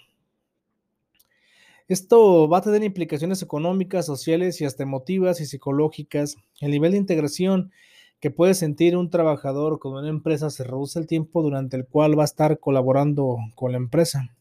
Esto 1.88 2.49
va 2.49 2.57
a 2.57 2.61
tener 2.61 2.83
implicaciones 2.83 3.41
económicas, 3.41 4.05
sociales 4.05 4.59
y 4.59 4.65
hasta 4.65 4.83
emotivas 4.83 5.39
y 5.39 5.45
psicológicas. 5.45 6.35
El 6.59 6.71
nivel 6.71 6.91
de 6.91 6.97
integración 6.97 7.71
que 8.19 8.29
puede 8.29 8.55
sentir 8.55 8.97
un 8.97 9.09
trabajador 9.09 9.79
con 9.79 9.93
una 9.93 10.09
empresa 10.09 10.49
se 10.49 10.65
reduce 10.65 10.99
el 10.99 11.07
tiempo 11.07 11.41
durante 11.41 11.77
el 11.77 11.85
cual 11.85 12.17
va 12.17 12.23
a 12.23 12.25
estar 12.25 12.59
colaborando 12.59 13.38
con 13.55 13.71
la 13.71 13.77
empresa. 13.77 14.35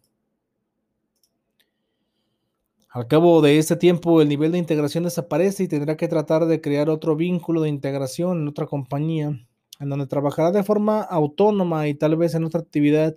Al 2.90 3.06
cabo 3.06 3.42
de 3.42 3.58
este 3.58 3.76
tiempo, 3.76 4.22
el 4.22 4.28
nivel 4.28 4.52
de 4.52 4.58
integración 4.58 5.04
desaparece 5.04 5.64
y 5.64 5.68
tendrá 5.68 5.96
que 5.96 6.08
tratar 6.08 6.46
de 6.46 6.60
crear 6.60 6.88
otro 6.88 7.14
vínculo 7.14 7.60
de 7.60 7.68
integración 7.68 8.40
en 8.40 8.48
otra 8.48 8.66
compañía, 8.66 9.38
en 9.78 9.88
donde 9.88 10.06
trabajará 10.06 10.50
de 10.50 10.64
forma 10.64 11.02
autónoma 11.02 11.86
y 11.88 11.94
tal 11.94 12.16
vez 12.16 12.34
en 12.34 12.44
otra 12.44 12.60
actividad. 12.60 13.14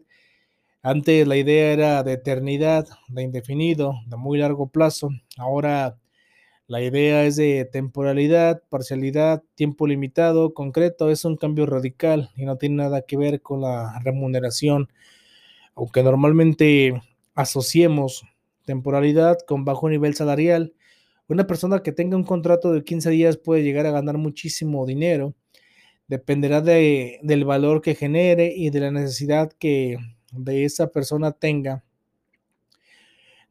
Antes 0.81 1.27
la 1.27 1.35
idea 1.35 1.73
era 1.73 2.03
de 2.03 2.13
eternidad, 2.13 2.87
de 3.09 3.23
indefinido, 3.23 3.95
de 4.07 4.15
muy 4.15 4.37
largo 4.37 4.67
plazo. 4.67 5.09
Ahora 5.37 5.97
la 6.67 6.81
idea 6.81 7.25
es 7.25 7.35
de 7.35 7.65
temporalidad, 7.65 8.63
parcialidad, 8.69 9.43
tiempo 9.55 9.87
limitado, 9.87 10.53
concreto. 10.53 11.09
Es 11.09 11.25
un 11.25 11.35
cambio 11.35 11.65
radical 11.65 12.29
y 12.35 12.45
no 12.45 12.57
tiene 12.57 12.77
nada 12.77 13.01
que 13.01 13.17
ver 13.17 13.41
con 13.41 13.61
la 13.61 13.99
remuneración, 14.03 14.87
aunque 15.75 16.01
normalmente 16.03 17.01
asociemos 17.35 18.23
temporalidad 18.65 19.39
con 19.45 19.65
bajo 19.65 19.89
nivel 19.89 20.15
salarial. 20.15 20.73
Una 21.27 21.45
persona 21.45 21.83
que 21.83 21.91
tenga 21.91 22.15
un 22.15 22.23
contrato 22.23 22.71
de 22.71 22.83
15 22.85 23.09
días 23.09 23.37
puede 23.37 23.63
llegar 23.63 23.85
a 23.85 23.91
ganar 23.91 24.17
muchísimo 24.17 24.85
dinero. 24.85 25.33
Dependerá 26.07 26.61
de, 26.61 27.19
del 27.23 27.43
valor 27.45 27.81
que 27.81 27.95
genere 27.95 28.53
y 28.55 28.69
de 28.69 28.79
la 28.79 28.91
necesidad 28.91 29.51
que 29.51 29.97
de 30.31 30.65
esa 30.65 30.87
persona 30.91 31.31
tenga. 31.31 31.83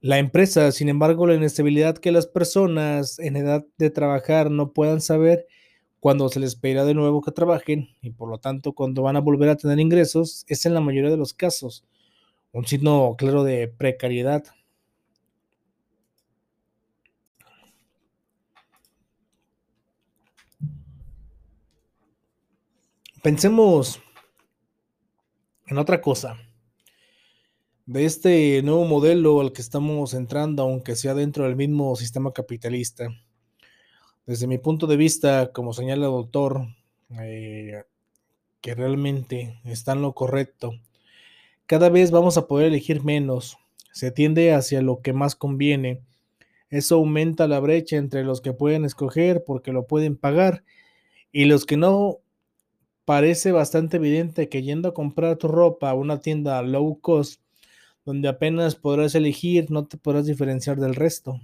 La 0.00 0.18
empresa, 0.18 0.70
sin 0.70 0.88
embargo, 0.88 1.26
la 1.26 1.34
inestabilidad 1.34 1.98
que 1.98 2.12
las 2.12 2.26
personas 2.26 3.18
en 3.18 3.36
edad 3.36 3.66
de 3.78 3.90
trabajar 3.90 4.50
no 4.50 4.72
puedan 4.72 5.00
saber 5.00 5.46
cuando 6.00 6.28
se 6.28 6.40
les 6.40 6.54
pedirá 6.54 6.84
de 6.84 6.94
nuevo 6.94 7.20
que 7.22 7.32
trabajen 7.32 7.88
y 8.00 8.10
por 8.10 8.28
lo 8.28 8.38
tanto 8.38 8.72
cuando 8.72 9.02
van 9.02 9.16
a 9.16 9.20
volver 9.20 9.48
a 9.48 9.56
tener 9.56 9.80
ingresos 9.80 10.44
es 10.48 10.64
en 10.66 10.74
la 10.74 10.80
mayoría 10.80 11.10
de 11.10 11.16
los 11.16 11.34
casos 11.34 11.84
un 12.52 12.66
signo 12.66 13.14
claro 13.18 13.44
de 13.44 13.68
precariedad. 13.68 14.44
Pensemos 23.22 24.00
en 25.66 25.78
otra 25.78 26.00
cosa. 26.00 26.38
De 27.88 28.04
este 28.04 28.60
nuevo 28.62 28.84
modelo 28.84 29.40
al 29.40 29.54
que 29.54 29.62
estamos 29.62 30.12
entrando, 30.12 30.62
aunque 30.62 30.94
sea 30.94 31.14
dentro 31.14 31.44
del 31.44 31.56
mismo 31.56 31.96
sistema 31.96 32.34
capitalista. 32.34 33.08
Desde 34.26 34.46
mi 34.46 34.58
punto 34.58 34.86
de 34.86 34.98
vista, 34.98 35.52
como 35.54 35.72
señala 35.72 36.04
el 36.04 36.12
doctor, 36.12 36.66
eh, 37.18 37.84
que 38.60 38.74
realmente 38.74 39.58
está 39.64 39.92
en 39.92 40.02
lo 40.02 40.12
correcto, 40.12 40.74
cada 41.64 41.88
vez 41.88 42.10
vamos 42.10 42.36
a 42.36 42.46
poder 42.46 42.66
elegir 42.66 43.04
menos. 43.04 43.56
Se 43.94 44.10
tiende 44.10 44.52
hacia 44.52 44.82
lo 44.82 45.00
que 45.00 45.14
más 45.14 45.34
conviene. 45.34 46.02
Eso 46.68 46.96
aumenta 46.96 47.48
la 47.48 47.58
brecha 47.58 47.96
entre 47.96 48.22
los 48.22 48.42
que 48.42 48.52
pueden 48.52 48.84
escoger 48.84 49.44
porque 49.46 49.72
lo 49.72 49.86
pueden 49.86 50.18
pagar 50.18 50.62
y 51.32 51.46
los 51.46 51.64
que 51.64 51.78
no 51.78 52.18
parece 53.06 53.50
bastante 53.50 53.96
evidente 53.96 54.50
que 54.50 54.62
yendo 54.62 54.90
a 54.90 54.94
comprar 54.94 55.38
tu 55.38 55.48
ropa 55.48 55.88
a 55.88 55.94
una 55.94 56.20
tienda 56.20 56.60
low 56.60 57.00
cost, 57.00 57.40
donde 58.08 58.28
apenas 58.28 58.74
podrás 58.74 59.14
elegir, 59.14 59.70
no 59.70 59.86
te 59.86 59.98
podrás 59.98 60.24
diferenciar 60.24 60.78
del 60.78 60.94
resto. 60.94 61.42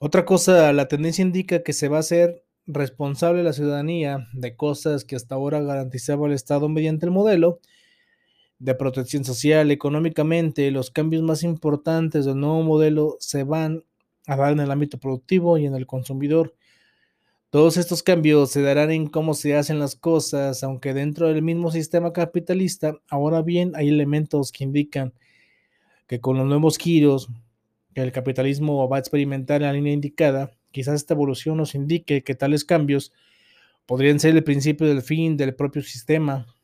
Otra 0.00 0.24
cosa, 0.24 0.72
la 0.72 0.88
tendencia 0.88 1.22
indica 1.22 1.62
que 1.62 1.72
se 1.72 1.86
va 1.86 1.98
a 1.98 2.00
hacer 2.00 2.42
responsable 2.66 3.44
la 3.44 3.52
ciudadanía 3.52 4.26
de 4.32 4.56
cosas 4.56 5.04
que 5.04 5.14
hasta 5.14 5.36
ahora 5.36 5.60
garantizaba 5.60 6.26
el 6.26 6.32
Estado 6.32 6.68
mediante 6.68 7.06
el 7.06 7.12
modelo 7.12 7.60
de 8.58 8.74
protección 8.74 9.24
social. 9.24 9.70
Económicamente, 9.70 10.72
los 10.72 10.90
cambios 10.90 11.22
más 11.22 11.44
importantes 11.44 12.24
del 12.24 12.40
nuevo 12.40 12.64
modelo 12.64 13.18
se 13.20 13.44
van 13.44 13.84
a 14.26 14.34
dar 14.34 14.50
en 14.52 14.58
el 14.58 14.72
ámbito 14.72 14.98
productivo 14.98 15.58
y 15.58 15.66
en 15.66 15.76
el 15.76 15.86
consumidor. 15.86 16.56
Todos 17.50 17.78
estos 17.78 18.02
cambios 18.02 18.50
se 18.50 18.60
darán 18.60 18.90
en 18.90 19.06
cómo 19.06 19.32
se 19.32 19.56
hacen 19.56 19.78
las 19.78 19.96
cosas, 19.96 20.62
aunque 20.62 20.92
dentro 20.92 21.28
del 21.28 21.40
mismo 21.40 21.70
sistema 21.70 22.12
capitalista, 22.12 23.00
ahora 23.08 23.40
bien 23.40 23.72
hay 23.74 23.88
elementos 23.88 24.52
que 24.52 24.64
indican 24.64 25.14
que 26.06 26.20
con 26.20 26.36
los 26.36 26.46
nuevos 26.46 26.76
giros 26.76 27.30
que 27.94 28.02
el 28.02 28.12
capitalismo 28.12 28.86
va 28.86 28.96
a 28.96 29.00
experimentar 29.00 29.62
en 29.62 29.68
la 29.68 29.72
línea 29.72 29.94
indicada, 29.94 30.50
quizás 30.72 30.96
esta 30.96 31.14
evolución 31.14 31.56
nos 31.56 31.74
indique 31.74 32.22
que 32.22 32.34
tales 32.34 32.66
cambios 32.66 33.12
podrían 33.86 34.20
ser 34.20 34.36
el 34.36 34.44
principio 34.44 34.86
del 34.86 35.00
fin 35.00 35.38
del 35.38 35.54
propio 35.54 35.80
sistema. 35.80 36.54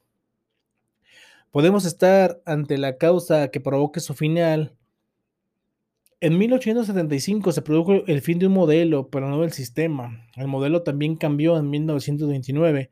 Podemos 1.50 1.86
estar 1.86 2.42
ante 2.44 2.76
la 2.76 2.98
causa 2.98 3.48
que 3.48 3.60
provoque 3.60 4.00
su 4.00 4.12
final 4.12 4.76
en 6.20 6.38
1875 6.38 7.52
se 7.52 7.62
produjo 7.62 7.92
el 8.06 8.20
fin 8.22 8.38
de 8.38 8.46
un 8.46 8.54
modelo, 8.54 9.08
pero 9.08 9.28
no 9.28 9.40
del 9.40 9.52
sistema. 9.52 10.26
El 10.36 10.48
modelo 10.48 10.82
también 10.82 11.16
cambió 11.16 11.56
en 11.58 11.68
1929, 11.70 12.90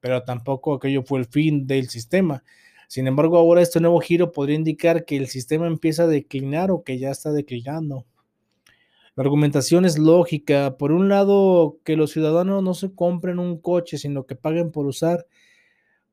pero 0.00 0.22
tampoco 0.24 0.74
aquello 0.74 1.02
fue 1.02 1.20
el 1.20 1.26
fin 1.26 1.66
del 1.66 1.88
sistema. 1.88 2.42
Sin 2.88 3.06
embargo, 3.06 3.38
ahora 3.38 3.62
este 3.62 3.80
nuevo 3.80 4.00
giro 4.00 4.32
podría 4.32 4.56
indicar 4.56 5.04
que 5.04 5.16
el 5.16 5.28
sistema 5.28 5.66
empieza 5.66 6.04
a 6.04 6.06
declinar 6.06 6.70
o 6.70 6.84
que 6.84 6.98
ya 6.98 7.10
está 7.10 7.32
declinando. 7.32 8.04
La 9.16 9.22
argumentación 9.22 9.84
es 9.84 9.98
lógica. 9.98 10.76
Por 10.76 10.92
un 10.92 11.08
lado, 11.08 11.78
que 11.84 11.96
los 11.96 12.10
ciudadanos 12.10 12.62
no 12.62 12.74
se 12.74 12.94
compren 12.94 13.38
un 13.38 13.60
coche, 13.60 13.98
sino 13.98 14.26
que 14.26 14.34
paguen 14.34 14.72
por 14.72 14.86
usar 14.86 15.26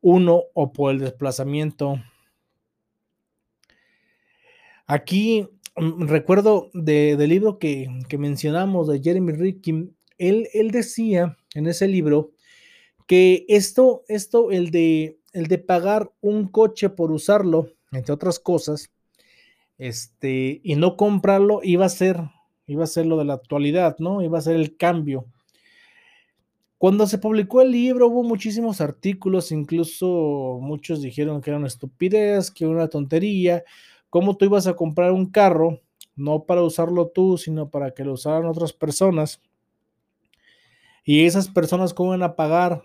uno 0.02 0.44
o 0.54 0.72
por 0.72 0.92
el 0.92 1.00
desplazamiento. 1.00 2.02
Aquí 4.86 5.48
Mm, 5.76 6.08
recuerdo 6.08 6.70
del 6.74 7.30
libro 7.30 7.58
que, 7.58 7.88
mencionamos 8.18 8.88
de 8.88 9.02
Jeremy 9.02 9.32
Rickin, 9.34 9.96
él, 10.18 10.48
decía 10.72 11.38
en 11.56 11.68
ese 11.68 11.88
libro 11.88 12.32
que 13.08 13.46
esto, 13.48 14.04
esto 14.08 14.52
el, 14.52 14.72
de, 14.72 15.20
el 15.34 15.48
de 15.48 15.58
pagar 15.58 16.12
un 16.22 16.48
coche 16.48 16.90
por 16.90 17.12
usarlo, 17.12 17.70
entre 17.92 18.14
otras 18.14 18.40
cosas, 18.40 18.92
este, 19.78 20.62
y 20.64 20.76
no 20.76 20.96
comprarlo 20.98 21.62
iba 21.64 21.86
a 21.86 21.90
ser, 21.90 22.20
iba 22.68 22.84
a 22.84 22.88
ser 22.88 23.06
lo 23.06 23.18
de 23.18 23.26
la 23.26 23.34
actualidad, 23.34 23.98
¿no? 24.00 24.22
Iba 24.22 24.38
a 24.38 24.42
ser 24.42 24.56
el 24.56 24.78
cambio. 24.78 25.26
Cuando 26.78 27.08
se 27.08 27.18
publicó 27.18 27.62
el 27.62 27.72
libro 27.72 28.08
hubo 28.08 28.24
muchísimos 28.24 28.82
artículos, 28.82 29.52
incluso 29.52 30.60
muchos 30.62 31.02
dijeron 31.02 31.42
que 31.42 31.52
era 31.52 31.60
una 31.60 31.68
estupidez, 31.68 32.52
que 32.52 32.64
era 32.66 32.74
una 32.74 32.88
tontería, 32.88 33.64
cómo 34.12 34.36
tú 34.36 34.46
ibas 34.46 34.68
a 34.68 34.76
comprar 34.76 35.14
un 35.14 35.32
carro, 35.32 35.80
no 36.16 36.44
para 36.44 36.62
usarlo 36.62 37.08
tú, 37.08 37.38
sino 37.38 37.70
para 37.70 37.92
que 37.92 38.04
lo 38.04 38.14
usaran 38.14 38.46
otras 38.46 38.74
personas. 38.74 39.42
Y 41.04 41.26
esas 41.26 41.48
personas 41.48 41.96
cómo 41.96 42.12
iban 42.12 42.22
a 42.22 42.36
pagar 42.36 42.84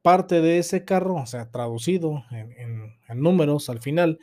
parte 0.00 0.40
de 0.40 0.58
ese 0.58 0.84
carro, 0.84 1.16
o 1.16 1.26
sea, 1.26 1.50
traducido 1.50 2.24
en, 2.30 2.94
números 3.20 3.68
al 3.68 3.80
final, 3.80 4.20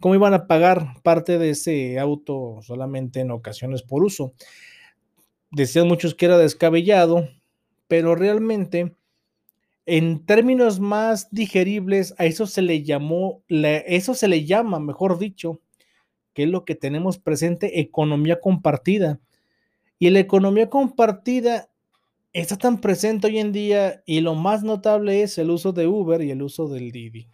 cómo 0.00 0.16
iban 0.16 0.34
a 0.34 0.48
pagar 0.48 1.00
parte 1.04 1.38
de 1.38 1.50
ese 1.50 1.98
auto 2.00 2.58
solamente 2.62 3.20
en 3.20 3.30
ocasiones 3.30 3.82
por 3.82 4.04
uso. 4.04 4.34
Decían 5.52 5.86
muchos 5.86 6.16
que 6.16 6.26
era 6.26 6.36
descabellado, 6.36 7.28
pero 7.86 8.16
realmente 8.16 8.95
en 9.86 10.26
términos 10.26 10.80
más 10.80 11.30
digeribles 11.30 12.12
a 12.18 12.26
eso 12.26 12.46
se 12.46 12.60
le 12.60 12.82
llamó, 12.82 13.42
eso 13.48 14.14
se 14.14 14.26
le 14.26 14.44
llama, 14.44 14.80
mejor 14.80 15.18
dicho, 15.18 15.60
que 16.34 16.42
es 16.42 16.48
lo 16.48 16.64
que 16.64 16.74
tenemos 16.74 17.18
presente, 17.18 17.80
economía 17.80 18.40
compartida. 18.40 19.20
Y 19.98 20.10
la 20.10 20.18
economía 20.18 20.68
compartida 20.68 21.70
está 22.32 22.58
tan 22.58 22.80
presente 22.80 23.28
hoy 23.28 23.38
en 23.38 23.52
día 23.52 24.02
y 24.04 24.20
lo 24.20 24.34
más 24.34 24.64
notable 24.64 25.22
es 25.22 25.38
el 25.38 25.50
uso 25.50 25.72
de 25.72 25.86
Uber 25.86 26.20
y 26.20 26.32
el 26.32 26.42
uso 26.42 26.68
del 26.68 26.90
Didi. 26.90 27.28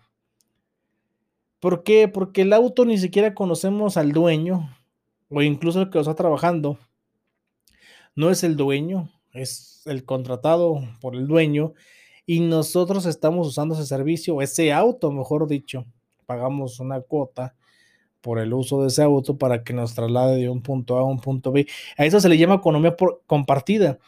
¿Por 1.59 1.83
qué? 1.83 2.07
Porque 2.07 2.43
el 2.43 2.53
auto 2.53 2.85
ni 2.85 2.99
siquiera 2.99 3.35
conocemos 3.35 3.97
al 3.97 4.13
dueño 4.13 4.77
o 5.31 5.43
incluso 5.43 5.81
el 5.81 5.91
que 5.91 5.95
lo 5.95 6.03
está 6.03 6.15
trabajando. 6.15 6.79
No 8.15 8.31
es 8.31 8.45
el 8.45 8.57
dueño, 8.57 9.11
es 9.33 9.83
el 9.87 10.05
contratado 10.05 10.81
por 11.01 11.17
el 11.17 11.27
dueño 11.27 11.73
y 12.27 12.41
nosotros 12.41 13.07
estamos 13.07 13.49
usando 13.49 13.75
ese 13.75 13.87
servicio, 13.87 14.41
ese 14.43 14.73
auto, 14.73 15.11
mejor 15.11 15.49
dicho. 15.49 15.85
Pagamos 16.27 16.81
una 16.81 17.01
cuota 17.01 17.55
por 18.21 18.39
el 18.39 18.55
uso 18.55 18.83
de 18.83 18.89
ese 18.89 19.03
auto 19.03 19.37
para 19.37 19.65
que 19.65 19.73
nos 19.73 19.95
traslade 19.95 20.37
de 20.37 20.49
un 20.49 20.63
punto 20.63 20.97
A 20.97 21.01
a 21.01 21.05
un 21.05 21.21
punto 21.21 21.53
B. 21.53 21.67
A 21.99 22.07
eso 22.07 22.21
se 22.21 22.29
le 22.29 22.39
llama 22.39 22.57
economía 22.57 22.97
compartida. 23.27 23.99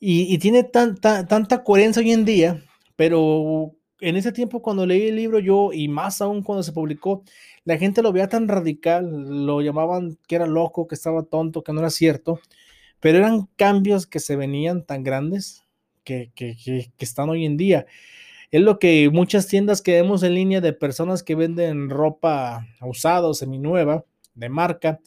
Y, 0.00 0.36
tiene 0.38 0.64
tanta, 0.64 1.26
tanta 1.26 1.64
coherencia 1.64 2.02
hoy 2.02 2.12
en 2.12 2.26
día, 2.26 2.62
pero 2.94 3.72
en 4.00 4.16
ese 4.16 4.32
tiempo 4.32 4.60
cuando 4.60 4.84
leí 4.84 5.08
el 5.08 5.16
libro 5.16 5.38
yo, 5.38 5.72
y 5.72 5.88
más 5.88 6.20
aún 6.20 6.42
cuando 6.42 6.62
se 6.62 6.72
publicó, 6.72 7.22
la 7.64 7.78
gente 7.78 8.02
lo 8.02 8.12
veía 8.12 8.28
tan 8.28 8.48
radical, 8.48 9.46
lo 9.46 9.62
llamaban 9.62 10.18
que 10.28 10.36
era 10.36 10.46
loco, 10.46 10.86
que 10.86 10.94
estaba 10.94 11.22
tonto, 11.22 11.62
que 11.62 11.72
no 11.72 11.80
era 11.80 11.88
cierto, 11.90 12.38
pero 13.00 13.18
eran 13.18 13.48
cambios 13.56 14.06
que 14.06 14.20
se 14.20 14.36
venían 14.36 14.84
tan 14.84 15.04
grandes 15.04 15.63
que, 16.04 16.30
están 16.98 17.30
hoy 17.30 17.44
en 17.44 17.56
día. 17.56 17.86
Es 18.50 18.60
lo 18.60 18.78
que 18.78 19.10
muchas 19.10 19.48
tiendas 19.48 19.82
que 19.82 19.92
vemos 19.92 20.22
en 20.22 20.34
línea 20.34 20.60
de 20.60 20.72
personas 20.72 21.22
que 21.22 21.34
venden 21.34 21.90
ropa 21.90 22.66
usada 22.80 23.26
o 23.26 23.34
seminueva, 23.34 24.04
de 24.34 24.48
marca, 24.48 25.00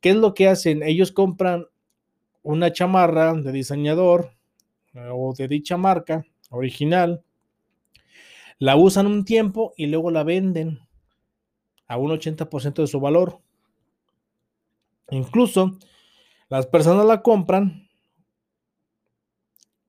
¿qué 0.00 0.10
es 0.10 0.16
lo 0.16 0.34
que 0.34 0.48
hacen? 0.48 0.82
Ellos 0.82 1.12
compran 1.12 1.66
una 2.42 2.72
chamarra 2.72 3.34
de 3.34 3.52
diseñador 3.52 4.32
eh, 4.94 5.08
o 5.12 5.34
de 5.34 5.48
dicha 5.48 5.76
marca 5.76 6.24
original, 6.50 7.22
la 8.58 8.76
usan 8.76 9.06
un 9.06 9.24
tiempo 9.24 9.74
y 9.76 9.86
luego 9.86 10.10
la 10.10 10.24
venden 10.24 10.80
a 11.88 11.96
un 11.96 12.10
80% 12.10 12.74
de 12.74 12.86
su 12.86 13.00
valor. 13.00 13.40
Incluso 15.10 15.78
las 16.48 16.66
personas 16.66 17.04
la 17.04 17.22
compran 17.22 17.85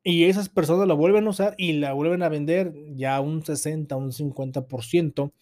y 0.09 0.23
esas 0.23 0.47
personas 0.47 0.87
la 0.87 0.93
vuelven 0.93 1.27
a 1.27 1.31
usar 1.31 1.53
y 1.57 1.73
la 1.73 1.91
vuelven 1.91 2.23
a 2.23 2.29
vender 2.29 2.73
ya 2.95 3.19
un 3.19 3.43
60, 3.45 3.93
un 3.97 4.13
50% 4.13 5.33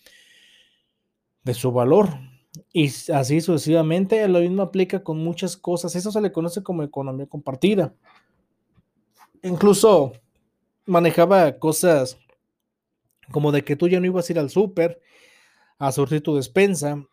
de 1.44 1.54
su 1.54 1.72
valor. 1.72 2.10
Y 2.74 2.88
así 3.14 3.42
sucesivamente, 3.42 4.28
lo 4.28 4.40
mismo 4.40 4.64
aplica 4.64 5.04
con 5.04 5.20
muchas 5.20 5.56
cosas. 5.56 5.96
Eso 5.96 6.12
se 6.12 6.20
le 6.20 6.32
conoce 6.32 6.64
como 6.64 6.82
economía 6.82 7.28
compartida. 7.28 7.94
Incluso 9.44 10.14
manejaba 10.88 11.60
cosas 11.60 12.18
como 13.30 13.52
de 13.52 13.64
que 13.64 13.76
tú 13.76 13.88
ya 13.88 14.00
no 14.00 14.08
ibas 14.08 14.28
a 14.28 14.34
ir 14.34 14.40
al 14.40 14.50
súper 14.50 15.00
a 15.78 15.92
surtir 15.92 16.24
tu 16.24 16.38
despensa, 16.38 17.06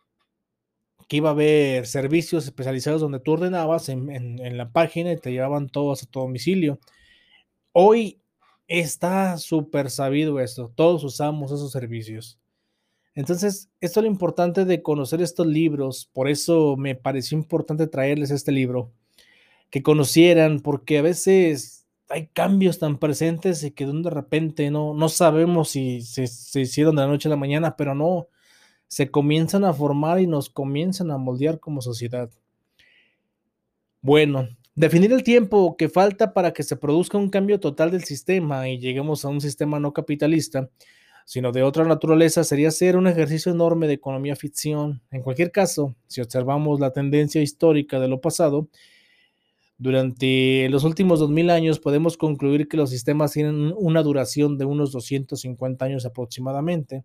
que 1.07 1.17
iba 1.17 1.29
a 1.29 1.33
haber 1.33 1.85
servicios 1.85 2.45
especializados 2.45 2.99
donde 2.99 3.19
tú 3.19 3.33
ordenabas 3.33 3.89
en, 3.89 4.57
la 4.57 4.71
página 4.71 5.11
y 5.11 5.17
te 5.17 5.31
llevaban 5.31 5.69
todos 5.69 6.01
a 6.01 6.07
tu 6.07 6.19
domicilio. 6.21 6.79
Hoy 7.75 8.21
está 8.67 9.37
súper 9.39 9.89
sabido 9.89 10.39
esto, 10.39 10.71
todos 10.75 11.03
usamos 11.03 11.51
esos 11.51 11.71
servicios. 11.71 12.39
Entonces, 13.15 13.69
esto 13.81 13.99
es 13.99 14.03
lo 14.03 14.11
importante 14.11 14.63
de 14.63 14.83
conocer 14.83 15.21
estos 15.21 15.47
libros, 15.47 16.09
por 16.13 16.29
eso 16.29 16.75
me 16.77 16.93
pareció 16.93 17.35
importante 17.35 17.87
traerles 17.87 18.29
este 18.29 18.51
libro, 18.51 18.91
que 19.71 19.81
conocieran, 19.81 20.59
porque 20.59 20.99
a 20.99 21.01
veces 21.01 21.87
hay 22.09 22.27
cambios 22.27 22.77
tan 22.77 22.99
presentes 22.99 23.63
y 23.63 23.71
que 23.71 23.87
de 23.87 24.09
repente 24.09 24.69
no, 24.69 24.93
no 24.93 25.09
sabemos 25.09 25.69
si 25.69 26.01
se, 26.01 26.27
se 26.27 26.61
hicieron 26.61 26.95
de 26.95 27.01
la 27.01 27.07
noche 27.07 27.27
a 27.27 27.31
la 27.31 27.37
mañana, 27.37 27.75
pero 27.75 27.95
no, 27.95 28.27
se 28.87 29.09
comienzan 29.09 29.65
a 29.65 29.73
formar 29.73 30.19
y 30.19 30.27
nos 30.27 30.51
comienzan 30.51 31.09
a 31.09 31.17
moldear 31.17 31.59
como 31.59 31.81
sociedad. 31.81 32.29
Bueno, 34.01 34.49
definir 34.75 35.11
el 35.13 35.23
tiempo 35.23 35.75
que 35.77 35.89
falta 35.89 36.33
para 36.33 36.53
que 36.53 36.63
se 36.63 36.75
produzca 36.75 37.17
un 37.17 37.29
cambio 37.29 37.59
total 37.59 37.91
del 37.91 38.03
sistema 38.03 38.69
y 38.69 38.79
lleguemos 38.79 39.25
a 39.25 39.29
un 39.29 39.41
sistema 39.41 39.79
no 39.79 39.93
capitalista 39.93 40.69
sino 41.25 41.51
de 41.51 41.63
otra 41.63 41.85
naturaleza, 41.85 42.43
sería 42.43 42.71
ser 42.71 42.97
un 42.97 43.07
ejercicio 43.07 43.51
enorme 43.51 43.87
de 43.87 43.93
economía 43.93 44.35
ficción. 44.35 45.01
En 45.11 45.21
cualquier 45.21 45.51
caso, 45.51 45.95
si 46.07 46.21
observamos 46.21 46.79
la 46.79 46.91
tendencia 46.91 47.41
histórica 47.41 47.99
de 47.99 48.07
lo 48.07 48.19
pasado, 48.21 48.67
durante 49.77 50.69
los 50.69 50.83
últimos 50.83 51.19
2000 51.19 51.49
años 51.49 51.79
podemos 51.79 52.17
concluir 52.17 52.67
que 52.67 52.77
los 52.77 52.89
sistemas 52.89 53.31
tienen 53.31 53.73
una 53.75 54.03
duración 54.03 54.57
de 54.57 54.65
unos 54.65 54.91
250 54.91 55.85
años 55.85 56.05
aproximadamente. 56.05 57.03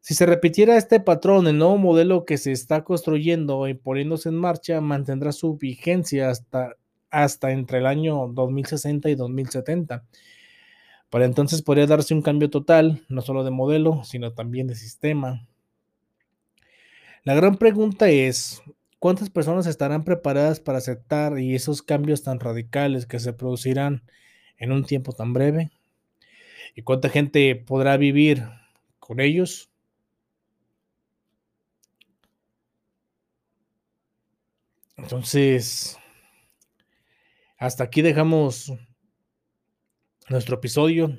Si 0.00 0.14
se 0.14 0.24
repitiera 0.24 0.76
este 0.76 0.98
patrón, 0.98 1.46
el 1.46 1.58
nuevo 1.58 1.76
modelo 1.76 2.24
que 2.24 2.38
se 2.38 2.52
está 2.52 2.84
construyendo 2.84 3.68
y 3.68 3.74
poniéndose 3.74 4.30
en 4.30 4.36
marcha 4.36 4.80
mantendrá 4.80 5.30
su 5.30 5.56
vigencia 5.56 6.30
hasta, 6.30 6.76
hasta 7.10 7.50
entre 7.50 7.78
el 7.78 7.86
año 7.86 8.28
2060 8.28 9.10
y 9.10 9.14
2070. 9.14 10.04
Para 11.10 11.26
entonces 11.26 11.60
podría 11.60 11.86
darse 11.86 12.14
un 12.14 12.22
cambio 12.22 12.48
total, 12.48 13.04
no 13.08 13.20
solo 13.20 13.44
de 13.44 13.50
modelo, 13.50 14.02
sino 14.04 14.32
también 14.32 14.68
de 14.68 14.74
sistema. 14.74 15.46
La 17.24 17.34
gran 17.34 17.56
pregunta 17.56 18.08
es, 18.08 18.62
¿cuántas 18.98 19.28
personas 19.28 19.66
estarán 19.66 20.04
preparadas 20.04 20.60
para 20.60 20.78
aceptar 20.78 21.38
y 21.38 21.54
esos 21.54 21.82
cambios 21.82 22.22
tan 22.22 22.40
radicales 22.40 23.04
que 23.04 23.18
se 23.18 23.34
producirán 23.34 24.02
en 24.56 24.72
un 24.72 24.84
tiempo 24.84 25.12
tan 25.12 25.34
breve? 25.34 25.70
¿Y 26.74 26.82
cuánta 26.82 27.10
gente 27.10 27.54
podrá 27.56 27.98
vivir 27.98 28.44
con 28.98 29.20
ellos? 29.20 29.69
Entonces, 35.02 35.98
hasta 37.56 37.84
aquí 37.84 38.02
dejamos 38.02 38.72
nuestro 40.28 40.56
episodio. 40.56 41.18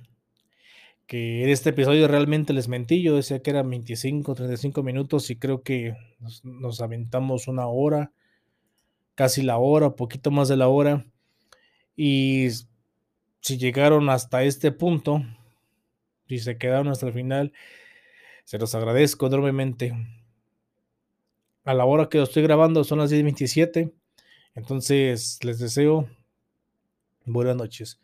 Que 1.07 1.43
en 1.43 1.49
este 1.49 1.71
episodio 1.71 2.07
realmente 2.07 2.53
les 2.53 2.69
mentí, 2.69 3.01
yo 3.01 3.15
decía 3.15 3.41
que 3.41 3.49
eran 3.49 3.69
25, 3.69 4.33
35 4.33 4.81
minutos 4.81 5.29
y 5.29 5.35
creo 5.35 5.61
que 5.61 5.93
nos, 6.41 6.79
aventamos 6.79 7.49
una 7.49 7.67
hora, 7.67 8.13
casi 9.15 9.41
la 9.41 9.57
hora, 9.57 9.95
poquito 9.95 10.31
más 10.31 10.47
de 10.47 10.55
la 10.55 10.69
hora. 10.69 11.05
Y 11.97 12.47
si 13.41 13.57
llegaron 13.57 14.09
hasta 14.09 14.43
este 14.43 14.71
punto, 14.71 15.21
si 16.29 16.39
se 16.39 16.57
quedaron 16.57 16.87
hasta 16.87 17.07
el 17.07 17.13
final, 17.13 17.51
se 18.45 18.57
los 18.57 18.73
agradezco 18.73 19.27
enormemente. 19.27 20.20
A 21.63 21.73
la 21.73 21.85
hora 21.85 22.09
que 22.09 22.17
lo 22.17 22.23
estoy 22.23 22.43
grabando 22.43 22.83
son 22.83 22.99
las 22.99 23.11
10.27. 23.11 23.93
Entonces 24.55 25.39
les 25.43 25.59
deseo 25.59 26.09
buenas 27.25 27.55
noches. 27.55 27.99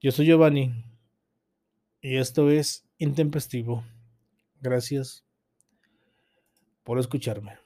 Yo 0.00 0.12
soy 0.12 0.26
Giovanni 0.26 0.84
y 2.00 2.16
esto 2.16 2.50
es 2.50 2.84
Intempestivo. 2.98 3.84
Gracias 4.60 5.24
por 6.84 6.98
escucharme. 6.98 7.58